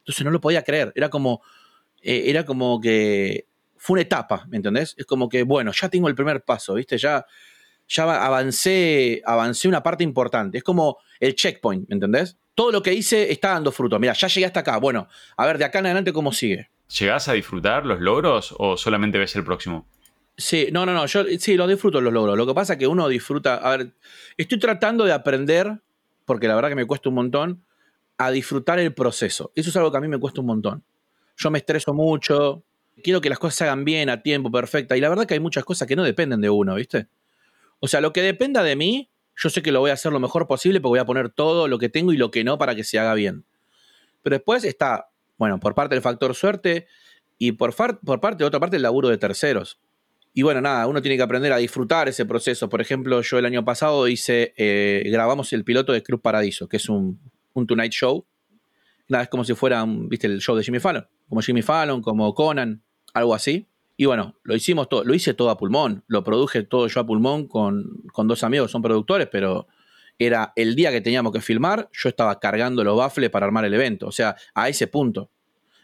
Entonces 0.00 0.24
no 0.24 0.30
lo 0.30 0.40
podía 0.40 0.62
creer, 0.62 0.92
era 0.94 1.08
como, 1.08 1.40
eh, 2.02 2.24
era 2.26 2.44
como 2.44 2.80
que 2.80 3.46
fue 3.78 3.94
una 3.94 4.02
etapa, 4.02 4.44
¿me 4.48 4.58
entendés? 4.58 4.94
Es 4.98 5.06
como 5.06 5.28
que, 5.28 5.42
bueno, 5.44 5.72
ya 5.72 5.88
tengo 5.88 6.08
el 6.08 6.14
primer 6.14 6.42
paso, 6.42 6.74
¿viste? 6.74 6.98
Ya, 6.98 7.24
ya 7.88 8.24
avancé, 8.24 9.22
avancé 9.24 9.66
una 9.66 9.82
parte 9.82 10.04
importante. 10.04 10.58
Es 10.58 10.64
como 10.64 10.98
el 11.18 11.34
checkpoint, 11.34 11.88
¿me 11.88 11.94
entendés? 11.94 12.36
Todo 12.54 12.70
lo 12.70 12.82
que 12.82 12.92
hice 12.92 13.32
está 13.32 13.50
dando 13.50 13.72
fruto. 13.72 13.98
Mira, 13.98 14.12
ya 14.12 14.28
llegué 14.28 14.46
hasta 14.46 14.60
acá. 14.60 14.76
Bueno, 14.78 15.08
a 15.36 15.46
ver, 15.46 15.58
de 15.58 15.64
acá 15.64 15.78
en 15.78 15.86
adelante, 15.86 16.12
¿cómo 16.12 16.32
sigue? 16.32 16.70
¿Llegás 16.98 17.28
a 17.28 17.32
disfrutar 17.32 17.86
los 17.86 18.00
logros 18.00 18.54
o 18.58 18.76
solamente 18.76 19.18
ves 19.18 19.34
el 19.36 19.44
próximo? 19.44 19.86
Sí, 20.36 20.68
no, 20.70 20.86
no, 20.86 20.92
no. 20.92 21.06
Yo 21.06 21.24
sí, 21.38 21.56
los 21.56 21.68
disfruto 21.68 22.00
los 22.00 22.12
logros. 22.12 22.36
Lo 22.36 22.46
que 22.46 22.54
pasa 22.54 22.74
es 22.74 22.78
que 22.78 22.86
uno 22.86 23.08
disfruta. 23.08 23.56
A 23.56 23.76
ver, 23.76 23.92
estoy 24.36 24.58
tratando 24.58 25.04
de 25.04 25.12
aprender, 25.12 25.80
porque 26.24 26.46
la 26.46 26.54
verdad 26.54 26.68
que 26.68 26.76
me 26.76 26.86
cuesta 26.86 27.08
un 27.08 27.16
montón, 27.16 27.64
a 28.18 28.30
disfrutar 28.30 28.78
el 28.78 28.92
proceso. 28.94 29.52
Eso 29.54 29.70
es 29.70 29.76
algo 29.76 29.90
que 29.90 29.98
a 29.98 30.00
mí 30.00 30.08
me 30.08 30.18
cuesta 30.18 30.40
un 30.40 30.46
montón. 30.46 30.84
Yo 31.36 31.50
me 31.50 31.58
estreso 31.58 31.94
mucho, 31.94 32.64
quiero 33.02 33.20
que 33.20 33.28
las 33.28 33.38
cosas 33.38 33.56
se 33.56 33.64
hagan 33.64 33.84
bien, 33.84 34.10
a 34.10 34.22
tiempo, 34.22 34.50
perfecta. 34.50 34.96
Y 34.96 35.00
la 35.00 35.08
verdad 35.08 35.26
que 35.26 35.34
hay 35.34 35.40
muchas 35.40 35.64
cosas 35.64 35.86
que 35.86 35.96
no 35.96 36.02
dependen 36.02 36.40
de 36.40 36.50
uno, 36.50 36.74
¿viste? 36.74 37.06
O 37.80 37.88
sea, 37.88 38.00
lo 38.00 38.12
que 38.12 38.22
dependa 38.22 38.62
de 38.62 38.76
mí, 38.76 39.10
yo 39.36 39.50
sé 39.50 39.62
que 39.62 39.72
lo 39.72 39.80
voy 39.80 39.90
a 39.90 39.94
hacer 39.94 40.12
lo 40.12 40.20
mejor 40.20 40.46
posible 40.46 40.80
porque 40.80 40.90
voy 40.90 40.98
a 40.98 41.06
poner 41.06 41.30
todo 41.30 41.68
lo 41.68 41.78
que 41.78 41.88
tengo 41.88 42.12
y 42.12 42.16
lo 42.16 42.30
que 42.30 42.44
no 42.44 42.58
para 42.58 42.74
que 42.74 42.84
se 42.84 42.98
haga 42.98 43.14
bien. 43.14 43.44
Pero 44.22 44.36
después 44.36 44.64
está, 44.64 45.10
bueno, 45.36 45.60
por 45.60 45.74
parte 45.74 45.94
del 45.94 46.02
factor 46.02 46.34
suerte 46.34 46.86
y 47.38 47.52
por, 47.52 47.74
por 47.74 48.20
parte 48.20 48.38
de 48.38 48.44
otra 48.44 48.60
parte 48.60 48.76
el 48.76 48.82
laburo 48.82 49.08
de 49.08 49.18
terceros. 49.18 49.80
Y 50.34 50.42
bueno, 50.42 50.60
nada, 50.60 50.86
uno 50.86 51.02
tiene 51.02 51.16
que 51.16 51.22
aprender 51.22 51.52
a 51.52 51.56
disfrutar 51.56 52.08
ese 52.08 52.26
proceso. 52.26 52.68
Por 52.68 52.80
ejemplo, 52.80 53.22
yo 53.22 53.38
el 53.38 53.46
año 53.46 53.64
pasado 53.64 54.06
hice, 54.08 54.54
eh, 54.56 55.02
grabamos 55.06 55.52
el 55.52 55.64
piloto 55.64 55.92
de 55.92 56.02
Cruz 56.02 56.20
Paradiso, 56.20 56.68
que 56.68 56.76
es 56.76 56.88
un, 56.88 57.18
un 57.54 57.66
Tonight 57.66 57.92
Show. 57.92 58.24
Nada, 59.08 59.24
es 59.24 59.30
como 59.30 59.44
si 59.44 59.54
fuera, 59.54 59.84
viste, 59.86 60.26
el 60.26 60.40
show 60.40 60.54
de 60.54 60.62
Jimmy 60.62 60.80
Fallon. 60.80 61.06
Como 61.28 61.40
Jimmy 61.40 61.62
Fallon, 61.62 62.02
como 62.02 62.34
Conan, 62.34 62.82
algo 63.14 63.34
así. 63.34 63.66
Y 64.00 64.06
bueno, 64.06 64.36
lo 64.44 64.54
hicimos 64.54 64.88
todo, 64.88 65.02
lo 65.02 65.12
hice 65.12 65.34
todo 65.34 65.50
a 65.50 65.58
pulmón, 65.58 66.04
lo 66.06 66.22
produje 66.22 66.62
todo 66.62 66.86
yo 66.86 67.00
a 67.00 67.04
pulmón 67.04 67.48
con, 67.48 68.04
dos 68.14 68.44
amigos, 68.44 68.70
son 68.70 68.80
productores, 68.80 69.26
pero 69.26 69.66
era 70.20 70.52
el 70.54 70.76
día 70.76 70.92
que 70.92 71.00
teníamos 71.00 71.32
que 71.32 71.40
filmar, 71.40 71.90
yo 71.92 72.08
estaba 72.08 72.38
cargando 72.38 72.84
los 72.84 72.96
baffles 72.96 73.28
para 73.28 73.46
armar 73.46 73.64
el 73.64 73.74
evento, 73.74 74.06
o 74.06 74.12
sea, 74.12 74.36
a 74.54 74.68
ese 74.68 74.86
punto. 74.86 75.32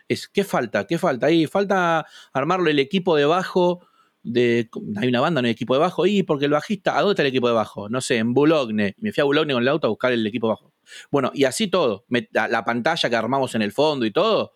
Es, 0.06 0.28
¿qué 0.28 0.44
falta? 0.44 0.86
¿Qué 0.86 0.96
falta? 0.96 1.26
Ahí 1.26 1.48
falta 1.48 2.06
armarlo 2.32 2.70
el 2.70 2.78
equipo 2.78 3.16
de 3.16 3.24
bajo, 3.24 3.84
de, 4.22 4.70
hay 4.96 5.08
una 5.08 5.20
banda, 5.20 5.42
no 5.42 5.46
hay 5.46 5.52
equipo 5.52 5.74
de 5.74 5.80
bajo, 5.80 6.06
y 6.06 6.22
porque 6.22 6.44
el 6.44 6.52
bajista, 6.52 6.96
¿a 6.96 7.00
dónde 7.00 7.14
está 7.14 7.22
el 7.22 7.28
equipo 7.30 7.48
de 7.48 7.54
bajo? 7.54 7.88
No 7.88 8.00
sé, 8.00 8.18
en 8.18 8.32
Boulogne, 8.32 8.94
me 8.98 9.12
fui 9.12 9.22
a 9.22 9.24
Boulogne 9.24 9.54
con 9.54 9.62
el 9.62 9.68
auto 9.68 9.88
a 9.88 9.90
buscar 9.90 10.12
el 10.12 10.24
equipo 10.24 10.46
de 10.46 10.52
bajo. 10.52 10.72
Bueno, 11.10 11.32
y 11.34 11.46
así 11.46 11.66
todo, 11.66 12.04
la 12.32 12.64
pantalla 12.64 13.10
que 13.10 13.16
armamos 13.16 13.56
en 13.56 13.62
el 13.62 13.72
fondo 13.72 14.06
y 14.06 14.12
todo, 14.12 14.52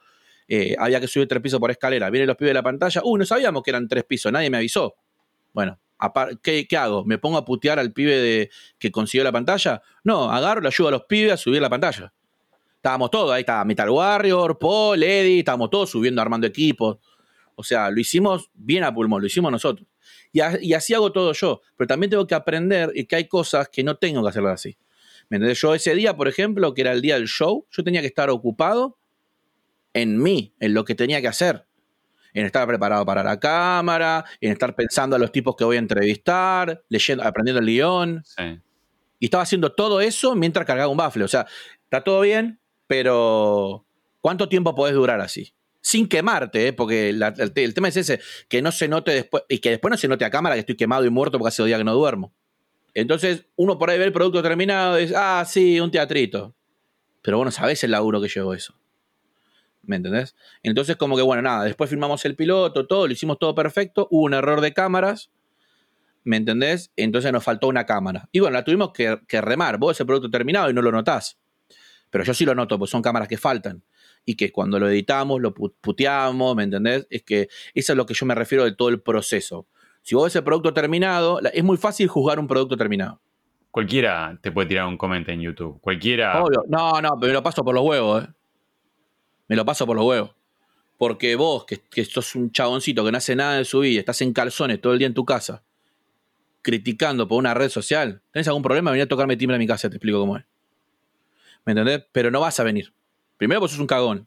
eh, 0.49 0.75
había 0.79 0.99
que 0.99 1.07
subir 1.07 1.29
tres 1.29 1.43
pisos 1.43 1.61
por 1.61 1.71
escalera. 1.71 2.09
Vienen 2.09 2.27
los 2.27 2.37
pibes 2.37 2.51
de 2.51 2.55
la 2.55 2.63
pantalla. 2.63 3.03
Uy, 3.05 3.19
no 3.19 3.27
sabíamos 3.27 3.63
que 3.63 3.71
eran 3.71 3.87
tres 3.87 4.05
pisos, 4.05 4.33
nadie 4.33 4.49
me 4.49 4.57
avisó. 4.57 4.95
Bueno, 5.53 5.79
¿qué, 6.43 6.67
hago? 6.77 7.05
¿Me 7.05 7.19
pongo 7.19 7.37
a 7.37 7.45
putear 7.45 7.79
al 7.79 7.93
pibe 7.93 8.17
de, 8.17 8.51
que 8.79 8.91
consiguió 8.91 9.25
la 9.25 9.33
pantalla? 9.33 9.83
No, 10.05 10.31
agarro, 10.31 10.63
le 10.63 10.69
ayudo 10.69 10.89
a 10.89 10.91
los 10.93 11.03
pibes 11.05 11.33
a 11.33 11.37
subir 11.37 11.61
la 11.61 11.69
pantalla. 11.69 12.13
Estábamos 12.77 13.11
todos, 13.11 13.33
ahí 13.33 13.41
estaba 13.41 13.65
Metal 13.65 13.91
Warrior, 13.91 14.59
Paul, 14.59 15.03
Eddie, 15.03 15.41
estábamos 15.41 15.69
todos 15.69 15.91
subiendo, 15.91 16.23
armando 16.23 16.47
equipos. 16.47 16.99
O 17.55 17.63
sea, 17.63 17.91
lo 17.91 18.01
hicimos 18.01 18.51
bien 18.55 18.85
a 18.85 18.95
pulmón, 18.95 19.21
lo 19.21 19.27
hicimos 19.27 19.51
nosotros. 19.53 19.87
Y, 20.33 20.41
y, 20.61 20.73
así 20.75 20.95
hago 20.95 21.13
todo 21.13 21.33
yo. 21.33 21.61
Pero 21.77 21.89
también 21.89 22.09
tengo 22.09 22.27
que 22.27 22.37
aprender 22.37 22.93
que 23.07 23.17
hay 23.17 23.27
cosas 23.27 23.69
que 23.69 23.83
no 23.83 23.97
tengo 23.97 24.23
que 24.23 24.29
hacerlas 24.29 24.55
así. 24.55 24.79
¿Me 25.29 25.37
entendés? 25.37 25.61
Yo 25.61 25.75
ese 25.75 25.95
día, 25.95 26.17
por 26.17 26.29
ejemplo, 26.29 26.73
que 26.73 26.83
era 26.83 26.93
el 26.93 27.03
día 27.03 27.17
del 27.17 27.27
show, 27.27 27.67
yo 27.71 27.83
tenía 27.83 28.01
que 28.01 28.07
estar 28.07 28.31
ocupado 28.31 28.99
en 29.95 30.23
mí, 30.23 30.55
en 30.61 30.75
lo 30.75 30.85
que 30.85 30.95
tenía 30.95 31.21
que 31.21 31.29
hacer. 31.29 31.67
En 32.35 32.45
estar 32.45 32.67
preparado 32.67 33.05
para 33.07 33.25
la 33.25 33.41
cámara, 33.41 34.25
en 34.41 34.53
estar 34.53 34.75
pensando 34.75 35.17
a 35.17 35.19
los 35.19 35.33
tipos 35.33 35.57
que 35.57 35.65
voy 35.65 35.77
a 35.77 35.81
entrevistar, 35.81 36.85
leyendo, 36.89 37.25
aprendiendo 37.25 37.61
el 37.61 37.67
guion. 37.67 38.23
Y 39.19 39.27
estaba 39.27 39.43
haciendo 39.43 39.73
todo 39.73 40.01
eso 40.01 40.35
mientras 40.35 40.67
cargaba 40.67 40.89
un 40.89 40.97
bafle. 40.97 41.25
O 41.25 41.29
sea, 41.29 41.47
está 41.85 42.05
todo 42.05 42.21
bien, 42.21 42.61
pero 42.87 43.87
¿cuánto 44.21 44.49
tiempo 44.49 44.75
podés 44.75 44.95
durar 44.95 45.21
así? 45.21 45.55
Sin 45.81 46.07
quemarte, 46.07 46.69
¿eh? 46.69 46.73
porque 46.73 47.11
el, 47.11 47.75
tema 47.75 47.89
es 47.89 47.97
ese, 47.97 48.21
que 48.49 48.61
no 48.61 48.73
se 48.73 48.89
note 48.89 49.13
después, 49.13 49.45
y 49.49 49.59
que 49.59 49.71
después 49.71 49.91
no 49.91 49.97
se 49.97 50.09
note 50.09 50.25
a 50.25 50.31
cámara 50.31 50.55
que 50.55 50.61
estoy 50.61 50.77
quemado 50.77 51.05
y 51.05 51.11
muerto 51.11 51.39
porque 51.39 51.49
hace 51.49 51.63
dos 51.63 51.69
días 51.69 51.79
que 51.79 51.85
no 51.85 51.95
duermo. 51.95 52.35
Entonces, 52.95 53.47
uno 53.57 53.79
por 53.79 53.91
ahí 53.91 53.99
ve 53.99 54.05
el 54.05 54.13
producto 54.13 54.43
terminado 54.43 54.99
y 54.99 55.03
dice, 55.03 55.15
ah, 55.17 55.45
sí, 55.47 55.79
un 55.81 55.91
teatrito. 55.91 56.55
Pero 57.23 57.37
bueno, 57.37 57.51
sabés 57.51 57.83
el 57.85 57.93
laburo 57.93 58.21
que 58.21 58.29
llevó 58.29 58.55
eso. 58.55 58.75
¿Me 59.89 59.97
entendés? 59.97 60.37
Entonces 60.63 60.97
como 60.97 61.17
que 61.17 61.23
bueno, 61.23 61.43
nada, 61.43 61.65
después 61.65 61.91
filmamos 61.91 62.25
el 62.25 62.37
piloto, 62.37 62.87
todo, 62.87 63.07
lo 63.07 63.13
hicimos 63.13 63.39
todo 63.39 63.55
perfecto, 63.55 64.07
hubo 64.11 64.25
un 64.25 64.35
error 64.35 64.61
de 64.61 64.73
cámaras, 64.73 65.31
¿me 66.25 66.37
entendés? 66.37 66.93
Entonces 66.97 67.33
nos 67.33 67.43
faltó 67.43 67.69
una 67.69 67.87
cámara. 67.87 68.29
Y 68.31 68.41
bueno, 68.41 68.55
la 68.55 68.65
tuvimos 68.65 68.93
que, 68.93 69.19
remar, 69.41 69.79
vos 69.79 69.97
ese 69.97 70.05
producto 70.05 70.31
terminado 70.31 70.71
y 70.71 70.75
no 70.75 70.83
lo 70.83 70.93
notás, 70.93 71.39
pero 72.11 72.23
yo 72.23 72.35
sí 72.35 72.45
lo 72.45 72.55
noto, 72.55 72.79
pues 72.79 72.91
son 72.91 73.03
cámaras 73.03 73.29
que 73.29 73.39
faltan. 73.39 73.83
Y 74.25 74.37
que 74.37 74.53
cuando 74.53 74.79
lo 74.79 74.91
editamos, 74.91 75.41
lo 75.41 75.55
puteamos, 75.55 76.55
¿me 76.55 76.65
entendés? 76.65 77.07
Es 77.09 77.23
que 77.23 77.49
eso 77.73 77.93
es 77.93 77.97
lo 77.97 78.05
que 78.05 78.13
yo 78.13 78.27
me 78.27 78.35
refiero 78.35 78.65
de 78.65 78.73
todo 78.73 78.91
el 78.91 79.01
proceso. 79.01 79.67
Si 80.03 80.15
vos 80.15 80.25
ves 80.25 80.37
el 80.37 80.45
producto 80.45 80.75
terminado, 80.75 81.41
es 81.41 81.65
muy 81.65 81.79
fácil 81.79 82.09
juzgar 82.09 82.39
un 82.39 82.47
producto 82.47 82.77
terminado. 82.77 83.23
Cualquiera 83.71 84.39
te 84.43 84.53
puede 84.53 84.69
tirar 84.69 84.87
un 84.87 84.99
comentario 84.99 85.41
en 85.41 85.47
YouTube. 85.47 85.81
Cualquiera. 85.81 86.43
No, 86.69 87.01
no, 87.01 87.11
pero 87.19 87.33
lo 87.33 87.43
paso 87.43 87.65
por 87.65 87.75
los 87.75 87.85
huevos, 87.85 88.25
¿eh? 88.25 88.29
Me 89.49 89.57
lo 89.57 89.65
paso 89.65 89.87
por 89.87 89.97
los 89.97 90.05
huevos. 90.05 90.31
porque 90.97 91.37
vos, 91.37 91.65
que, 91.65 91.79
que 91.79 92.05
sos 92.05 92.35
un 92.35 92.51
chaboncito 92.51 93.05
que 93.05 93.13
no 93.13 93.19
hace 93.19 93.37
nada 93.37 93.59
de 93.59 93.65
su 93.65 93.81
vida, 93.81 94.01
estás 94.01 94.21
en 94.23 94.33
calzones 94.33 94.81
todo 94.81 94.93
el 94.93 94.99
día 94.99 95.07
en 95.07 95.15
tu 95.15 95.25
casa, 95.25 95.63
criticando 96.63 97.29
por 97.29 97.39
una 97.39 97.55
red 97.55 97.69
social, 97.69 98.21
¿tenés 98.33 98.49
algún 98.49 98.63
problema? 98.63 98.91
Venir 98.91 99.05
a 99.05 99.09
tocarme 99.09 99.37
timbre 99.37 99.57
a 99.57 99.59
mi 99.59 99.67
casa, 99.67 99.89
te 99.89 99.97
explico 99.97 100.21
cómo 100.21 100.37
es. 100.37 100.45
¿Me 101.65 101.73
entendés? 101.73 102.05
Pero 102.13 102.31
no 102.31 102.41
vas 102.41 102.59
a 102.59 102.65
venir. 102.65 102.93
Primero, 103.37 103.61
porque 103.61 103.73
sos 103.73 103.81
un 103.81 103.87
cagón. 103.87 104.27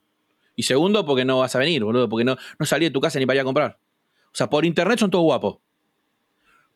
Y 0.55 0.63
segundo, 0.63 1.05
porque 1.05 1.25
no 1.25 1.39
vas 1.39 1.55
a 1.55 1.59
venir, 1.59 1.83
boludo, 1.83 2.07
porque 2.07 2.23
no, 2.23 2.37
no 2.57 2.65
salí 2.65 2.85
de 2.85 2.91
tu 2.91 3.01
casa 3.01 3.19
ni 3.19 3.25
para 3.25 3.35
ir 3.35 3.41
a 3.41 3.45
comprar. 3.45 3.77
O 4.27 4.35
sea, 4.35 4.49
por 4.49 4.65
internet 4.65 4.99
son 4.99 5.11
todos 5.11 5.23
guapos. 5.23 5.57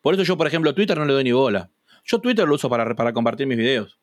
Por 0.02 0.14
eso 0.14 0.22
yo, 0.22 0.36
por 0.36 0.46
ejemplo, 0.46 0.74
Twitter 0.74 0.98
no 0.98 1.04
le 1.04 1.14
doy 1.14 1.24
ni 1.24 1.32
bola. 1.32 1.70
Yo 2.04 2.20
Twitter 2.20 2.46
lo 2.46 2.54
uso 2.54 2.68
para, 2.68 2.94
para 2.94 3.12
compartir 3.12 3.46
mis 3.46 3.56
videos. 3.56 3.98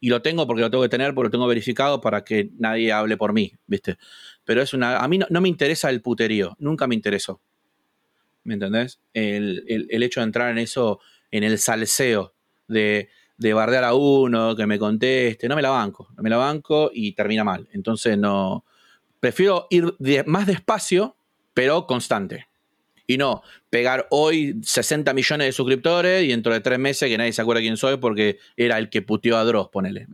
Y 0.00 0.08
lo 0.08 0.22
tengo 0.22 0.46
porque 0.46 0.62
lo 0.62 0.70
tengo 0.70 0.82
que 0.82 0.88
tener, 0.88 1.14
porque 1.14 1.26
lo 1.26 1.30
tengo 1.30 1.46
verificado 1.46 2.00
para 2.00 2.24
que 2.24 2.50
nadie 2.58 2.92
hable 2.92 3.16
por 3.16 3.32
mí, 3.32 3.52
¿viste? 3.66 3.96
Pero 4.44 4.62
es 4.62 4.72
una. 4.72 4.98
A 4.98 5.08
mí 5.08 5.18
no, 5.18 5.40
me 5.40 5.48
interesa 5.48 5.90
el 5.90 6.00
puterío. 6.02 6.56
Nunca 6.58 6.86
me 6.86 6.94
interesó. 6.94 7.40
¿Me 8.44 8.54
entendés? 8.54 9.00
El, 9.12 9.64
el- 9.90 10.02
hecho 10.02 10.20
de 10.20 10.24
entrar 10.24 10.50
en 10.50 10.58
eso, 10.58 11.00
en 11.30 11.44
el 11.44 11.58
salseo 11.58 12.34
de, 12.68 13.10
de 13.36 13.52
bardear 13.52 13.84
a 13.84 13.94
uno, 13.94 14.56
que 14.56 14.66
me 14.66 14.78
conteste. 14.78 15.48
No 15.48 15.56
me 15.56 15.62
la 15.62 15.70
banco. 15.70 16.08
No 16.16 16.22
me 16.22 16.30
la 16.30 16.38
banco 16.38 16.90
y 16.92 17.12
termina 17.12 17.44
mal. 17.44 17.68
Entonces 17.72 18.16
no. 18.16 18.64
Prefiero 19.20 19.66
ir 19.70 19.94
más 20.26 20.46
despacio, 20.46 21.16
pero 21.52 21.86
constante. 21.86 22.46
Y 23.10 23.18
no 23.18 23.42
pegar 23.70 24.06
hoy 24.10 24.60
60 24.62 25.12
millones 25.14 25.48
de 25.48 25.52
suscriptores 25.52 26.22
y 26.22 26.28
dentro 26.28 26.52
de 26.52 26.60
tres 26.60 26.78
meses 26.78 27.08
que 27.08 27.18
nadie 27.18 27.32
se 27.32 27.42
acuerda 27.42 27.60
quién 27.60 27.76
soy 27.76 27.96
porque 27.96 28.38
era 28.56 28.78
el 28.78 28.88
que 28.88 29.02
puteó 29.02 29.36
a 29.36 29.42
Dross, 29.42 29.68
ponele. 29.72 30.06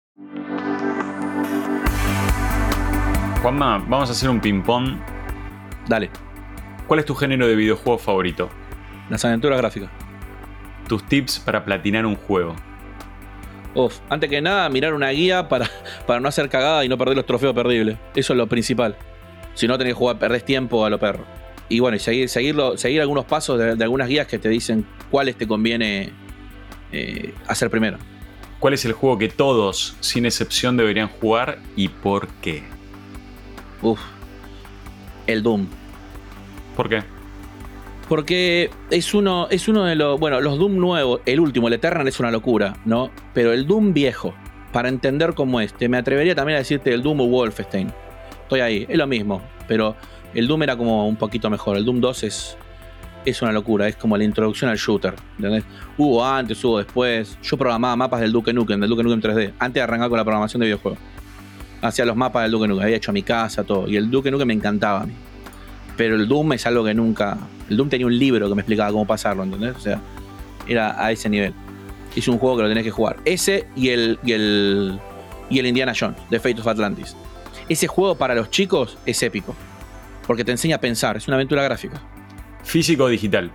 Juanma, 3.42 3.84
vamos 3.86 4.08
a 4.08 4.12
hacer 4.12 4.30
un 4.30 4.40
ping-pong. 4.40 4.96
Dale, 5.86 6.08
¿Cuál 6.86 7.00
es 7.00 7.04
tu 7.06 7.14
género 7.14 7.46
de 7.46 7.54
videojuego 7.54 7.98
favorito? 7.98 8.48
las 9.10 9.22
aventuras 9.26 9.58
gráficas. 9.58 9.90
Tus 10.88 11.06
tips 11.06 11.38
para 11.40 11.62
platinar 11.62 12.06
un 12.06 12.16
juego. 12.16 12.56
Uf, 13.74 13.98
antes 14.08 14.30
que 14.30 14.40
nada, 14.40 14.70
mirar 14.70 14.94
una 14.94 15.10
guía 15.10 15.50
para, 15.50 15.68
para 16.06 16.18
no 16.18 16.28
hacer 16.28 16.48
cagada 16.48 16.82
y 16.82 16.88
no 16.88 16.96
perder 16.96 17.14
los 17.16 17.26
trofeos 17.26 17.54
perdibles. 17.54 17.98
Eso 18.14 18.32
es 18.32 18.36
lo 18.38 18.46
principal. 18.46 18.96
Si 19.52 19.68
no 19.68 19.76
tenés 19.76 19.92
que 19.92 19.98
jugar, 19.98 20.18
perdés 20.18 20.46
tiempo 20.46 20.86
a 20.86 20.88
lo 20.88 20.98
perro. 20.98 21.26
Y 21.68 21.80
bueno, 21.80 21.96
y 21.96 22.00
seguir, 22.00 22.28
seguirlo, 22.28 22.76
seguir 22.76 23.00
algunos 23.00 23.24
pasos 23.24 23.58
de, 23.58 23.76
de 23.76 23.84
algunas 23.84 24.08
guías 24.08 24.26
que 24.26 24.38
te 24.38 24.48
dicen 24.48 24.86
cuáles 25.10 25.36
te 25.36 25.46
conviene 25.46 26.12
eh, 26.92 27.34
hacer 27.46 27.70
primero. 27.70 27.98
¿Cuál 28.58 28.74
es 28.74 28.84
el 28.84 28.92
juego 28.92 29.18
que 29.18 29.28
todos, 29.28 29.96
sin 30.00 30.24
excepción, 30.24 30.76
deberían 30.76 31.08
jugar 31.08 31.58
y 31.76 31.88
por 31.88 32.28
qué? 32.40 32.62
Uf, 33.82 34.00
el 35.26 35.42
Doom. 35.42 35.66
¿Por 36.74 36.88
qué? 36.88 37.02
Porque 38.08 38.70
es 38.90 39.12
uno, 39.14 39.48
es 39.50 39.68
uno 39.68 39.84
de 39.84 39.94
los. 39.94 40.18
Bueno, 40.18 40.40
los 40.40 40.58
Doom 40.58 40.76
nuevos, 40.76 41.20
el 41.26 41.40
último, 41.40 41.68
el 41.68 41.74
Eternal, 41.74 42.06
es 42.08 42.20
una 42.20 42.30
locura, 42.30 42.76
¿no? 42.84 43.10
Pero 43.34 43.52
el 43.52 43.66
Doom 43.66 43.92
viejo, 43.92 44.34
para 44.72 44.88
entender 44.88 45.34
cómo 45.34 45.60
es, 45.60 45.74
te 45.74 45.88
me 45.88 45.98
atrevería 45.98 46.34
también 46.34 46.56
a 46.56 46.58
decirte 46.60 46.94
el 46.94 47.02
Doom 47.02 47.20
o 47.20 47.26
Wolfenstein. 47.26 47.92
Estoy 48.42 48.60
ahí, 48.60 48.86
es 48.88 48.96
lo 48.96 49.06
mismo, 49.06 49.42
pero 49.66 49.96
el 50.36 50.46
Doom 50.46 50.62
era 50.64 50.76
como 50.76 51.08
un 51.08 51.16
poquito 51.16 51.48
mejor. 51.48 51.78
El 51.78 51.84
Doom 51.86 51.98
2 51.98 52.24
es, 52.24 52.56
es 53.24 53.40
una 53.40 53.52
locura, 53.52 53.88
es 53.88 53.96
como 53.96 54.18
la 54.18 54.24
introducción 54.24 54.70
al 54.70 54.76
shooter. 54.76 55.14
Hubo 55.96 56.24
antes, 56.24 56.62
hubo 56.62 56.76
después. 56.76 57.38
Yo 57.42 57.56
programaba 57.56 57.96
mapas 57.96 58.20
del 58.20 58.32
Duke 58.32 58.52
Nukem, 58.52 58.78
del 58.78 58.90
Duke 58.90 59.02
Nukem 59.02 59.20
3D, 59.22 59.52
antes 59.58 59.74
de 59.74 59.80
arrancar 59.80 60.10
con 60.10 60.18
la 60.18 60.24
programación 60.24 60.60
de 60.60 60.66
videojuegos. 60.66 61.00
Hacía 61.80 62.04
los 62.04 62.16
mapas 62.16 62.42
del 62.42 62.52
Duke 62.52 62.68
Nukem, 62.68 62.84
había 62.84 62.96
hecho 62.96 63.14
mi 63.14 63.22
casa, 63.22 63.64
todo. 63.64 63.88
Y 63.88 63.96
el 63.96 64.10
Duke 64.10 64.30
Nukem 64.30 64.46
me 64.46 64.54
encantaba 64.54 65.02
a 65.02 65.06
mí. 65.06 65.14
Pero 65.96 66.16
el 66.16 66.28
Doom 66.28 66.52
es 66.52 66.66
algo 66.66 66.84
que 66.84 66.92
nunca. 66.92 67.38
El 67.70 67.78
Doom 67.78 67.88
tenía 67.88 68.06
un 68.06 68.18
libro 68.18 68.46
que 68.46 68.54
me 68.54 68.60
explicaba 68.60 68.92
cómo 68.92 69.06
pasarlo, 69.06 69.42
¿entendés? 69.42 69.74
O 69.74 69.80
sea, 69.80 70.02
era 70.68 71.02
a 71.02 71.12
ese 71.12 71.30
nivel. 71.30 71.54
Es 72.14 72.28
un 72.28 72.36
juego 72.36 72.58
que 72.58 72.62
lo 72.64 72.68
tenés 72.68 72.84
que 72.84 72.90
jugar. 72.90 73.16
Ese 73.24 73.66
y 73.74 73.88
el, 73.88 74.18
y 74.22 74.32
el, 74.32 75.00
y 75.48 75.58
el 75.58 75.66
Indiana 75.66 75.94
Jones, 75.98 76.18
de 76.28 76.38
Fate 76.38 76.60
of 76.60 76.66
Atlantis. 76.66 77.16
Ese 77.70 77.86
juego 77.86 78.16
para 78.16 78.34
los 78.34 78.50
chicos 78.50 78.98
es 79.06 79.22
épico. 79.22 79.54
Porque 80.26 80.44
te 80.44 80.52
enseña 80.52 80.76
a 80.76 80.80
pensar, 80.80 81.16
es 81.16 81.26
una 81.28 81.36
aventura 81.36 81.62
gráfica, 81.62 82.00
Físico 82.64 83.04
o 83.04 83.08
digital. 83.08 83.50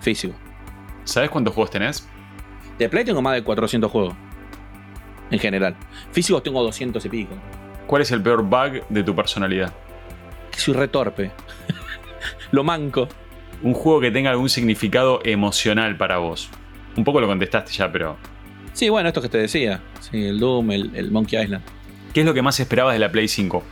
físico. 0.00 0.34
¿Sabes 1.04 1.30
cuántos 1.30 1.54
juegos 1.54 1.70
tenés? 1.70 2.06
De 2.78 2.88
Play 2.88 3.04
tengo 3.04 3.20
más 3.22 3.34
de 3.34 3.42
400 3.42 3.90
juegos. 3.90 4.14
En 5.30 5.38
general. 5.38 5.74
Físicos 6.12 6.42
tengo 6.42 6.62
200 6.62 7.04
y 7.04 7.08
pico. 7.08 7.34
¿Cuál 7.86 8.02
es 8.02 8.12
el 8.12 8.22
peor 8.22 8.42
bug 8.44 8.86
de 8.88 9.02
tu 9.02 9.14
personalidad? 9.16 9.72
Que 10.52 10.58
soy 10.60 10.74
retorpe. 10.74 11.32
lo 12.52 12.62
manco. 12.62 13.08
Un 13.62 13.74
juego 13.74 14.00
que 14.00 14.10
tenga 14.12 14.30
algún 14.30 14.48
significado 14.48 15.20
emocional 15.24 15.96
para 15.96 16.18
vos. 16.18 16.48
Un 16.96 17.02
poco 17.04 17.20
lo 17.20 17.26
contestaste 17.26 17.72
ya, 17.72 17.90
pero 17.90 18.16
Sí, 18.72 18.88
bueno, 18.88 19.08
esto 19.08 19.20
que 19.20 19.28
te 19.28 19.38
decía. 19.38 19.80
Sí, 20.00 20.26
el 20.26 20.38
Doom, 20.38 20.70
el, 20.70 20.94
el 20.94 21.10
Monkey 21.10 21.42
Island. 21.42 21.64
¿qué 22.14 22.20
es 22.20 22.26
lo 22.26 22.32
que 22.34 22.42
más 22.42 22.58
esperabas 22.60 22.94
de 22.94 23.00
la 23.00 23.10
Play 23.10 23.26
5? 23.28 23.62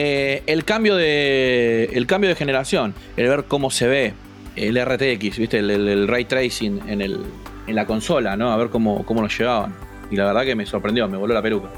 Eh, 0.00 0.44
el, 0.46 0.64
cambio 0.64 0.94
de, 0.94 1.90
el 1.92 2.06
cambio 2.06 2.30
de 2.30 2.36
generación, 2.36 2.94
el 3.16 3.26
ver 3.28 3.46
cómo 3.46 3.68
se 3.68 3.88
ve 3.88 4.14
el 4.54 4.76
RTX, 4.78 5.38
¿viste? 5.38 5.58
El, 5.58 5.70
el- 5.72 5.88
el 5.88 6.06
ray 6.06 6.24
tracing 6.24 6.80
en, 6.88 7.02
el, 7.02 7.20
en 7.66 7.74
la 7.74 7.84
consola, 7.84 8.36
¿no? 8.36 8.52
A 8.52 8.56
ver 8.56 8.68
cómo, 8.68 9.04
cómo 9.04 9.22
lo 9.22 9.28
llevaban. 9.28 9.74
Y 10.08 10.14
la 10.14 10.26
verdad 10.26 10.44
que 10.44 10.54
me 10.54 10.66
sorprendió, 10.66 11.08
me 11.08 11.16
voló 11.16 11.34
la 11.34 11.42
peluca. 11.42 11.68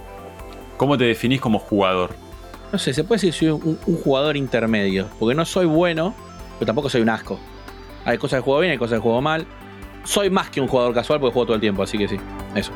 ¿Cómo 0.77 0.99
te 0.99 1.05
definís 1.05 1.41
como 1.41 1.59
jugador? 1.59 2.11
No 2.71 2.79
sé, 2.79 2.93
se 2.93 3.05
puede 3.05 3.17
decir 3.23 3.33
que 3.33 3.39
soy 3.39 3.49
un, 3.49 3.79
un 3.87 3.97
jugador 3.97 4.37
intermedio, 4.37 5.09
porque 5.19 5.35
no 5.35 5.47
soy 5.47 5.65
bueno, 5.65 6.15
pero 6.59 6.67
tampoco 6.67 6.91
soy 6.91 7.01
un 7.01 7.09
asco. 7.09 7.41
Hay 8.05 8.19
cosas 8.19 8.41
que 8.41 8.45
juego 8.45 8.61
bien, 8.61 8.73
hay 8.73 8.79
cosas 8.79 8.99
que 8.99 9.03
juego 9.03 9.23
mal. 9.23 9.47
Soy 10.05 10.29
más 10.29 10.51
que 10.51 10.61
un 10.61 10.69
jugador 10.69 10.93
casual 10.93 11.21
porque 11.21 11.33
juego 11.33 11.47
todo 11.47 11.55
el 11.55 11.61
tiempo, 11.63 11.83
así 11.83 11.97
que 11.97 12.07
sí, 12.07 12.17
eso. 12.55 12.73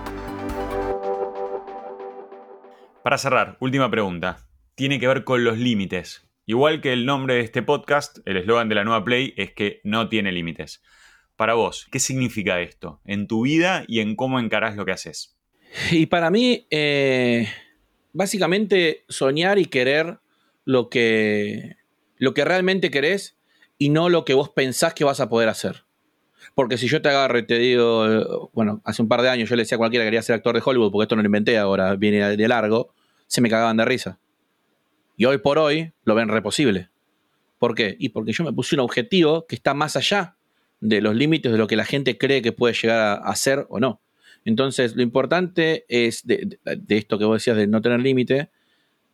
Para 3.02 3.18
cerrar, 3.18 3.58
última 3.60 3.90
pregunta. 3.90 4.38
Tiene 4.74 4.98
que 4.98 5.06
ver 5.06 5.24
con 5.24 5.44
los 5.44 5.58
límites. 5.58 6.28
Igual 6.46 6.80
que 6.80 6.92
el 6.92 7.06
nombre 7.06 7.34
de 7.34 7.40
este 7.40 7.62
podcast, 7.62 8.18
el 8.26 8.36
eslogan 8.36 8.68
de 8.68 8.74
la 8.74 8.84
nueva 8.84 9.04
Play 9.04 9.32
es 9.36 9.52
que 9.52 9.80
no 9.84 10.08
tiene 10.08 10.32
límites. 10.32 10.82
Para 11.36 11.54
vos, 11.54 11.86
¿qué 11.90 11.98
significa 11.98 12.60
esto 12.60 13.00
en 13.04 13.26
tu 13.26 13.42
vida 13.42 13.84
y 13.88 14.00
en 14.00 14.16
cómo 14.16 14.38
encarás 14.38 14.76
lo 14.76 14.84
que 14.84 14.92
haces? 14.92 15.36
Y 15.90 16.06
para 16.06 16.30
mí, 16.30 16.66
eh, 16.70 17.48
básicamente 18.12 19.04
soñar 19.08 19.58
y 19.58 19.66
querer 19.66 20.18
lo 20.64 20.88
que, 20.88 21.76
lo 22.16 22.34
que 22.34 22.44
realmente 22.44 22.90
querés 22.90 23.36
y 23.78 23.90
no 23.90 24.08
lo 24.08 24.24
que 24.24 24.34
vos 24.34 24.50
pensás 24.50 24.94
que 24.94 25.04
vas 25.04 25.20
a 25.20 25.28
poder 25.28 25.48
hacer. 25.48 25.84
Porque 26.54 26.78
si 26.78 26.88
yo 26.88 27.00
te 27.00 27.08
agarro 27.08 27.38
y 27.38 27.46
te 27.46 27.58
digo, 27.58 28.50
bueno, 28.52 28.82
hace 28.84 29.02
un 29.02 29.08
par 29.08 29.22
de 29.22 29.30
años 29.30 29.48
yo 29.48 29.56
le 29.56 29.62
decía 29.62 29.76
a 29.76 29.78
cualquiera 29.78 30.04
que 30.04 30.08
quería 30.08 30.22
ser 30.22 30.36
actor 30.36 30.54
de 30.54 30.62
Hollywood, 30.64 30.92
porque 30.92 31.04
esto 31.04 31.16
no 31.16 31.22
lo 31.22 31.26
inventé 31.26 31.58
ahora, 31.58 31.96
viene 31.96 32.36
de 32.36 32.48
largo, 32.48 32.94
se 33.26 33.40
me 33.40 33.48
cagaban 33.48 33.76
de 33.76 33.84
risa. 33.84 34.20
Y 35.16 35.26
hoy 35.26 35.38
por 35.38 35.58
hoy 35.58 35.92
lo 36.04 36.14
ven 36.14 36.28
reposible. 36.28 36.90
¿Por 37.58 37.74
qué? 37.74 37.96
Y 37.98 38.10
porque 38.10 38.32
yo 38.32 38.44
me 38.44 38.52
puse 38.52 38.74
un 38.74 38.80
objetivo 38.80 39.46
que 39.46 39.54
está 39.54 39.74
más 39.74 39.96
allá 39.96 40.36
de 40.80 41.00
los 41.00 41.14
límites 41.14 41.50
de 41.50 41.58
lo 41.58 41.66
que 41.66 41.76
la 41.76 41.84
gente 41.84 42.18
cree 42.18 42.42
que 42.42 42.52
puede 42.52 42.74
llegar 42.74 42.98
a 43.00 43.14
hacer 43.14 43.66
o 43.68 43.80
no. 43.80 44.02
Entonces, 44.44 44.96
lo 44.96 45.02
importante 45.02 45.86
es 45.88 46.26
de, 46.26 46.58
esto 46.88 47.18
que 47.18 47.24
vos 47.24 47.40
decías 47.40 47.56
de 47.56 47.66
no 47.66 47.80
tener 47.80 48.00
límite, 48.00 48.50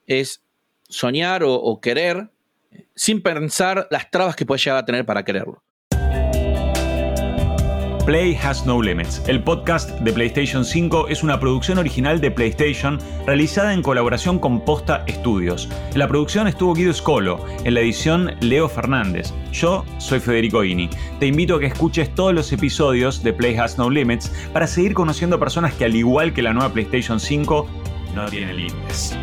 es 0.06 0.42
soñar 0.88 1.44
o, 1.44 1.54
o 1.54 1.80
querer 1.80 2.30
sin 2.96 3.22
pensar 3.22 3.86
las 3.90 4.10
trabas 4.10 4.34
que 4.34 4.46
puedes 4.46 4.64
llegar 4.64 4.78
a 4.78 4.84
tener 4.84 5.06
para 5.06 5.24
quererlo. 5.24 5.62
Play 8.10 8.36
Has 8.42 8.66
No 8.66 8.82
Limits. 8.82 9.22
El 9.28 9.40
podcast 9.40 9.88
de 10.00 10.12
PlayStation 10.12 10.64
5 10.64 11.06
es 11.06 11.22
una 11.22 11.38
producción 11.38 11.78
original 11.78 12.20
de 12.20 12.32
PlayStation 12.32 12.98
realizada 13.24 13.72
en 13.72 13.82
colaboración 13.82 14.40
con 14.40 14.64
Posta 14.64 15.04
Studios. 15.08 15.68
En 15.92 16.00
la 16.00 16.08
producción 16.08 16.48
estuvo 16.48 16.74
Guido 16.74 16.92
Scolo, 16.92 17.46
en 17.62 17.74
la 17.74 17.82
edición 17.82 18.34
Leo 18.40 18.68
Fernández. 18.68 19.32
Yo 19.52 19.84
soy 19.98 20.18
Federico 20.18 20.64
Ini. 20.64 20.90
Te 21.20 21.28
invito 21.28 21.54
a 21.54 21.60
que 21.60 21.66
escuches 21.66 22.12
todos 22.12 22.34
los 22.34 22.52
episodios 22.52 23.22
de 23.22 23.32
Play 23.32 23.54
Has 23.54 23.78
No 23.78 23.88
Limits 23.88 24.32
para 24.52 24.66
seguir 24.66 24.92
conociendo 24.92 25.38
personas 25.38 25.74
que 25.74 25.84
al 25.84 25.94
igual 25.94 26.34
que 26.34 26.42
la 26.42 26.52
nueva 26.52 26.72
PlayStation 26.72 27.20
5 27.20 27.68
no 28.16 28.26
tienen 28.26 28.56
límites. 28.56 29.16